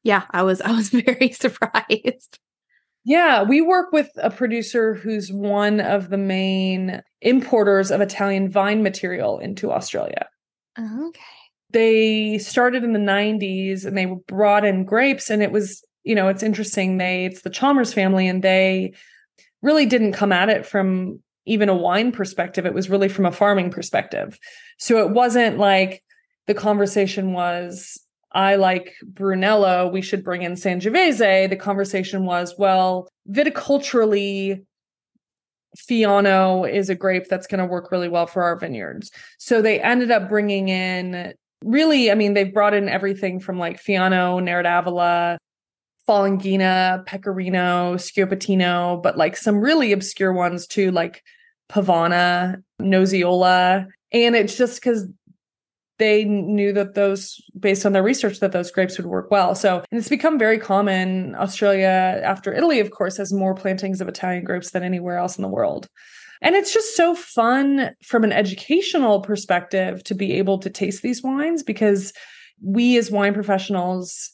yeah, 0.08 0.24
I 0.32 0.44
was, 0.44 0.62
I 0.66 0.72
was 0.72 0.90
very 0.90 1.32
surprised. 1.34 2.40
Yeah, 3.04 3.44
we 3.44 3.62
work 3.62 3.92
with 3.92 4.10
a 4.18 4.30
producer 4.30 4.94
who's 4.94 5.32
one 5.32 5.80
of 5.80 6.10
the 6.10 6.18
main 6.18 7.02
importers 7.22 7.92
of 7.92 8.02
Italian 8.02 8.50
vine 8.50 8.84
material 8.84 9.40
into 9.40 9.72
Australia. 9.72 10.28
Okay. 10.78 11.22
They 11.70 12.38
started 12.38 12.84
in 12.84 12.94
the 12.94 13.00
90s 13.00 13.86
and 13.86 13.98
they 13.98 14.06
brought 14.28 14.66
in 14.66 14.86
grapes 14.86 15.30
and 15.30 15.42
it 15.42 15.52
was, 15.52 15.84
you 16.04 16.16
know, 16.16 16.28
it's 16.28 16.44
interesting. 16.44 16.98
They 16.98 17.26
it's 17.26 17.42
the 17.42 17.50
Chalmers 17.50 17.94
family 17.94 18.28
and 18.28 18.44
they 18.44 18.94
really 19.62 19.86
didn't 19.86 20.14
come 20.14 20.32
at 20.32 20.50
it 20.50 20.66
from 20.66 21.22
even 21.46 21.70
a 21.70 21.76
wine 21.76 22.12
perspective. 22.12 22.66
It 22.66 22.74
was 22.74 22.90
really 22.90 23.10
from 23.10 23.26
a 23.26 23.32
farming 23.32 23.72
perspective. 23.72 24.38
So 24.80 25.00
it 25.00 25.12
wasn't 25.12 25.58
like 25.58 26.04
the 26.46 26.54
conversation 26.54 27.34
was, 27.34 28.00
I 28.32 28.56
like 28.56 28.94
Brunello, 29.04 29.88
we 29.88 30.02
should 30.02 30.24
bring 30.24 30.44
in 30.44 30.54
Sangiovese. 30.54 31.50
The 31.50 31.56
conversation 31.56 32.26
was, 32.26 32.56
well, 32.58 33.08
viticulturally, 33.30 34.66
Fiano 35.78 36.70
is 36.70 36.90
a 36.90 36.96
grape 36.96 37.28
that's 37.30 37.48
going 37.48 37.60
to 37.60 37.66
work 37.66 37.92
really 37.92 38.10
well 38.10 38.28
for 38.28 38.44
our 38.44 38.58
vineyards. 38.58 39.12
So 39.38 39.62
they 39.62 39.80
ended 39.80 40.12
up 40.12 40.30
bringing 40.30 40.70
in 40.70 41.34
really, 41.64 42.12
I 42.12 42.16
mean, 42.16 42.34
they've 42.34 42.54
brought 42.54 42.74
in 42.74 42.90
everything 42.90 43.40
from 43.40 43.60
like 43.60 43.82
Fiano, 43.82 44.44
Nero 44.44 44.64
d'Avola, 44.64 45.38
Falanghina, 46.08 47.06
Pecorino, 47.06 47.96
Schioppettino, 47.96 49.02
but 49.02 49.18
like 49.18 49.38
some 49.38 49.60
really 49.60 49.92
obscure 49.92 50.34
ones 50.34 50.66
too, 50.68 50.92
like 50.92 51.22
Pavana, 51.70 52.64
Nosiola. 52.82 53.88
And 54.12 54.36
it's 54.36 54.58
just 54.58 54.82
because 54.82 55.08
they 56.00 56.24
knew 56.26 56.74
that 56.74 56.94
those, 56.94 57.42
based 57.60 57.86
on 57.86 57.94
their 57.94 58.04
research, 58.04 58.40
that 58.40 58.52
those 58.52 58.72
grapes 58.72 58.98
would 58.98 59.08
work 59.08 59.32
well. 59.32 59.56
So 59.56 59.84
and 59.92 60.00
it's 60.00 60.10
become 60.10 60.38
very 60.38 60.60
common. 60.60 61.36
Australia, 61.36 62.22
after 62.24 62.54
Italy, 62.54 62.80
of 62.80 62.92
course, 62.92 63.18
has 63.18 63.34
more 63.34 63.56
plantings 63.56 64.02
of 64.02 64.08
Italian 64.08 64.44
grapes 64.44 64.72
than 64.72 64.84
anywhere 64.84 65.18
else 65.18 65.38
in 65.38 65.42
the 65.42 65.48
world. 65.48 65.88
And 66.42 66.56
it's 66.56 66.74
just 66.74 66.96
so 66.96 67.16
fun 67.16 67.92
from 68.04 68.24
an 68.24 68.32
educational 68.32 69.22
perspective 69.22 70.04
to 70.04 70.14
be 70.14 70.34
able 70.34 70.60
to 70.60 70.70
taste 70.70 71.02
these 71.02 71.24
wines 71.24 71.64
because 71.64 72.14
we 72.62 72.98
as 72.98 73.12
wine 73.12 73.34
professionals 73.34 74.32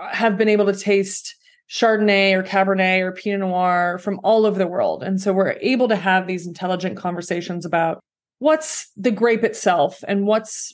uh, 0.00 0.14
have 0.14 0.38
been 0.38 0.48
able 0.48 0.66
to 0.66 0.78
taste 0.78 1.34
Chardonnay 1.68 2.32
or 2.32 2.42
Cabernet 2.42 3.00
or 3.00 3.12
Pinot 3.12 3.40
Noir 3.40 3.98
from 3.98 4.20
all 4.22 4.46
over 4.46 4.58
the 4.58 4.66
world. 4.66 5.02
And 5.02 5.20
so 5.20 5.32
we're 5.32 5.58
able 5.60 5.88
to 5.88 5.96
have 5.96 6.26
these 6.26 6.46
intelligent 6.46 6.96
conversations 6.96 7.66
about 7.66 8.00
what's 8.38 8.90
the 8.96 9.10
grape 9.10 9.44
itself 9.44 10.02
and 10.06 10.26
what's 10.26 10.72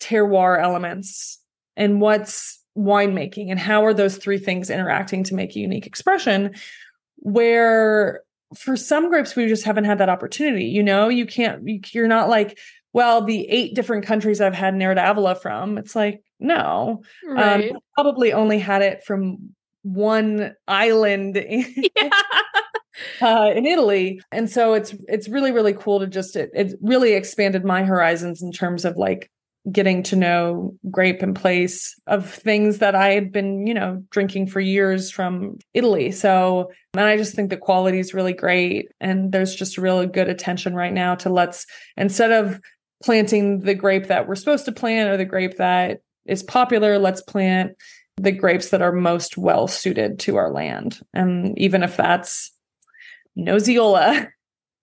terroir 0.00 0.60
elements 0.60 1.38
and 1.76 2.00
what's 2.00 2.62
winemaking 2.76 3.50
and 3.50 3.58
how 3.58 3.84
are 3.84 3.94
those 3.94 4.16
three 4.16 4.38
things 4.38 4.70
interacting 4.70 5.24
to 5.24 5.34
make 5.34 5.54
a 5.56 5.60
unique 5.60 5.86
expression 5.86 6.54
where 7.16 8.22
for 8.56 8.76
some 8.76 9.08
grapes 9.08 9.36
we 9.36 9.46
just 9.46 9.64
haven't 9.64 9.84
had 9.84 9.98
that 9.98 10.08
opportunity 10.08 10.64
you 10.66 10.82
know 10.82 11.08
you 11.08 11.26
can't 11.26 11.62
you're 11.92 12.08
not 12.08 12.28
like 12.28 12.58
well 12.92 13.22
the 13.22 13.48
eight 13.48 13.74
different 13.74 14.06
countries 14.06 14.40
i've 14.40 14.54
had 14.54 14.74
Nero 14.74 14.94
d'Avola 14.94 15.40
from 15.40 15.78
it's 15.78 15.94
like 15.94 16.22
no 16.38 17.02
um, 17.28 17.36
right. 17.36 17.70
um, 17.72 17.78
probably 17.94 18.32
only 18.32 18.58
had 18.58 18.82
it 18.82 19.04
from 19.04 19.50
one 19.82 20.54
island 20.68 21.36
in, 21.36 21.64
yeah. 21.96 22.10
Uh, 23.20 23.52
in 23.54 23.66
Italy. 23.66 24.20
And 24.32 24.50
so 24.50 24.74
it's 24.74 24.94
it's 25.08 25.28
really 25.28 25.52
really 25.52 25.72
cool 25.72 26.00
to 26.00 26.06
just 26.06 26.36
it, 26.36 26.50
it 26.54 26.74
really 26.80 27.12
expanded 27.12 27.64
my 27.64 27.84
horizons 27.84 28.42
in 28.42 28.52
terms 28.52 28.84
of 28.84 28.96
like 28.96 29.30
getting 29.70 30.02
to 30.02 30.16
know 30.16 30.74
grape 30.90 31.22
and 31.22 31.36
place 31.36 31.94
of 32.06 32.32
things 32.32 32.78
that 32.78 32.94
I 32.94 33.08
had 33.08 33.30
been, 33.30 33.66
you 33.66 33.74
know, 33.74 34.02
drinking 34.10 34.46
for 34.46 34.60
years 34.60 35.10
from 35.10 35.58
Italy. 35.74 36.12
So, 36.12 36.70
and 36.94 37.04
I 37.04 37.16
just 37.16 37.34
think 37.34 37.50
the 37.50 37.56
quality 37.56 37.98
is 37.98 38.14
really 38.14 38.32
great. 38.32 38.88
And 39.00 39.32
there's 39.32 39.54
just 39.54 39.76
really 39.76 40.06
good 40.06 40.28
attention 40.28 40.74
right 40.74 40.92
now 40.92 41.14
to 41.16 41.30
let's, 41.30 41.66
instead 41.96 42.32
of 42.32 42.58
planting 43.04 43.60
the 43.60 43.74
grape 43.74 44.06
that 44.06 44.26
we're 44.26 44.34
supposed 44.34 44.64
to 44.64 44.72
plant 44.72 45.10
or 45.10 45.16
the 45.16 45.24
grape 45.24 45.58
that 45.58 46.00
is 46.26 46.42
popular, 46.42 46.98
let's 46.98 47.22
plant 47.22 47.72
the 48.16 48.32
grapes 48.32 48.70
that 48.70 48.82
are 48.82 48.92
most 48.92 49.36
well 49.36 49.66
suited 49.66 50.18
to 50.20 50.36
our 50.36 50.50
land. 50.50 51.00
And 51.12 51.58
even 51.58 51.82
if 51.82 51.96
that's 51.96 52.50
Nosiola. 53.36 54.30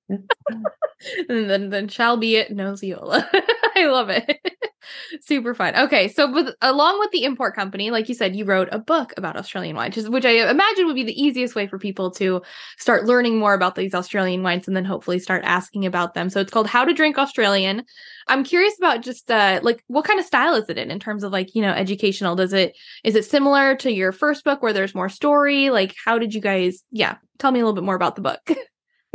and 1.30 1.49
then 1.49 1.70
then 1.70 1.88
shall 1.88 2.18
be 2.18 2.36
it 2.36 2.55
Nosiola. 2.55 3.28
I 3.76 3.86
love 3.86 4.10
it. 4.10 4.39
Super 5.22 5.53
fun. 5.53 5.76
Okay, 5.76 6.08
so 6.08 6.32
with 6.32 6.53
along 6.62 6.99
with 6.99 7.12
the 7.12 7.24
import 7.24 7.55
company, 7.55 7.91
like 7.91 8.08
you 8.08 8.16
said, 8.16 8.36
you 8.36 8.45
wrote 8.45 8.70
a 8.72 8.80
book 8.80 9.14
about 9.18 9.36
Australian 9.36 9.76
wines, 9.76 9.97
which, 9.97 10.08
which 10.08 10.26
I 10.26 10.49
imagine 10.49 10.86
would 10.86 10.95
be 10.95 11.03
the 11.03 11.22
easiest 11.22 11.55
way 11.55 11.68
for 11.68 11.78
people 11.78 12.10
to 12.12 12.41
start 12.78 13.05
learning 13.05 13.38
more 13.38 13.53
about 13.53 13.76
these 13.76 13.93
Australian 13.93 14.43
wines 14.43 14.68
and 14.68 14.76
then 14.76 14.86
hopefully 14.86 15.20
start 15.20 15.43
asking 15.45 15.86
about 15.86 16.14
them. 16.14 16.30
So 16.30 16.39
it's 16.39 16.51
called 16.51 16.68
How 16.68 16.86
to 16.86 16.93
Drink 16.93 17.18
Australian. 17.18 17.84
I'm 18.28 18.43
curious 18.43 18.78
about 18.78 19.01
just 19.01 19.30
uh 19.30 19.60
like 19.62 19.84
what 19.88 20.05
kind 20.05 20.20
of 20.20 20.26
style 20.26 20.55
is 20.55 20.70
it 20.70 20.78
in 20.78 20.89
in 20.89 20.99
terms 20.99 21.24
of 21.24 21.32
like, 21.32 21.53
you 21.53 21.62
know, 21.62 21.72
educational? 21.72 22.36
Does 22.36 22.53
it 22.53 22.76
is 23.03 23.16
it 23.16 23.26
similar 23.26 23.76
to 23.78 23.91
your 23.91 24.12
first 24.12 24.43
book 24.43 24.62
where 24.62 24.74
there's 24.74 24.95
more 24.95 25.10
story? 25.10 25.70
Like 25.70 25.93
how 26.03 26.18
did 26.18 26.34
you 26.34 26.41
guys 26.41 26.84
yeah, 26.91 27.18
tell 27.39 27.51
me 27.51 27.60
a 27.60 27.64
little 27.64 27.76
bit 27.76 27.84
more 27.84 27.95
about 27.95 28.16
the 28.16 28.22
book. 28.22 28.49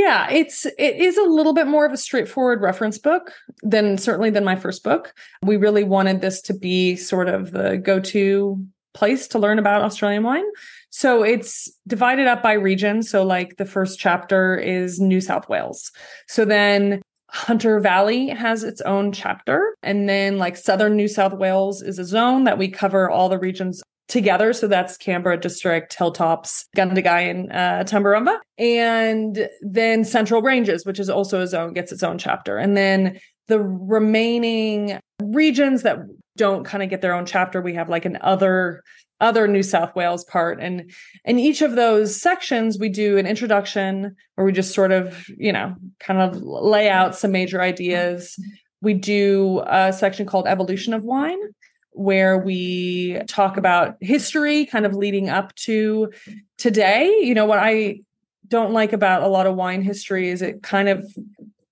Yeah, 0.02 0.28
it's 0.30 0.66
it 0.66 0.96
is 0.96 1.16
a 1.16 1.22
little 1.22 1.54
bit 1.54 1.68
more 1.68 1.86
of 1.86 1.92
a 1.92 1.96
straightforward 1.96 2.60
reference 2.60 2.98
book 2.98 3.32
than 3.62 3.96
certainly 3.98 4.30
than 4.30 4.42
my 4.42 4.56
first 4.56 4.82
book. 4.82 5.14
We 5.44 5.56
really 5.56 5.84
wanted 5.84 6.20
this 6.20 6.42
to 6.42 6.54
be 6.54 6.96
sort 6.96 7.28
of 7.28 7.52
the 7.52 7.76
go-to 7.76 8.66
place 8.94 9.28
to 9.28 9.38
learn 9.38 9.60
about 9.60 9.82
Australian 9.82 10.24
wine. 10.24 10.44
So 10.90 11.22
it's 11.22 11.70
divided 11.86 12.26
up 12.26 12.42
by 12.42 12.54
region. 12.54 13.04
So 13.04 13.22
like 13.22 13.58
the 13.58 13.64
first 13.64 14.00
chapter 14.00 14.56
is 14.56 14.98
New 14.98 15.20
South 15.20 15.48
Wales. 15.48 15.92
So 16.26 16.44
then 16.44 17.00
Hunter 17.30 17.78
Valley 17.78 18.28
has 18.30 18.64
its 18.64 18.80
own 18.80 19.12
chapter. 19.12 19.76
And 19.84 20.08
then 20.08 20.36
like 20.36 20.56
Southern 20.56 20.96
New 20.96 21.08
South 21.08 21.34
Wales 21.34 21.80
is 21.80 22.00
a 22.00 22.04
zone 22.04 22.42
that 22.42 22.58
we 22.58 22.68
cover 22.68 23.08
all 23.08 23.28
the 23.28 23.38
regions 23.38 23.80
together. 24.12 24.52
So 24.52 24.68
that's 24.68 24.98
Canberra 24.98 25.40
District, 25.40 25.96
Hilltops, 25.96 26.66
Gundagai, 26.76 27.30
and 27.30 27.50
uh, 27.50 27.84
Tumbarumba. 27.84 28.36
And 28.58 29.48
then 29.62 30.04
Central 30.04 30.42
Ranges, 30.42 30.84
which 30.84 31.00
is 31.00 31.08
also 31.08 31.40
a 31.40 31.46
zone, 31.46 31.72
gets 31.72 31.92
its 31.92 32.02
own 32.02 32.18
chapter. 32.18 32.58
And 32.58 32.76
then 32.76 33.18
the 33.48 33.58
remaining 33.58 35.00
regions 35.22 35.82
that 35.82 36.00
don't 36.36 36.64
kind 36.64 36.82
of 36.82 36.90
get 36.90 37.00
their 37.00 37.14
own 37.14 37.24
chapter, 37.24 37.62
we 37.62 37.74
have 37.74 37.88
like 37.88 38.04
an 38.04 38.18
other 38.20 38.82
other 39.20 39.46
New 39.46 39.62
South 39.62 39.94
Wales 39.94 40.24
part. 40.24 40.60
And 40.60 40.90
in 41.24 41.38
each 41.38 41.62
of 41.62 41.76
those 41.76 42.20
sections, 42.20 42.76
we 42.78 42.88
do 42.88 43.18
an 43.18 43.26
introduction 43.26 44.16
where 44.34 44.44
we 44.44 44.52
just 44.52 44.74
sort 44.74 44.90
of, 44.90 45.24
you 45.38 45.52
know, 45.52 45.76
kind 46.00 46.20
of 46.20 46.42
lay 46.42 46.90
out 46.90 47.16
some 47.16 47.30
major 47.30 47.62
ideas. 47.62 48.36
We 48.80 48.94
do 48.94 49.62
a 49.68 49.92
section 49.92 50.26
called 50.26 50.48
Evolution 50.48 50.92
of 50.92 51.04
Wine, 51.04 51.38
where 51.92 52.38
we 52.38 53.20
talk 53.26 53.56
about 53.56 53.96
history 54.00 54.66
kind 54.66 54.86
of 54.86 54.94
leading 54.94 55.28
up 55.28 55.54
to 55.54 56.10
today. 56.58 57.20
You 57.22 57.34
know, 57.34 57.46
what 57.46 57.58
I 57.58 58.00
don't 58.48 58.72
like 58.72 58.92
about 58.92 59.22
a 59.22 59.28
lot 59.28 59.46
of 59.46 59.56
wine 59.56 59.82
history 59.82 60.28
is 60.28 60.42
it 60.42 60.62
kind 60.62 60.88
of 60.88 61.04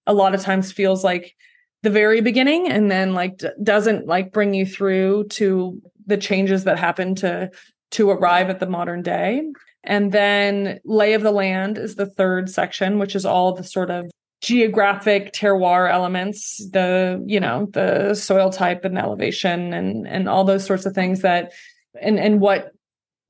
a 0.06 0.14
lot 0.14 0.34
of 0.34 0.40
times 0.40 0.72
feels 0.72 1.04
like 1.04 1.34
the 1.82 1.90
very 1.90 2.20
beginning 2.20 2.68
and 2.68 2.90
then 2.90 3.14
like 3.14 3.38
d- 3.38 3.48
doesn't 3.62 4.06
like 4.06 4.32
bring 4.32 4.54
you 4.54 4.66
through 4.66 5.24
to 5.28 5.80
the 6.06 6.16
changes 6.16 6.64
that 6.64 6.78
happen 6.78 7.14
to 7.16 7.50
to 7.92 8.10
arrive 8.10 8.50
at 8.50 8.60
the 8.60 8.66
modern 8.66 9.02
day. 9.02 9.42
And 9.82 10.12
then 10.12 10.80
lay 10.84 11.14
of 11.14 11.22
the 11.22 11.32
land 11.32 11.78
is 11.78 11.94
the 11.94 12.06
third 12.06 12.50
section, 12.50 12.98
which 12.98 13.16
is 13.16 13.24
all 13.24 13.54
the 13.54 13.64
sort 13.64 13.90
of 13.90 14.10
geographic 14.40 15.32
terroir 15.32 15.90
elements 15.90 16.66
the 16.70 17.22
you 17.26 17.38
know 17.38 17.68
the 17.72 18.14
soil 18.14 18.50
type 18.50 18.84
and 18.84 18.98
elevation 18.98 19.74
and 19.74 20.08
and 20.08 20.28
all 20.28 20.44
those 20.44 20.64
sorts 20.64 20.86
of 20.86 20.94
things 20.94 21.20
that 21.20 21.52
and 22.00 22.18
and 22.18 22.40
what 22.40 22.72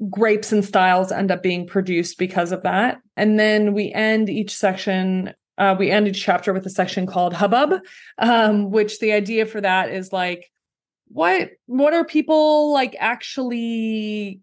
grapes 0.09 0.53
and 0.53 0.65
styles 0.65 1.13
end 1.13 1.31
up 1.31 1.43
being 1.43 1.67
produced 1.67 2.17
because 2.17 2.53
of 2.53 2.63
that. 2.63 3.01
And 3.17 3.39
then 3.39 3.75
we 3.75 3.93
end 3.93 4.31
each 4.31 4.57
section 4.57 5.35
uh, 5.59 5.77
we 5.79 5.91
end 5.91 6.09
each 6.09 6.23
chapter 6.23 6.55
with 6.55 6.65
a 6.65 6.71
section 6.71 7.07
called 7.07 7.35
hubbub 7.35 7.81
um, 8.19 8.71
which 8.71 8.99
the 8.99 9.13
idea 9.13 9.45
for 9.45 9.61
that 9.61 9.91
is 9.91 10.13
like 10.13 10.51
what 11.09 11.51
what 11.67 11.93
are 11.93 12.05
people 12.05 12.73
like 12.73 12.97
actually 12.99 14.41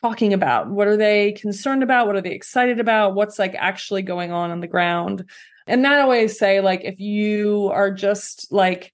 talking 0.00 0.32
about? 0.32 0.68
What 0.68 0.86
are 0.86 0.96
they 0.96 1.32
concerned 1.32 1.82
about? 1.82 2.06
What 2.06 2.14
are 2.14 2.20
they 2.20 2.32
excited 2.34 2.78
about? 2.78 3.14
What's 3.14 3.38
like 3.38 3.54
actually 3.56 4.02
going 4.02 4.32
on 4.32 4.50
on 4.50 4.60
the 4.60 4.66
ground 4.66 5.24
and 5.68 5.82
not 5.82 6.00
always 6.00 6.38
say 6.38 6.60
like 6.60 6.80
if 6.84 6.98
you 6.98 7.70
are 7.72 7.90
just 7.90 8.52
like 8.52 8.92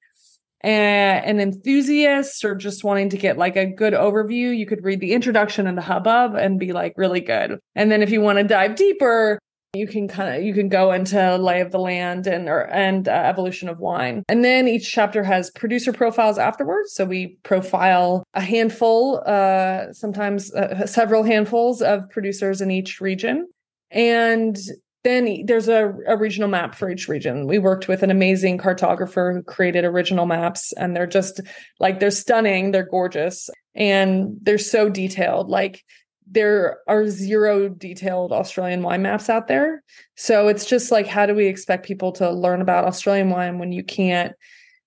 a, 0.65 0.69
an 0.69 1.41
enthusiast 1.41 2.45
or 2.45 2.55
just 2.55 2.85
wanting 2.85 3.11
to 3.11 3.17
get 3.17 3.37
like 3.39 3.57
a 3.57 3.67
good 3.67 3.93
overview, 3.93 4.57
you 4.57 4.67
could 4.67 4.83
read 4.83 5.01
the 5.01 5.13
introduction 5.13 5.67
and 5.67 5.77
the 5.77 5.83
hubbub 5.83 6.35
and 6.35 6.59
be 6.59 6.73
like 6.73 6.95
really 6.97 7.21
good. 7.21 7.59
And 7.75 7.91
then 7.91 8.03
if 8.03 8.11
you 8.11 8.21
want 8.21 8.39
to 8.39 8.45
dive 8.45 8.75
deeper, 8.75 9.39
you 9.75 9.87
can 9.87 10.09
kind 10.09 10.37
of 10.37 10.43
you 10.43 10.55
can 10.55 10.69
go 10.69 10.93
into 10.93 11.37
lay 11.37 11.61
of 11.61 11.73
the 11.73 11.79
land 11.79 12.27
and 12.27 12.49
or 12.49 12.71
and 12.71 13.09
uh, 13.09 13.11
evolution 13.11 13.69
of 13.69 13.79
wine. 13.79 14.23
And 14.29 14.45
then 14.45 14.69
each 14.69 14.91
chapter 14.91 15.25
has 15.25 15.51
producer 15.51 15.93
profiles 15.93 16.39
afterwards. 16.39 16.95
So 16.95 17.05
we 17.05 17.39
profile 17.43 18.25
a 18.35 18.41
handful 18.41 19.23
uh 19.27 19.93
sometimes 19.93 20.55
uh, 20.55 20.87
several 20.87 21.25
handfuls 21.25 21.83
of 21.83 22.09
producers 22.11 22.61
in 22.61 22.71
each 22.71 23.01
region. 23.01 23.49
And 23.91 24.57
then 25.05 25.45
there's 25.45 25.69
a, 25.69 25.95
a, 26.07 26.17
regional 26.17 26.49
map 26.49 26.75
for 26.75 26.91
each 26.91 27.09
region. 27.09 27.47
We 27.47 27.59
worked 27.59 27.89
with 27.89 28.03
an 28.03 28.11
amazing 28.11 28.57
cartographer 28.57 29.35
who 29.35 29.43
created 29.43 29.85
original 29.85 30.25
maps, 30.25 30.73
and 30.73 30.97
they're 30.97 31.07
just 31.07 31.41
like 31.79 32.01
they're 32.01 32.11
stunning, 32.11 32.71
they're 32.71 32.89
gorgeous, 32.89 33.51
and 33.75 34.37
they're 34.41 34.59
so 34.59 34.89
detailed. 34.89 35.51
Like 35.51 35.85
there 36.27 36.79
are 36.89 37.07
zero 37.07 37.69
detailed 37.69 38.33
Australian 38.33 38.83
wine 38.83 39.03
maps 39.03 39.29
out 39.29 39.47
there. 39.47 39.83
So 40.17 40.49
it's 40.49 40.65
just 40.65 40.91
like, 40.91 41.07
how 41.07 41.27
do 41.27 41.35
we 41.35 41.47
expect 41.47 41.87
people 41.87 42.13
to 42.13 42.31
learn 42.31 42.63
about 42.63 42.85
Australian 42.85 43.29
wine 43.29 43.59
when 43.59 43.73
you 43.73 43.85
can't 43.85 44.33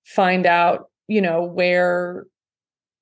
find 0.03 0.47
out, 0.47 0.89
you 1.07 1.21
know, 1.21 1.43
where 1.43 2.25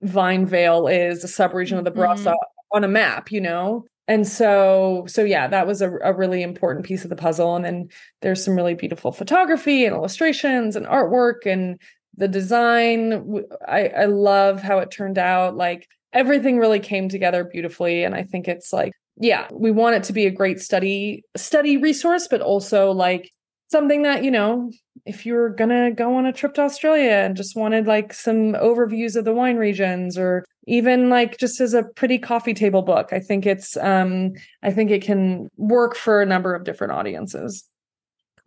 Vine 0.01 0.45
Vale 0.45 0.88
is, 0.88 1.24
a 1.24 1.28
subregion 1.28 1.78
of 1.78 1.86
the 1.86 1.91
Barossa 1.91 2.34
mm-hmm. 2.34 2.76
on 2.76 2.84
a 2.84 2.89
map, 2.89 3.32
you 3.32 3.39
know? 3.39 3.86
And 4.08 4.28
so 4.28 5.06
so 5.08 5.24
yeah 5.24 5.47
that 5.47 5.66
was 5.66 5.82
a, 5.82 5.91
a 6.03 6.14
really 6.14 6.43
important 6.43 6.86
piece 6.86 7.03
of 7.03 7.10
the 7.10 7.16
puzzle. 7.16 7.56
And 7.56 7.66
then 7.66 7.89
there's 8.22 8.43
some 8.43 8.56
really 8.56 8.76
beautiful 8.76 9.12
photography 9.12 9.86
and 9.86 9.95
illustrations 9.95 10.76
and 10.76 10.86
artwork 10.86 11.45
and 11.45 11.80
the 12.16 12.28
design. 12.28 13.43
I 13.68 13.88
i 13.88 14.06
love 14.06 14.62
how 14.62 14.80
it 14.80 14.91
turned 14.91 15.18
out. 15.18 15.56
Like 15.56 15.88
everything 16.14 16.58
really 16.58 16.80
came 16.80 17.10
together 17.10 17.43
beautifully. 17.43 18.03
And 18.03 18.16
i 18.16 18.24
think 18.24 18.47
it's 18.47 18.72
like 18.72 18.93
yeah 19.18 19.47
we 19.51 19.72
want 19.72 19.95
it 19.95 20.03
to 20.03 20.14
be 20.14 20.26
a 20.26 20.32
great 20.32 20.60
study 20.60 21.24
study 21.38 21.78
resource 21.78 22.28
but 22.28 22.41
also 22.41 22.91
like 22.91 23.32
something 23.76 24.04
that 24.04 24.24
you 24.24 24.32
know 24.32 24.72
if 25.06 25.26
you're 25.26 25.50
gonna 25.50 25.92
go 25.92 26.16
on 26.16 26.26
a 26.26 26.32
trip 26.32 26.54
to 26.54 26.62
australia 26.62 27.12
and 27.12 27.36
just 27.36 27.58
wanted 27.58 27.88
like 27.88 28.14
some 28.14 28.54
overviews 28.54 29.18
of 29.18 29.26
the 29.26 29.34
wine 29.34 29.58
regions 29.58 30.18
or 30.18 30.46
even 30.66 31.10
like 31.10 31.38
just 31.38 31.60
as 31.60 31.74
a 31.74 31.84
pretty 31.84 32.18
coffee 32.18 32.54
table 32.54 32.82
book 32.82 33.10
i 33.12 33.20
think 33.20 33.46
it's 33.46 33.76
um 33.78 34.32
i 34.64 34.72
think 34.72 34.92
it 34.92 35.02
can 35.02 35.50
work 35.58 35.94
for 35.94 36.22
a 36.22 36.26
number 36.26 36.56
of 36.56 36.64
different 36.64 36.94
audiences. 36.94 37.68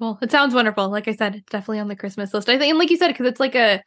Cool. 0.01 0.17
It 0.23 0.31
sounds 0.31 0.55
wonderful. 0.55 0.89
Like 0.89 1.09
i 1.09 1.15
said 1.15 1.35
it's 1.35 1.51
definitely 1.51 1.81
on 1.81 1.89
the 1.89 1.97
christmas 1.97 2.33
list. 2.33 2.49
I 2.49 2.57
think 2.57 2.71
and 2.71 2.79
like 2.79 2.91
you 2.91 2.97
said 2.97 3.09
because 3.09 3.27
it's 3.27 3.41
like 3.41 3.55
a 3.55 3.83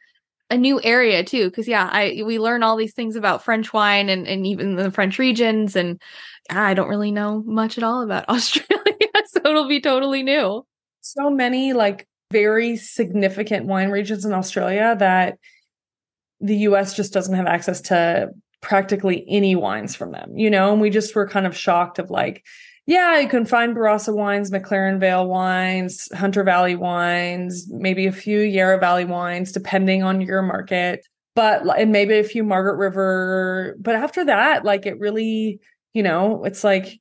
a 0.50 0.56
new 0.56 0.80
area 0.84 1.24
too 1.24 1.48
because 1.48 1.66
yeah 1.66 1.88
i 1.90 2.22
we 2.26 2.38
learn 2.38 2.62
all 2.62 2.76
these 2.76 2.92
things 2.92 3.16
about 3.16 3.42
french 3.42 3.72
wine 3.72 4.10
and, 4.10 4.28
and 4.28 4.46
even 4.46 4.76
the 4.76 4.90
french 4.90 5.18
regions 5.18 5.74
and 5.74 5.98
i 6.50 6.74
don't 6.74 6.90
really 6.90 7.10
know 7.10 7.42
much 7.46 7.78
at 7.78 7.84
all 7.84 8.02
about 8.02 8.28
australia 8.28 9.08
so 9.24 9.40
it'll 9.46 9.66
be 9.66 9.80
totally 9.80 10.22
new 10.22 10.62
so 11.02 11.30
many 11.30 11.72
like 11.72 12.06
very 12.32 12.76
significant 12.76 13.66
wine 13.66 13.90
regions 13.90 14.24
in 14.24 14.32
australia 14.32 14.96
that 14.98 15.38
the 16.40 16.56
us 16.56 16.94
just 16.94 17.12
doesn't 17.12 17.34
have 17.34 17.46
access 17.46 17.80
to 17.80 18.30
practically 18.60 19.24
any 19.28 19.54
wines 19.54 19.94
from 19.94 20.12
them 20.12 20.36
you 20.36 20.48
know 20.48 20.72
and 20.72 20.80
we 20.80 20.88
just 20.88 21.14
were 21.14 21.28
kind 21.28 21.46
of 21.46 21.56
shocked 21.56 21.98
of 21.98 22.10
like 22.10 22.42
yeah, 22.86 23.20
you 23.20 23.28
can 23.28 23.44
find 23.44 23.76
Barossa 23.76 24.14
wines, 24.14 24.50
McLaren 24.50 24.98
Vale 24.98 25.26
wines, 25.26 26.08
Hunter 26.14 26.42
Valley 26.42 26.74
wines, 26.74 27.66
maybe 27.70 28.06
a 28.06 28.12
few 28.12 28.40
Yarra 28.40 28.78
Valley 28.78 29.04
wines, 29.04 29.52
depending 29.52 30.02
on 30.02 30.20
your 30.20 30.42
market. 30.42 31.06
But 31.34 31.62
and 31.78 31.92
maybe 31.92 32.18
a 32.18 32.24
few 32.24 32.42
Margaret 32.42 32.76
River. 32.76 33.76
But 33.80 33.94
after 33.94 34.24
that, 34.24 34.64
like 34.64 34.84
it 34.84 34.98
really, 34.98 35.60
you 35.94 36.02
know, 36.02 36.44
it's 36.44 36.64
like 36.64 37.00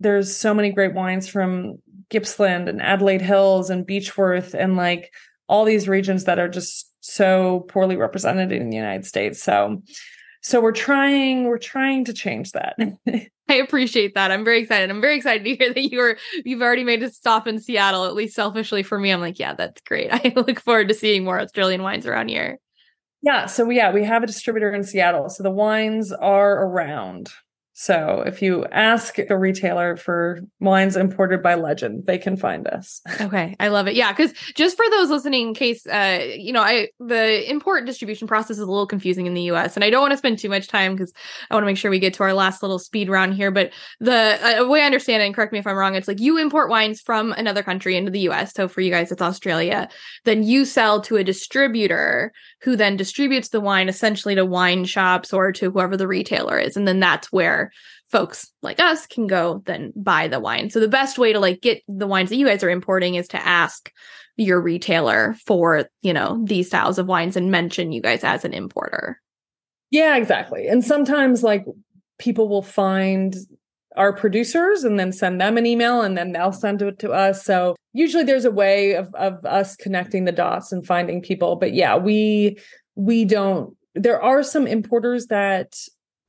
there's 0.00 0.36
so 0.36 0.54
many 0.54 0.70
great 0.70 0.94
wines 0.94 1.26
from 1.26 1.78
Gippsland 2.10 2.68
and 2.68 2.80
Adelaide 2.80 3.22
Hills 3.22 3.70
and 3.70 3.86
Beechworth 3.86 4.54
and 4.54 4.76
like 4.76 5.12
all 5.48 5.64
these 5.64 5.88
regions 5.88 6.24
that 6.24 6.38
are 6.38 6.48
just 6.48 6.92
so 7.00 7.60
poorly 7.68 7.96
represented 7.96 8.52
in 8.52 8.70
the 8.70 8.76
United 8.76 9.06
States. 9.06 9.42
So 9.42 9.82
so 10.42 10.60
we're 10.60 10.72
trying 10.72 11.44
we're 11.44 11.58
trying 11.58 12.04
to 12.04 12.12
change 12.12 12.52
that. 12.52 12.76
I 13.50 13.54
appreciate 13.54 14.14
that. 14.14 14.30
I'm 14.30 14.44
very 14.44 14.60
excited. 14.60 14.90
I'm 14.90 15.00
very 15.00 15.16
excited 15.16 15.44
to 15.44 15.56
hear 15.56 15.72
that 15.72 15.90
you're 15.90 16.16
you've 16.44 16.62
already 16.62 16.84
made 16.84 17.02
a 17.02 17.10
stop 17.10 17.46
in 17.46 17.60
Seattle. 17.60 18.04
At 18.04 18.14
least 18.14 18.34
selfishly 18.34 18.82
for 18.82 18.98
me, 18.98 19.10
I'm 19.10 19.20
like, 19.20 19.38
yeah, 19.38 19.54
that's 19.54 19.80
great. 19.82 20.08
I 20.12 20.32
look 20.36 20.60
forward 20.60 20.88
to 20.88 20.94
seeing 20.94 21.24
more 21.24 21.40
Australian 21.40 21.82
wines 21.82 22.06
around 22.06 22.28
here. 22.28 22.58
Yeah, 23.20 23.46
so 23.46 23.68
yeah, 23.68 23.92
we 23.92 24.04
have 24.04 24.22
a 24.22 24.26
distributor 24.26 24.72
in 24.72 24.84
Seattle. 24.84 25.28
So 25.28 25.42
the 25.42 25.50
wines 25.50 26.12
are 26.12 26.64
around. 26.64 27.30
So 27.80 28.24
if 28.26 28.42
you 28.42 28.64
ask 28.72 29.20
a 29.30 29.38
retailer 29.38 29.96
for 29.96 30.40
wines 30.58 30.96
imported 30.96 31.44
by 31.44 31.54
Legend, 31.54 32.08
they 32.08 32.18
can 32.18 32.36
find 32.36 32.66
us. 32.66 33.00
Okay, 33.28 33.56
I 33.60 33.68
love 33.68 33.86
it. 33.88 33.94
Yeah, 33.94 34.10
because 34.12 34.32
just 34.54 34.76
for 34.76 34.84
those 34.90 35.10
listening, 35.10 35.48
in 35.48 35.54
case 35.54 35.86
uh, 35.86 36.24
you 36.34 36.52
know, 36.52 36.62
I 36.62 36.88
the 36.98 37.48
import 37.50 37.84
distribution 37.84 38.26
process 38.26 38.52
is 38.52 38.60
a 38.60 38.66
little 38.66 38.86
confusing 38.86 39.26
in 39.26 39.34
the 39.34 39.42
U.S. 39.42 39.76
and 39.76 39.84
I 39.84 39.90
don't 39.90 40.00
want 40.00 40.12
to 40.12 40.16
spend 40.16 40.38
too 40.38 40.48
much 40.48 40.66
time 40.66 40.94
because 40.94 41.12
I 41.50 41.54
want 41.54 41.62
to 41.62 41.66
make 41.66 41.76
sure 41.76 41.90
we 41.90 41.98
get 41.98 42.14
to 42.14 42.22
our 42.22 42.32
last 42.32 42.62
little 42.62 42.78
speed 42.78 43.10
round 43.10 43.34
here. 43.34 43.50
But 43.50 43.72
the 44.00 44.60
uh, 44.62 44.66
way 44.66 44.80
I 44.80 44.86
understand 44.86 45.22
it, 45.22 45.26
and 45.26 45.34
correct 45.34 45.52
me 45.52 45.58
if 45.58 45.66
I'm 45.66 45.76
wrong, 45.76 45.94
it's 45.94 46.08
like 46.08 46.20
you 46.20 46.38
import 46.38 46.70
wines 46.70 47.02
from 47.02 47.32
another 47.32 47.62
country 47.62 47.96
into 47.96 48.10
the 48.10 48.20
U.S. 48.20 48.54
So 48.54 48.66
for 48.66 48.80
you 48.80 48.90
guys, 48.90 49.12
it's 49.12 49.20
Australia. 49.20 49.88
Then 50.24 50.42
you 50.42 50.64
sell 50.64 51.02
to 51.02 51.16
a 51.16 51.24
distributor 51.24 52.32
who 52.62 52.76
then 52.76 52.96
distributes 52.96 53.50
the 53.50 53.60
wine 53.60 53.88
essentially 53.88 54.34
to 54.36 54.46
wine 54.46 54.84
shops 54.84 55.34
or 55.34 55.52
to 55.52 55.70
whoever 55.70 55.96
the 55.96 56.08
retailer 56.08 56.58
is, 56.58 56.76
and 56.76 56.88
then 56.88 57.00
that's 57.00 57.30
where 57.30 57.67
folks 58.10 58.50
like 58.62 58.80
us 58.80 59.06
can 59.06 59.26
go 59.26 59.62
then 59.66 59.92
buy 59.96 60.28
the 60.28 60.40
wine. 60.40 60.70
So 60.70 60.80
the 60.80 60.88
best 60.88 61.18
way 61.18 61.32
to 61.32 61.40
like 61.40 61.60
get 61.60 61.82
the 61.88 62.06
wines 62.06 62.30
that 62.30 62.36
you 62.36 62.46
guys 62.46 62.62
are 62.62 62.70
importing 62.70 63.14
is 63.14 63.28
to 63.28 63.46
ask 63.46 63.92
your 64.36 64.60
retailer 64.60 65.34
for, 65.46 65.88
you 66.02 66.12
know, 66.12 66.42
these 66.44 66.68
styles 66.68 66.98
of 66.98 67.06
wines 67.06 67.36
and 67.36 67.50
mention 67.50 67.92
you 67.92 68.00
guys 68.00 68.24
as 68.24 68.44
an 68.44 68.54
importer. 68.54 69.20
Yeah, 69.90 70.16
exactly. 70.16 70.66
And 70.68 70.84
sometimes 70.84 71.42
like 71.42 71.64
people 72.18 72.48
will 72.48 72.62
find 72.62 73.34
our 73.96 74.12
producers 74.12 74.84
and 74.84 74.98
then 74.98 75.12
send 75.12 75.40
them 75.40 75.56
an 75.56 75.66
email 75.66 76.02
and 76.02 76.16
then 76.16 76.32
they'll 76.32 76.52
send 76.52 76.80
it 76.82 76.98
to 77.00 77.10
us. 77.10 77.44
So 77.44 77.74
usually 77.92 78.22
there's 78.22 78.44
a 78.44 78.50
way 78.50 78.94
of 78.94 79.12
of 79.14 79.44
us 79.44 79.76
connecting 79.76 80.24
the 80.24 80.32
dots 80.32 80.72
and 80.72 80.86
finding 80.86 81.20
people. 81.20 81.56
But 81.56 81.74
yeah, 81.74 81.96
we 81.96 82.58
we 82.94 83.24
don't 83.24 83.76
there 83.94 84.22
are 84.22 84.42
some 84.42 84.66
importers 84.66 85.26
that 85.26 85.76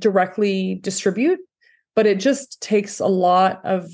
directly 0.02 0.76
distribute, 0.76 1.40
but 1.96 2.06
it 2.06 2.20
just 2.20 2.62
takes 2.62 3.00
a 3.00 3.08
lot 3.08 3.62
of 3.64 3.90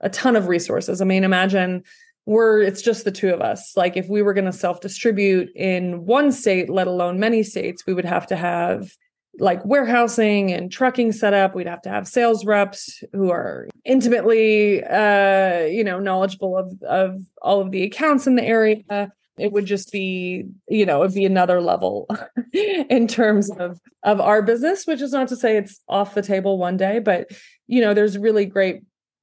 a 0.00 0.08
ton 0.08 0.36
of 0.36 0.48
resources. 0.48 1.00
I 1.00 1.04
mean, 1.04 1.24
imagine 1.24 1.82
we're 2.26 2.60
it's 2.60 2.82
just 2.82 3.04
the 3.04 3.12
two 3.12 3.30
of 3.30 3.40
us. 3.40 3.76
Like 3.76 3.96
if 3.96 4.08
we 4.08 4.22
were 4.22 4.34
going 4.34 4.44
to 4.46 4.52
self-distribute 4.52 5.50
in 5.54 6.04
one 6.06 6.32
state, 6.32 6.70
let 6.70 6.86
alone 6.86 7.18
many 7.18 7.42
states, 7.42 7.86
we 7.86 7.94
would 7.94 8.04
have 8.04 8.26
to 8.28 8.36
have 8.36 8.90
like 9.38 9.64
warehousing 9.64 10.52
and 10.52 10.72
trucking 10.72 11.12
set 11.12 11.32
up 11.32 11.54
we'd 11.54 11.66
have 11.66 11.80
to 11.80 11.88
have 11.88 12.08
sales 12.08 12.44
reps 12.44 13.02
who 13.12 13.30
are 13.30 13.68
intimately 13.84 14.82
uh 14.84 15.60
you 15.60 15.84
know 15.84 16.00
knowledgeable 16.00 16.56
of 16.56 16.82
of 16.82 17.22
all 17.40 17.60
of 17.60 17.70
the 17.70 17.84
accounts 17.84 18.26
in 18.26 18.34
the 18.34 18.42
area 18.42 19.10
it 19.40 19.52
would 19.52 19.66
just 19.66 19.90
be 19.90 20.44
you 20.68 20.86
know 20.86 21.02
it'd 21.02 21.14
be 21.14 21.24
another 21.24 21.60
level 21.60 22.08
in 22.52 23.08
terms 23.08 23.50
of 23.50 23.80
of 24.02 24.20
our 24.20 24.42
business 24.42 24.86
which 24.86 25.00
is 25.00 25.12
not 25.12 25.28
to 25.28 25.36
say 25.36 25.56
it's 25.56 25.80
off 25.88 26.14
the 26.14 26.22
table 26.22 26.58
one 26.58 26.76
day 26.76 26.98
but 26.98 27.28
you 27.66 27.80
know 27.80 27.94
there's 27.94 28.18
really 28.18 28.44
great 28.44 28.82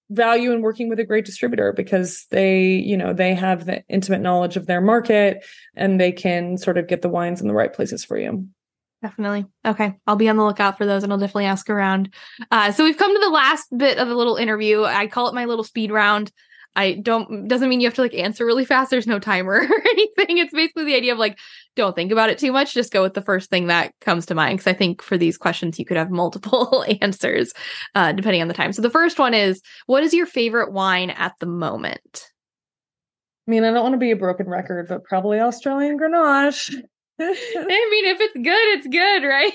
value 0.09 0.51
in 0.53 0.61
working 0.61 0.87
with 0.87 0.99
a 0.99 1.05
great 1.05 1.25
distributor 1.25 1.73
because 1.73 2.25
they 2.31 2.65
you 2.65 2.95
know 2.95 3.13
they 3.13 3.33
have 3.33 3.65
the 3.65 3.83
intimate 3.89 4.21
knowledge 4.21 4.55
of 4.55 4.65
their 4.65 4.81
market 4.81 5.45
and 5.75 5.99
they 5.99 6.11
can 6.11 6.57
sort 6.57 6.77
of 6.77 6.87
get 6.87 7.01
the 7.01 7.09
wines 7.09 7.41
in 7.41 7.47
the 7.47 7.53
right 7.53 7.73
places 7.73 8.03
for 8.03 8.17
you 8.17 8.47
Definitely. 9.01 9.45
Okay. 9.63 9.95
I'll 10.07 10.15
be 10.15 10.27
on 10.27 10.37
the 10.37 10.43
lookout 10.43 10.77
for 10.77 10.85
those 10.85 11.03
and 11.03 11.13
I'll 11.13 11.19
definitely 11.19 11.45
ask 11.45 11.69
around. 11.69 12.13
Uh, 12.49 12.71
so 12.71 12.83
we've 12.83 12.97
come 12.97 13.13
to 13.13 13.19
the 13.19 13.29
last 13.29 13.67
bit 13.77 13.99
of 13.99 14.07
the 14.07 14.15
little 14.15 14.37
interview. 14.37 14.83
I 14.83 15.05
call 15.05 15.27
it 15.27 15.35
my 15.35 15.45
little 15.45 15.63
speed 15.63 15.91
round. 15.91 16.31
I 16.77 16.93
don't 16.93 17.47
doesn't 17.47 17.67
mean 17.67 17.81
you 17.81 17.87
have 17.87 17.95
to 17.95 18.01
like 18.01 18.13
answer 18.13 18.45
really 18.45 18.63
fast. 18.63 18.91
There's 18.91 19.07
no 19.07 19.19
timer 19.19 19.53
or 19.69 19.81
anything. 19.89 20.37
It's 20.37 20.53
basically 20.53 20.85
the 20.85 20.95
idea 20.95 21.11
of 21.11 21.17
like 21.17 21.37
don't 21.75 21.95
think 21.95 22.11
about 22.11 22.29
it 22.29 22.37
too 22.37 22.51
much. 22.51 22.73
Just 22.73 22.93
go 22.93 23.01
with 23.01 23.15
the 23.15 23.21
first 23.21 23.49
thing 23.49 23.67
that 23.67 23.93
comes 23.99 24.27
to 24.27 24.35
mind. 24.35 24.59
Because 24.59 24.71
I 24.71 24.77
think 24.77 25.01
for 25.01 25.17
these 25.17 25.37
questions 25.37 25.79
you 25.79 25.85
could 25.85 25.97
have 25.97 26.11
multiple 26.11 26.85
answers 27.01 27.51
uh, 27.95 28.11
depending 28.11 28.41
on 28.41 28.47
the 28.47 28.53
time. 28.53 28.71
So 28.73 28.81
the 28.81 28.89
first 28.91 29.17
one 29.17 29.33
is, 29.33 29.61
what 29.87 30.03
is 30.03 30.13
your 30.13 30.27
favorite 30.27 30.71
wine 30.71 31.09
at 31.09 31.33
the 31.39 31.47
moment? 31.47 32.27
I 33.47 33.51
mean, 33.51 33.63
I 33.63 33.71
don't 33.71 33.83
want 33.83 33.93
to 33.93 33.99
be 33.99 34.11
a 34.11 34.15
broken 34.15 34.47
record, 34.47 34.87
but 34.87 35.03
probably 35.03 35.39
Australian 35.39 35.97
Grenache. 35.97 36.83
I 37.19 37.87
mean, 37.91 38.05
if 38.05 38.21
it's 38.21 38.33
good, 38.35 38.77
it's 38.77 38.87
good, 38.87 39.23
right? 39.23 39.53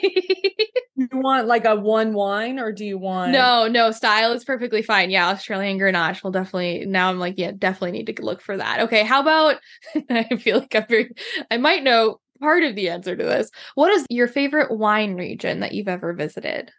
you 0.96 1.08
want 1.12 1.46
like 1.46 1.64
a 1.64 1.76
one 1.76 2.12
wine 2.12 2.58
or 2.58 2.72
do 2.72 2.84
you 2.84 2.98
want 2.98 3.32
No, 3.32 3.68
no, 3.68 3.92
style 3.92 4.32
is 4.32 4.44
perfectly 4.44 4.82
fine. 4.82 5.10
Yeah, 5.10 5.28
Australian 5.28 5.78
Grenache 5.78 6.22
will 6.22 6.32
definitely 6.32 6.84
now 6.86 7.08
I'm 7.08 7.18
like, 7.18 7.34
yeah, 7.36 7.52
definitely 7.56 7.92
need 7.92 8.14
to 8.14 8.22
look 8.22 8.42
for 8.42 8.56
that. 8.56 8.80
Okay, 8.80 9.04
how 9.04 9.20
about 9.20 9.56
I 10.10 10.36
feel 10.36 10.58
like 10.58 10.74
I'm 10.74 10.86
very 10.88 11.10
I 11.50 11.56
might 11.58 11.84
know 11.84 12.20
part 12.40 12.64
of 12.64 12.74
the 12.74 12.88
answer 12.88 13.16
to 13.16 13.24
this. 13.24 13.50
What 13.76 13.92
is 13.92 14.04
your 14.10 14.26
favorite 14.26 14.76
wine 14.76 15.14
region 15.14 15.60
that 15.60 15.72
you've 15.72 15.88
ever 15.88 16.12
visited? 16.12 16.72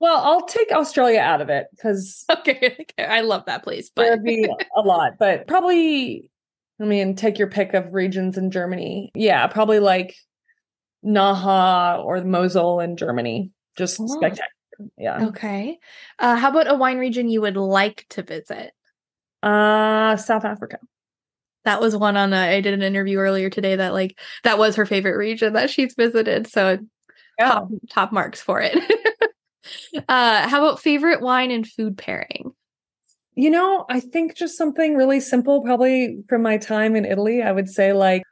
Well, 0.00 0.20
I'll 0.20 0.46
take 0.46 0.72
Australia 0.72 1.20
out 1.20 1.40
of 1.40 1.48
it 1.48 1.68
because 1.70 2.24
okay, 2.30 2.76
okay, 2.80 3.04
I 3.04 3.20
love 3.20 3.44
that 3.46 3.62
place, 3.62 3.88
but 3.94 4.02
there'd 4.02 4.24
be 4.24 4.48
a 4.76 4.80
lot. 4.80 5.12
But 5.16 5.46
probably 5.46 6.28
I 6.82 6.84
mean, 6.84 7.14
take 7.14 7.38
your 7.38 7.48
pick 7.48 7.74
of 7.74 7.94
regions 7.94 8.36
in 8.36 8.50
Germany. 8.50 9.12
Yeah, 9.14 9.46
probably 9.46 9.78
like 9.78 10.16
Nahe 11.04 12.04
or 12.04 12.22
Mosel 12.24 12.80
in 12.80 12.96
Germany. 12.96 13.52
Just 13.78 14.00
oh. 14.00 14.06
spectacular. 14.08 14.48
Yeah. 14.98 15.26
Okay. 15.26 15.78
Uh, 16.18 16.34
how 16.36 16.50
about 16.50 16.70
a 16.70 16.74
wine 16.74 16.98
region 16.98 17.28
you 17.28 17.40
would 17.40 17.56
like 17.56 18.04
to 18.10 18.22
visit? 18.22 18.72
Uh, 19.42 20.16
South 20.16 20.44
Africa. 20.44 20.78
That 21.64 21.80
was 21.80 21.96
one 21.96 22.16
on. 22.16 22.32
A, 22.32 22.56
I 22.56 22.60
did 22.60 22.74
an 22.74 22.82
interview 22.82 23.18
earlier 23.18 23.48
today 23.48 23.76
that 23.76 23.92
like 23.92 24.18
that 24.42 24.58
was 24.58 24.74
her 24.74 24.86
favorite 24.86 25.16
region 25.16 25.52
that 25.52 25.70
she's 25.70 25.94
visited. 25.94 26.48
So 26.48 26.78
yeah. 27.38 27.48
top 27.48 27.68
top 27.90 28.12
marks 28.12 28.40
for 28.40 28.60
it. 28.60 28.76
uh, 30.08 30.48
how 30.48 30.66
about 30.66 30.80
favorite 30.80 31.20
wine 31.20 31.52
and 31.52 31.66
food 31.66 31.96
pairing? 31.96 32.51
You 33.34 33.50
know, 33.50 33.86
I 33.88 34.00
think 34.00 34.34
just 34.34 34.58
something 34.58 34.94
really 34.94 35.20
simple, 35.20 35.62
probably 35.62 36.22
from 36.28 36.42
my 36.42 36.58
time 36.58 36.96
in 36.96 37.04
Italy. 37.04 37.42
I 37.42 37.52
would 37.52 37.68
say 37.68 37.92
like 37.92 38.22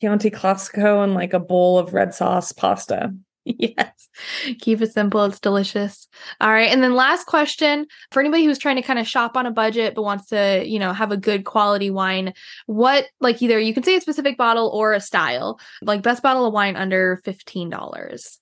Chianti 0.00 0.30
Classico 0.30 1.04
and 1.04 1.14
like 1.14 1.34
a 1.34 1.40
bowl 1.40 1.78
of 1.78 1.92
red 1.92 2.14
sauce 2.14 2.52
pasta. 2.52 3.14
Yes. 3.44 4.08
Keep 4.60 4.82
it 4.82 4.92
simple. 4.92 5.24
It's 5.24 5.40
delicious. 5.40 6.06
All 6.40 6.52
right. 6.52 6.70
And 6.70 6.82
then 6.82 6.94
last 6.94 7.24
question 7.24 7.86
for 8.12 8.20
anybody 8.20 8.44
who's 8.44 8.58
trying 8.58 8.76
to 8.76 8.82
kind 8.82 8.98
of 8.98 9.08
shop 9.08 9.36
on 9.36 9.46
a 9.46 9.50
budget 9.50 9.94
but 9.94 10.02
wants 10.02 10.26
to, 10.26 10.62
you 10.64 10.78
know, 10.78 10.92
have 10.92 11.10
a 11.10 11.16
good 11.16 11.44
quality 11.44 11.90
wine, 11.90 12.34
what 12.66 13.06
like 13.18 13.40
either 13.42 13.58
you 13.58 13.72
can 13.74 13.82
say 13.82 13.96
a 13.96 14.00
specific 14.00 14.36
bottle 14.36 14.68
or 14.68 14.92
a 14.92 15.00
style, 15.00 15.58
like 15.82 16.02
best 16.02 16.22
bottle 16.22 16.46
of 16.46 16.52
wine 16.52 16.76
under 16.76 17.20
$15 17.24 18.39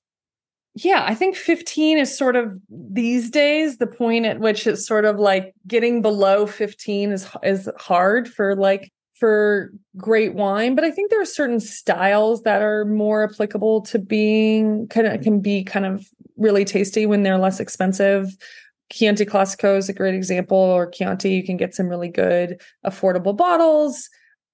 yeah, 0.84 1.04
I 1.06 1.14
think 1.14 1.34
15 1.34 1.98
is 1.98 2.16
sort 2.16 2.36
of 2.36 2.56
these 2.68 3.30
days 3.30 3.78
the 3.78 3.86
point 3.86 4.26
at 4.26 4.38
which 4.38 4.66
it's 4.66 4.86
sort 4.86 5.04
of 5.04 5.18
like 5.18 5.54
getting 5.66 6.02
below 6.02 6.46
15 6.46 7.12
is 7.12 7.28
is 7.42 7.68
hard 7.78 8.28
for 8.28 8.54
like 8.54 8.92
for 9.18 9.72
great 9.96 10.34
wine, 10.34 10.76
but 10.76 10.84
I 10.84 10.92
think 10.92 11.10
there 11.10 11.20
are 11.20 11.26
certain 11.26 11.58
styles 11.58 12.42
that 12.42 12.62
are 12.62 12.84
more 12.84 13.24
applicable 13.24 13.80
to 13.82 13.98
being 13.98 14.86
kind 14.88 15.08
of 15.08 15.20
can 15.22 15.40
be 15.40 15.64
kind 15.64 15.84
of 15.84 16.06
really 16.36 16.64
tasty 16.64 17.06
when 17.06 17.24
they're 17.24 17.38
less 17.38 17.58
expensive. 17.58 18.36
Chianti 18.90 19.26
Classico 19.26 19.76
is 19.76 19.88
a 19.88 19.92
great 19.92 20.14
example, 20.14 20.56
or 20.56 20.88
Chianti, 20.88 21.30
you 21.30 21.44
can 21.44 21.56
get 21.56 21.74
some 21.74 21.88
really 21.88 22.08
good 22.08 22.60
affordable 22.86 23.36
bottles. 23.36 24.08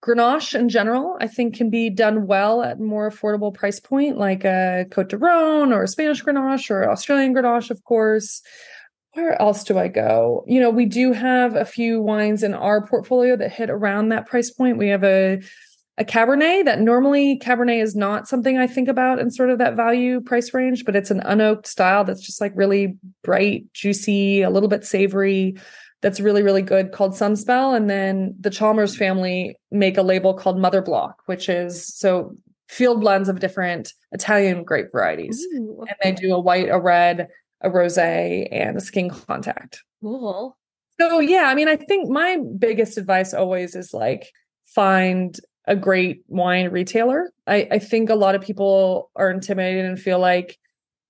Grenache 0.05 0.55
in 0.55 0.69
general, 0.69 1.17
I 1.21 1.27
think, 1.27 1.55
can 1.55 1.71
be 1.71 1.89
done 1.89 2.27
well 2.27 2.63
at 2.63 2.79
more 2.79 3.11
affordable 3.11 3.55
price 3.55 3.81
point, 3.81 4.19
like 4.19 4.45
a 4.45 4.85
Cote 4.91 5.09
de 5.09 5.17
Rhone 5.17 5.73
or 5.73 5.85
a 5.85 5.89
Spanish 5.89 6.23
Grenache 6.23 6.71
or 6.71 6.91
Australian 6.91 7.35
Grenache, 7.35 7.71
of 7.71 7.83
course. 7.85 8.43
Where 9.15 9.41
else 9.41 9.65
do 9.65 9.79
I 9.79 9.89
go? 9.89 10.45
You 10.47 10.61
know, 10.61 10.71
we 10.71 10.87
do 10.87 11.13
have 11.13 11.57
a 11.57 11.65
few 11.65 12.03
wines 12.03 12.43
in 12.43 12.53
our 12.53 12.87
portfolio 12.87 13.37
that 13.37 13.53
hit 13.53 13.71
around 13.71 14.09
that 14.09 14.27
price 14.27 14.51
point. 14.51 14.77
We 14.77 14.89
have 14.89 15.05
a 15.05 15.41
a 15.97 16.05
Cabernet 16.05 16.65
that 16.65 16.81
normally 16.81 17.39
Cabernet 17.39 17.81
is 17.81 17.95
not 17.95 18.27
something 18.27 18.59
I 18.59 18.67
think 18.67 18.89
about 18.89 19.21
in 19.21 19.31
sort 19.31 19.51
of 19.51 19.59
that 19.59 19.77
value 19.77 20.21
price 20.21 20.53
range, 20.53 20.85
but 20.85 20.97
it's 20.97 21.13
an 21.13 21.21
unoaked 21.21 21.69
style 21.69 22.03
that's 22.03 22.21
just 22.21 22.41
like 22.41 22.53
really 22.57 22.99
bright, 23.23 23.73
juicy, 23.73 24.43
a 24.43 24.51
little 24.51 24.69
bit 24.69 24.85
savory 24.85 25.55
that's 26.05 26.21
really, 26.21 26.43
really 26.43 26.61
good 26.61 26.93
called 26.93 27.13
Sunspell. 27.13 27.75
And 27.75 27.89
then 27.89 28.35
the 28.39 28.51
Chalmers 28.51 28.95
family 28.95 29.57
make 29.71 29.97
a 29.97 30.03
label 30.03 30.35
called 30.35 30.59
Mother 30.59 30.83
Block, 30.83 31.23
which 31.25 31.49
is 31.49 31.87
so 31.97 32.37
field 32.69 33.01
blends 33.01 33.31
of 33.31 33.41
different 33.41 33.95
Italian 34.13 34.65
grape 34.65 34.93
varieties. 34.93 35.43
Ooh. 35.55 35.83
And 35.89 35.97
they 36.03 36.13
do 36.13 36.35
a 36.35 36.39
white, 36.39 36.69
a 36.69 36.79
red, 36.79 37.29
a 37.63 37.71
rosé, 37.71 38.47
and 38.53 38.77
a 38.77 38.83
skin 38.83 39.09
contact. 39.09 39.83
Cool. 40.03 40.59
So 41.01 41.21
yeah, 41.21 41.45
I 41.45 41.55
mean, 41.55 41.69
I 41.69 41.77
think 41.77 42.11
my 42.11 42.37
biggest 42.59 42.99
advice 42.99 43.33
always 43.33 43.75
is 43.75 43.95
like 43.95 44.29
find 44.67 45.35
a 45.67 45.75
great 45.75 46.23
wine 46.29 46.69
retailer. 46.69 47.33
I, 47.47 47.67
I 47.71 47.79
think 47.79 48.11
a 48.11 48.15
lot 48.15 48.35
of 48.35 48.43
people 48.43 49.11
are 49.17 49.31
intimidated 49.31 49.87
and 49.87 49.99
feel 49.99 50.19
like 50.19 50.59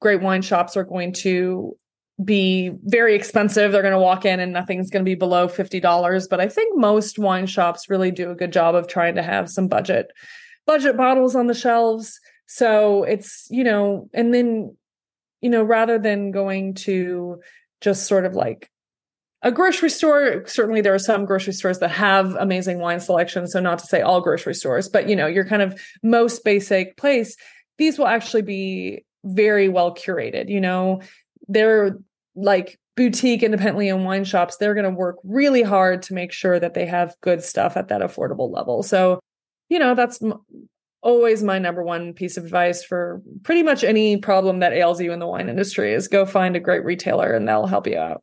great 0.00 0.22
wine 0.22 0.42
shops 0.42 0.76
are 0.76 0.84
going 0.84 1.14
to 1.14 1.76
be 2.22 2.70
very 2.84 3.14
expensive. 3.14 3.72
They're 3.72 3.82
going 3.82 3.92
to 3.92 3.98
walk 3.98 4.24
in 4.24 4.38
and 4.38 4.52
nothing's 4.52 4.90
going 4.90 5.04
to 5.04 5.08
be 5.08 5.16
below 5.16 5.48
$50. 5.48 6.28
But 6.28 6.40
I 6.40 6.48
think 6.48 6.76
most 6.78 7.18
wine 7.18 7.46
shops 7.46 7.90
really 7.90 8.10
do 8.10 8.30
a 8.30 8.36
good 8.36 8.52
job 8.52 8.74
of 8.74 8.86
trying 8.86 9.16
to 9.16 9.22
have 9.22 9.50
some 9.50 9.68
budget 9.68 10.08
budget 10.66 10.96
bottles 10.96 11.34
on 11.34 11.46
the 11.46 11.54
shelves. 11.54 12.20
So 12.46 13.02
it's, 13.04 13.46
you 13.50 13.64
know, 13.64 14.08
and 14.14 14.32
then, 14.32 14.76
you 15.40 15.50
know, 15.50 15.62
rather 15.62 15.98
than 15.98 16.30
going 16.30 16.74
to 16.74 17.40
just 17.80 18.06
sort 18.06 18.24
of 18.24 18.34
like 18.34 18.70
a 19.42 19.52
grocery 19.52 19.90
store 19.90 20.42
certainly 20.46 20.80
there 20.80 20.94
are 20.94 20.98
some 20.98 21.26
grocery 21.26 21.52
stores 21.52 21.78
that 21.80 21.90
have 21.90 22.34
amazing 22.36 22.78
wine 22.78 22.98
selection 22.98 23.46
so 23.46 23.60
not 23.60 23.78
to 23.78 23.86
say 23.86 24.00
all 24.00 24.22
grocery 24.22 24.54
stores 24.54 24.88
but 24.88 25.06
you 25.06 25.14
know 25.14 25.26
your 25.26 25.44
kind 25.44 25.60
of 25.60 25.78
most 26.02 26.42
basic 26.44 26.96
place 26.96 27.36
these 27.76 27.98
will 27.98 28.06
actually 28.06 28.40
be 28.40 29.04
very 29.22 29.68
well 29.68 29.94
curated 29.94 30.48
you 30.48 30.60
know 30.60 31.00
they're 31.48 31.98
like 32.36 32.78
boutique 32.96 33.42
independently 33.42 33.90
owned 33.90 34.04
wine 34.04 34.24
shops 34.24 34.56
they're 34.56 34.74
going 34.74 34.84
to 34.84 34.90
work 34.90 35.16
really 35.24 35.62
hard 35.62 36.00
to 36.02 36.14
make 36.14 36.32
sure 36.32 36.60
that 36.60 36.74
they 36.74 36.86
have 36.86 37.14
good 37.20 37.42
stuff 37.42 37.76
at 37.76 37.88
that 37.88 38.00
affordable 38.00 38.52
level. 38.52 38.82
So 38.82 39.20
you 39.68 39.78
know 39.78 39.94
that's 39.94 40.22
m- 40.22 40.40
always 41.02 41.42
my 41.42 41.58
number 41.58 41.82
one 41.82 42.14
piece 42.14 42.36
of 42.36 42.44
advice 42.44 42.82
for 42.82 43.22
pretty 43.42 43.62
much 43.62 43.84
any 43.84 44.16
problem 44.16 44.60
that 44.60 44.72
ails 44.72 45.00
you 45.00 45.12
in 45.12 45.18
the 45.18 45.26
wine 45.26 45.48
industry 45.48 45.92
is 45.92 46.08
go 46.08 46.24
find 46.24 46.56
a 46.56 46.60
great 46.60 46.84
retailer 46.84 47.32
and 47.32 47.46
they'll 47.46 47.66
help 47.66 47.86
you 47.86 47.98
out 47.98 48.22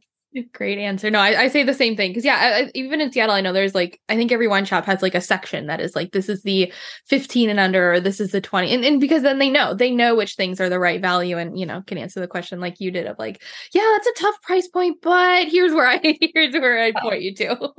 Great 0.54 0.78
answer. 0.78 1.12
No, 1.12 1.20
I, 1.20 1.42
I 1.42 1.48
say 1.50 1.64
the 1.64 1.74
same 1.74 1.98
thing 1.98 2.12
because 2.12 2.24
yeah, 2.24 2.64
I, 2.66 2.72
even 2.74 3.02
in 3.02 3.12
Seattle, 3.12 3.36
I 3.36 3.42
know 3.42 3.52
there's 3.52 3.76
like 3.76 4.00
I 4.08 4.16
think 4.16 4.32
every 4.32 4.48
wine 4.48 4.64
shop 4.64 4.86
has 4.86 5.02
like 5.02 5.14
a 5.14 5.20
section 5.20 5.68
that 5.68 5.82
is 5.82 5.94
like 5.94 6.14
this 6.14 6.30
is 6.30 6.44
the 6.44 6.72
15 7.08 7.50
and 7.50 7.60
under, 7.60 7.94
or 7.94 8.00
this 8.00 8.22
is 8.22 8.32
the 8.32 8.40
20, 8.40 8.74
and 8.74 8.86
and 8.86 9.02
because 9.02 9.24
then 9.24 9.40
they 9.40 9.50
know 9.50 9.74
they 9.74 9.92
know 9.92 10.16
which 10.16 10.36
things 10.36 10.62
are 10.62 10.70
the 10.70 10.80
right 10.80 11.02
value, 11.02 11.38
and 11.38 11.60
you 11.60 11.66
know 11.66 11.82
can 11.86 11.98
answer 11.98 12.22
the 12.22 12.30
question 12.30 12.62
like 12.62 12.80
you 12.80 12.92
did 12.92 13.08
of 13.08 13.20
like 13.20 13.44
yeah, 13.74 13.86
that's 13.92 14.08
a 14.08 14.22
tough 14.22 14.42
price 14.42 14.70
point, 14.70 15.00
but 15.02 15.50
here's 15.50 15.74
where 15.74 15.88
I 15.88 16.00
here's 16.34 16.54
where 16.54 16.82
I 16.82 16.94
point 16.94 17.24
you 17.24 17.36
to. 17.36 17.74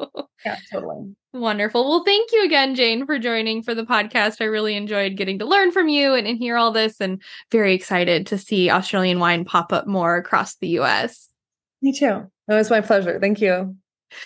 yeah, 0.45 0.59
totally. 0.71 1.15
Wonderful. 1.33 1.89
Well, 1.89 2.05
thank 2.05 2.33
you 2.33 2.45
again, 2.45 2.75
Jane, 2.75 3.07
for 3.07 3.19
joining 3.19 3.63
for 3.63 3.75
the 3.75 3.87
podcast. 3.87 4.43
I 4.43 4.45
really 4.45 4.77
enjoyed 4.77 5.17
getting 5.17 5.39
to 5.39 5.47
learn 5.47 5.73
from 5.73 5.89
you 5.89 6.13
and, 6.13 6.27
and 6.27 6.37
hear 6.37 6.59
all 6.59 6.71
this, 6.71 7.01
and 7.01 7.23
very 7.51 7.75
excited 7.75 8.27
to 8.27 8.37
see 8.37 8.69
Australian 8.69 9.21
wine 9.21 9.47
pop 9.47 9.73
up 9.73 9.87
more 9.87 10.19
across 10.19 10.57
the 10.57 10.69
U.S. 10.69 11.31
Me 11.81 11.95
too. 11.95 12.31
It 12.49 12.55
was 12.55 12.71
my 12.71 12.81
pleasure. 12.81 13.19
Thank 13.21 13.41
you. 13.41 13.77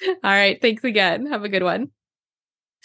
All 0.09 0.17
right. 0.23 0.61
Thanks 0.61 0.85
again. 0.85 1.27
Have 1.27 1.45
a 1.45 1.49
good 1.49 1.63
one. 1.63 1.91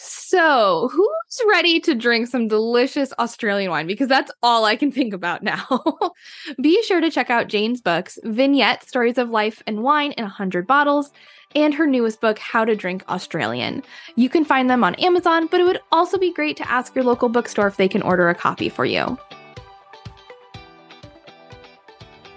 So, 0.04 0.90
who's 0.92 1.42
ready 1.48 1.80
to 1.82 1.94
drink 1.94 2.28
some 2.28 2.48
delicious 2.48 3.14
Australian 3.20 3.70
wine? 3.70 3.86
Because 3.86 4.08
that's 4.08 4.32
all 4.42 4.66
I 4.66 4.76
can 4.76 4.92
think 4.92 5.14
about 5.14 5.44
now. 5.44 5.68
Be 6.62 6.82
sure 6.84 7.02
to 7.02 7.12
check 7.12 7.30
out 7.30 7.50
Jane's 7.50 7.82
books, 7.82 8.18
Vignette 8.24 8.88
Stories 8.88 9.20
of 9.20 9.30
Life 9.30 9.62
and 9.68 9.84
Wine 9.84 10.14
in 10.14 10.24
100 10.24 10.66
Bottles, 10.66 11.12
and 11.54 11.74
her 11.74 11.86
newest 11.86 12.20
book, 12.20 12.40
How 12.40 12.66
to 12.66 12.76
Drink 12.76 13.04
Australian. 13.10 13.84
You 14.16 14.28
can 14.28 14.44
find 14.44 14.72
them 14.72 14.84
on 14.84 14.96
Amazon, 14.96 15.48
but 15.48 15.60
it 15.60 15.66
would 15.66 15.82
also 15.92 16.18
be 16.18 16.34
great 16.34 16.58
to 16.58 16.72
ask 16.72 16.96
your 16.96 17.04
local 17.04 17.30
bookstore 17.30 17.68
if 17.68 17.78
they 17.78 17.88
can 17.88 18.02
order 18.02 18.28
a 18.28 18.36
copy 18.36 18.70
for 18.70 18.86
you. 18.86 19.20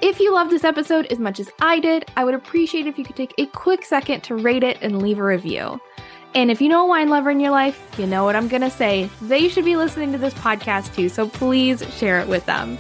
If 0.01 0.20
you 0.20 0.32
loved 0.34 0.51
this 0.51 0.64
episode 0.64 1.07
as 1.07 1.18
much 1.18 1.40
as 1.40 1.51
I 1.61 1.80
did, 1.80 2.05
I 2.16 2.24
would 2.24 2.34
appreciate 2.34 2.86
if 2.86 2.99
you 2.99 3.05
could 3.05 3.16
take 3.16 3.34
a 3.38 3.47
quick 3.47 3.84
second 3.84 4.22
to 4.24 4.34
rate 4.34 4.62
it 4.62 4.78
and 4.82 5.01
leave 5.01 5.18
a 5.18 5.24
review. 5.24 5.80
And 6.34 6.51
if 6.51 6.61
you 6.61 6.68
know 6.68 6.84
a 6.84 6.88
wine 6.88 7.09
lover 7.09 7.30
in 7.30 7.38
your 7.38 7.53
life, 7.53 7.80
you 7.97 8.07
know 8.07 8.24
what 8.24 8.34
I'm 8.34 8.49
going 8.49 8.62
to 8.62 8.70
say. 8.70 9.09
They 9.22 9.49
should 9.49 9.64
be 9.64 9.76
listening 9.76 10.12
to 10.12 10.18
this 10.18 10.34
podcast 10.34 10.95
too, 10.95 11.09
so 11.09 11.28
please 11.28 11.82
share 11.95 12.20
it 12.20 12.28
with 12.28 12.45
them. 12.45 12.76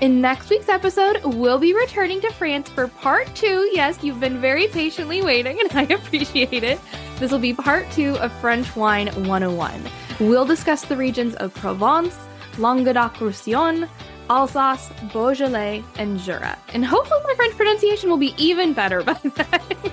In 0.00 0.20
next 0.20 0.50
week's 0.50 0.68
episode, 0.68 1.20
we'll 1.24 1.58
be 1.58 1.72
returning 1.72 2.20
to 2.22 2.32
France 2.32 2.68
for 2.68 2.88
part 2.88 3.32
two. 3.34 3.70
Yes, 3.72 4.02
you've 4.02 4.18
been 4.18 4.40
very 4.40 4.66
patiently 4.66 5.22
waiting, 5.22 5.60
and 5.60 5.70
I 5.74 5.82
appreciate 5.94 6.64
it. 6.64 6.80
This 7.18 7.30
will 7.30 7.38
be 7.38 7.54
part 7.54 7.90
two 7.92 8.16
of 8.16 8.32
French 8.40 8.74
Wine 8.74 9.08
101. 9.08 9.82
We'll 10.18 10.46
discuss 10.46 10.82
the 10.84 10.96
regions 10.96 11.36
of 11.36 11.54
Provence, 11.54 12.16
Languedoc 12.58 13.20
Roussillon, 13.20 13.88
Alsace, 14.30 14.88
Beaujolais, 15.12 15.82
and 15.98 16.18
Jura. 16.20 16.56
And 16.72 16.84
hopefully 16.84 17.20
my 17.26 17.34
French 17.34 17.56
pronunciation 17.56 18.08
will 18.08 18.16
be 18.16 18.34
even 18.38 18.72
better 18.72 19.02
by 19.02 19.14
then. 19.24 19.92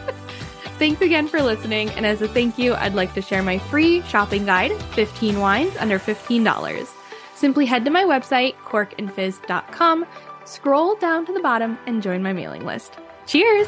Thanks 0.77 1.01
again 1.01 1.27
for 1.27 1.41
listening, 1.41 1.89
and 1.91 2.05
as 2.05 2.21
a 2.21 2.27
thank 2.27 2.59
you, 2.59 2.75
I'd 2.75 2.93
like 2.93 3.15
to 3.15 3.21
share 3.21 3.41
my 3.41 3.57
free 3.57 4.03
shopping 4.03 4.45
guide, 4.45 4.71
15 4.93 5.39
Wines 5.39 5.75
Under 5.77 5.97
$15. 5.97 6.87
Simply 7.33 7.65
head 7.65 7.83
to 7.85 7.91
my 7.91 8.03
website, 8.03 8.53
corkandfizz.com, 8.63 10.05
scroll 10.45 10.95
down 10.95 11.25
to 11.25 11.33
the 11.33 11.39
bottom, 11.39 11.79
and 11.87 12.03
join 12.03 12.21
my 12.21 12.31
mailing 12.31 12.63
list. 12.63 12.93
Cheers! 13.25 13.67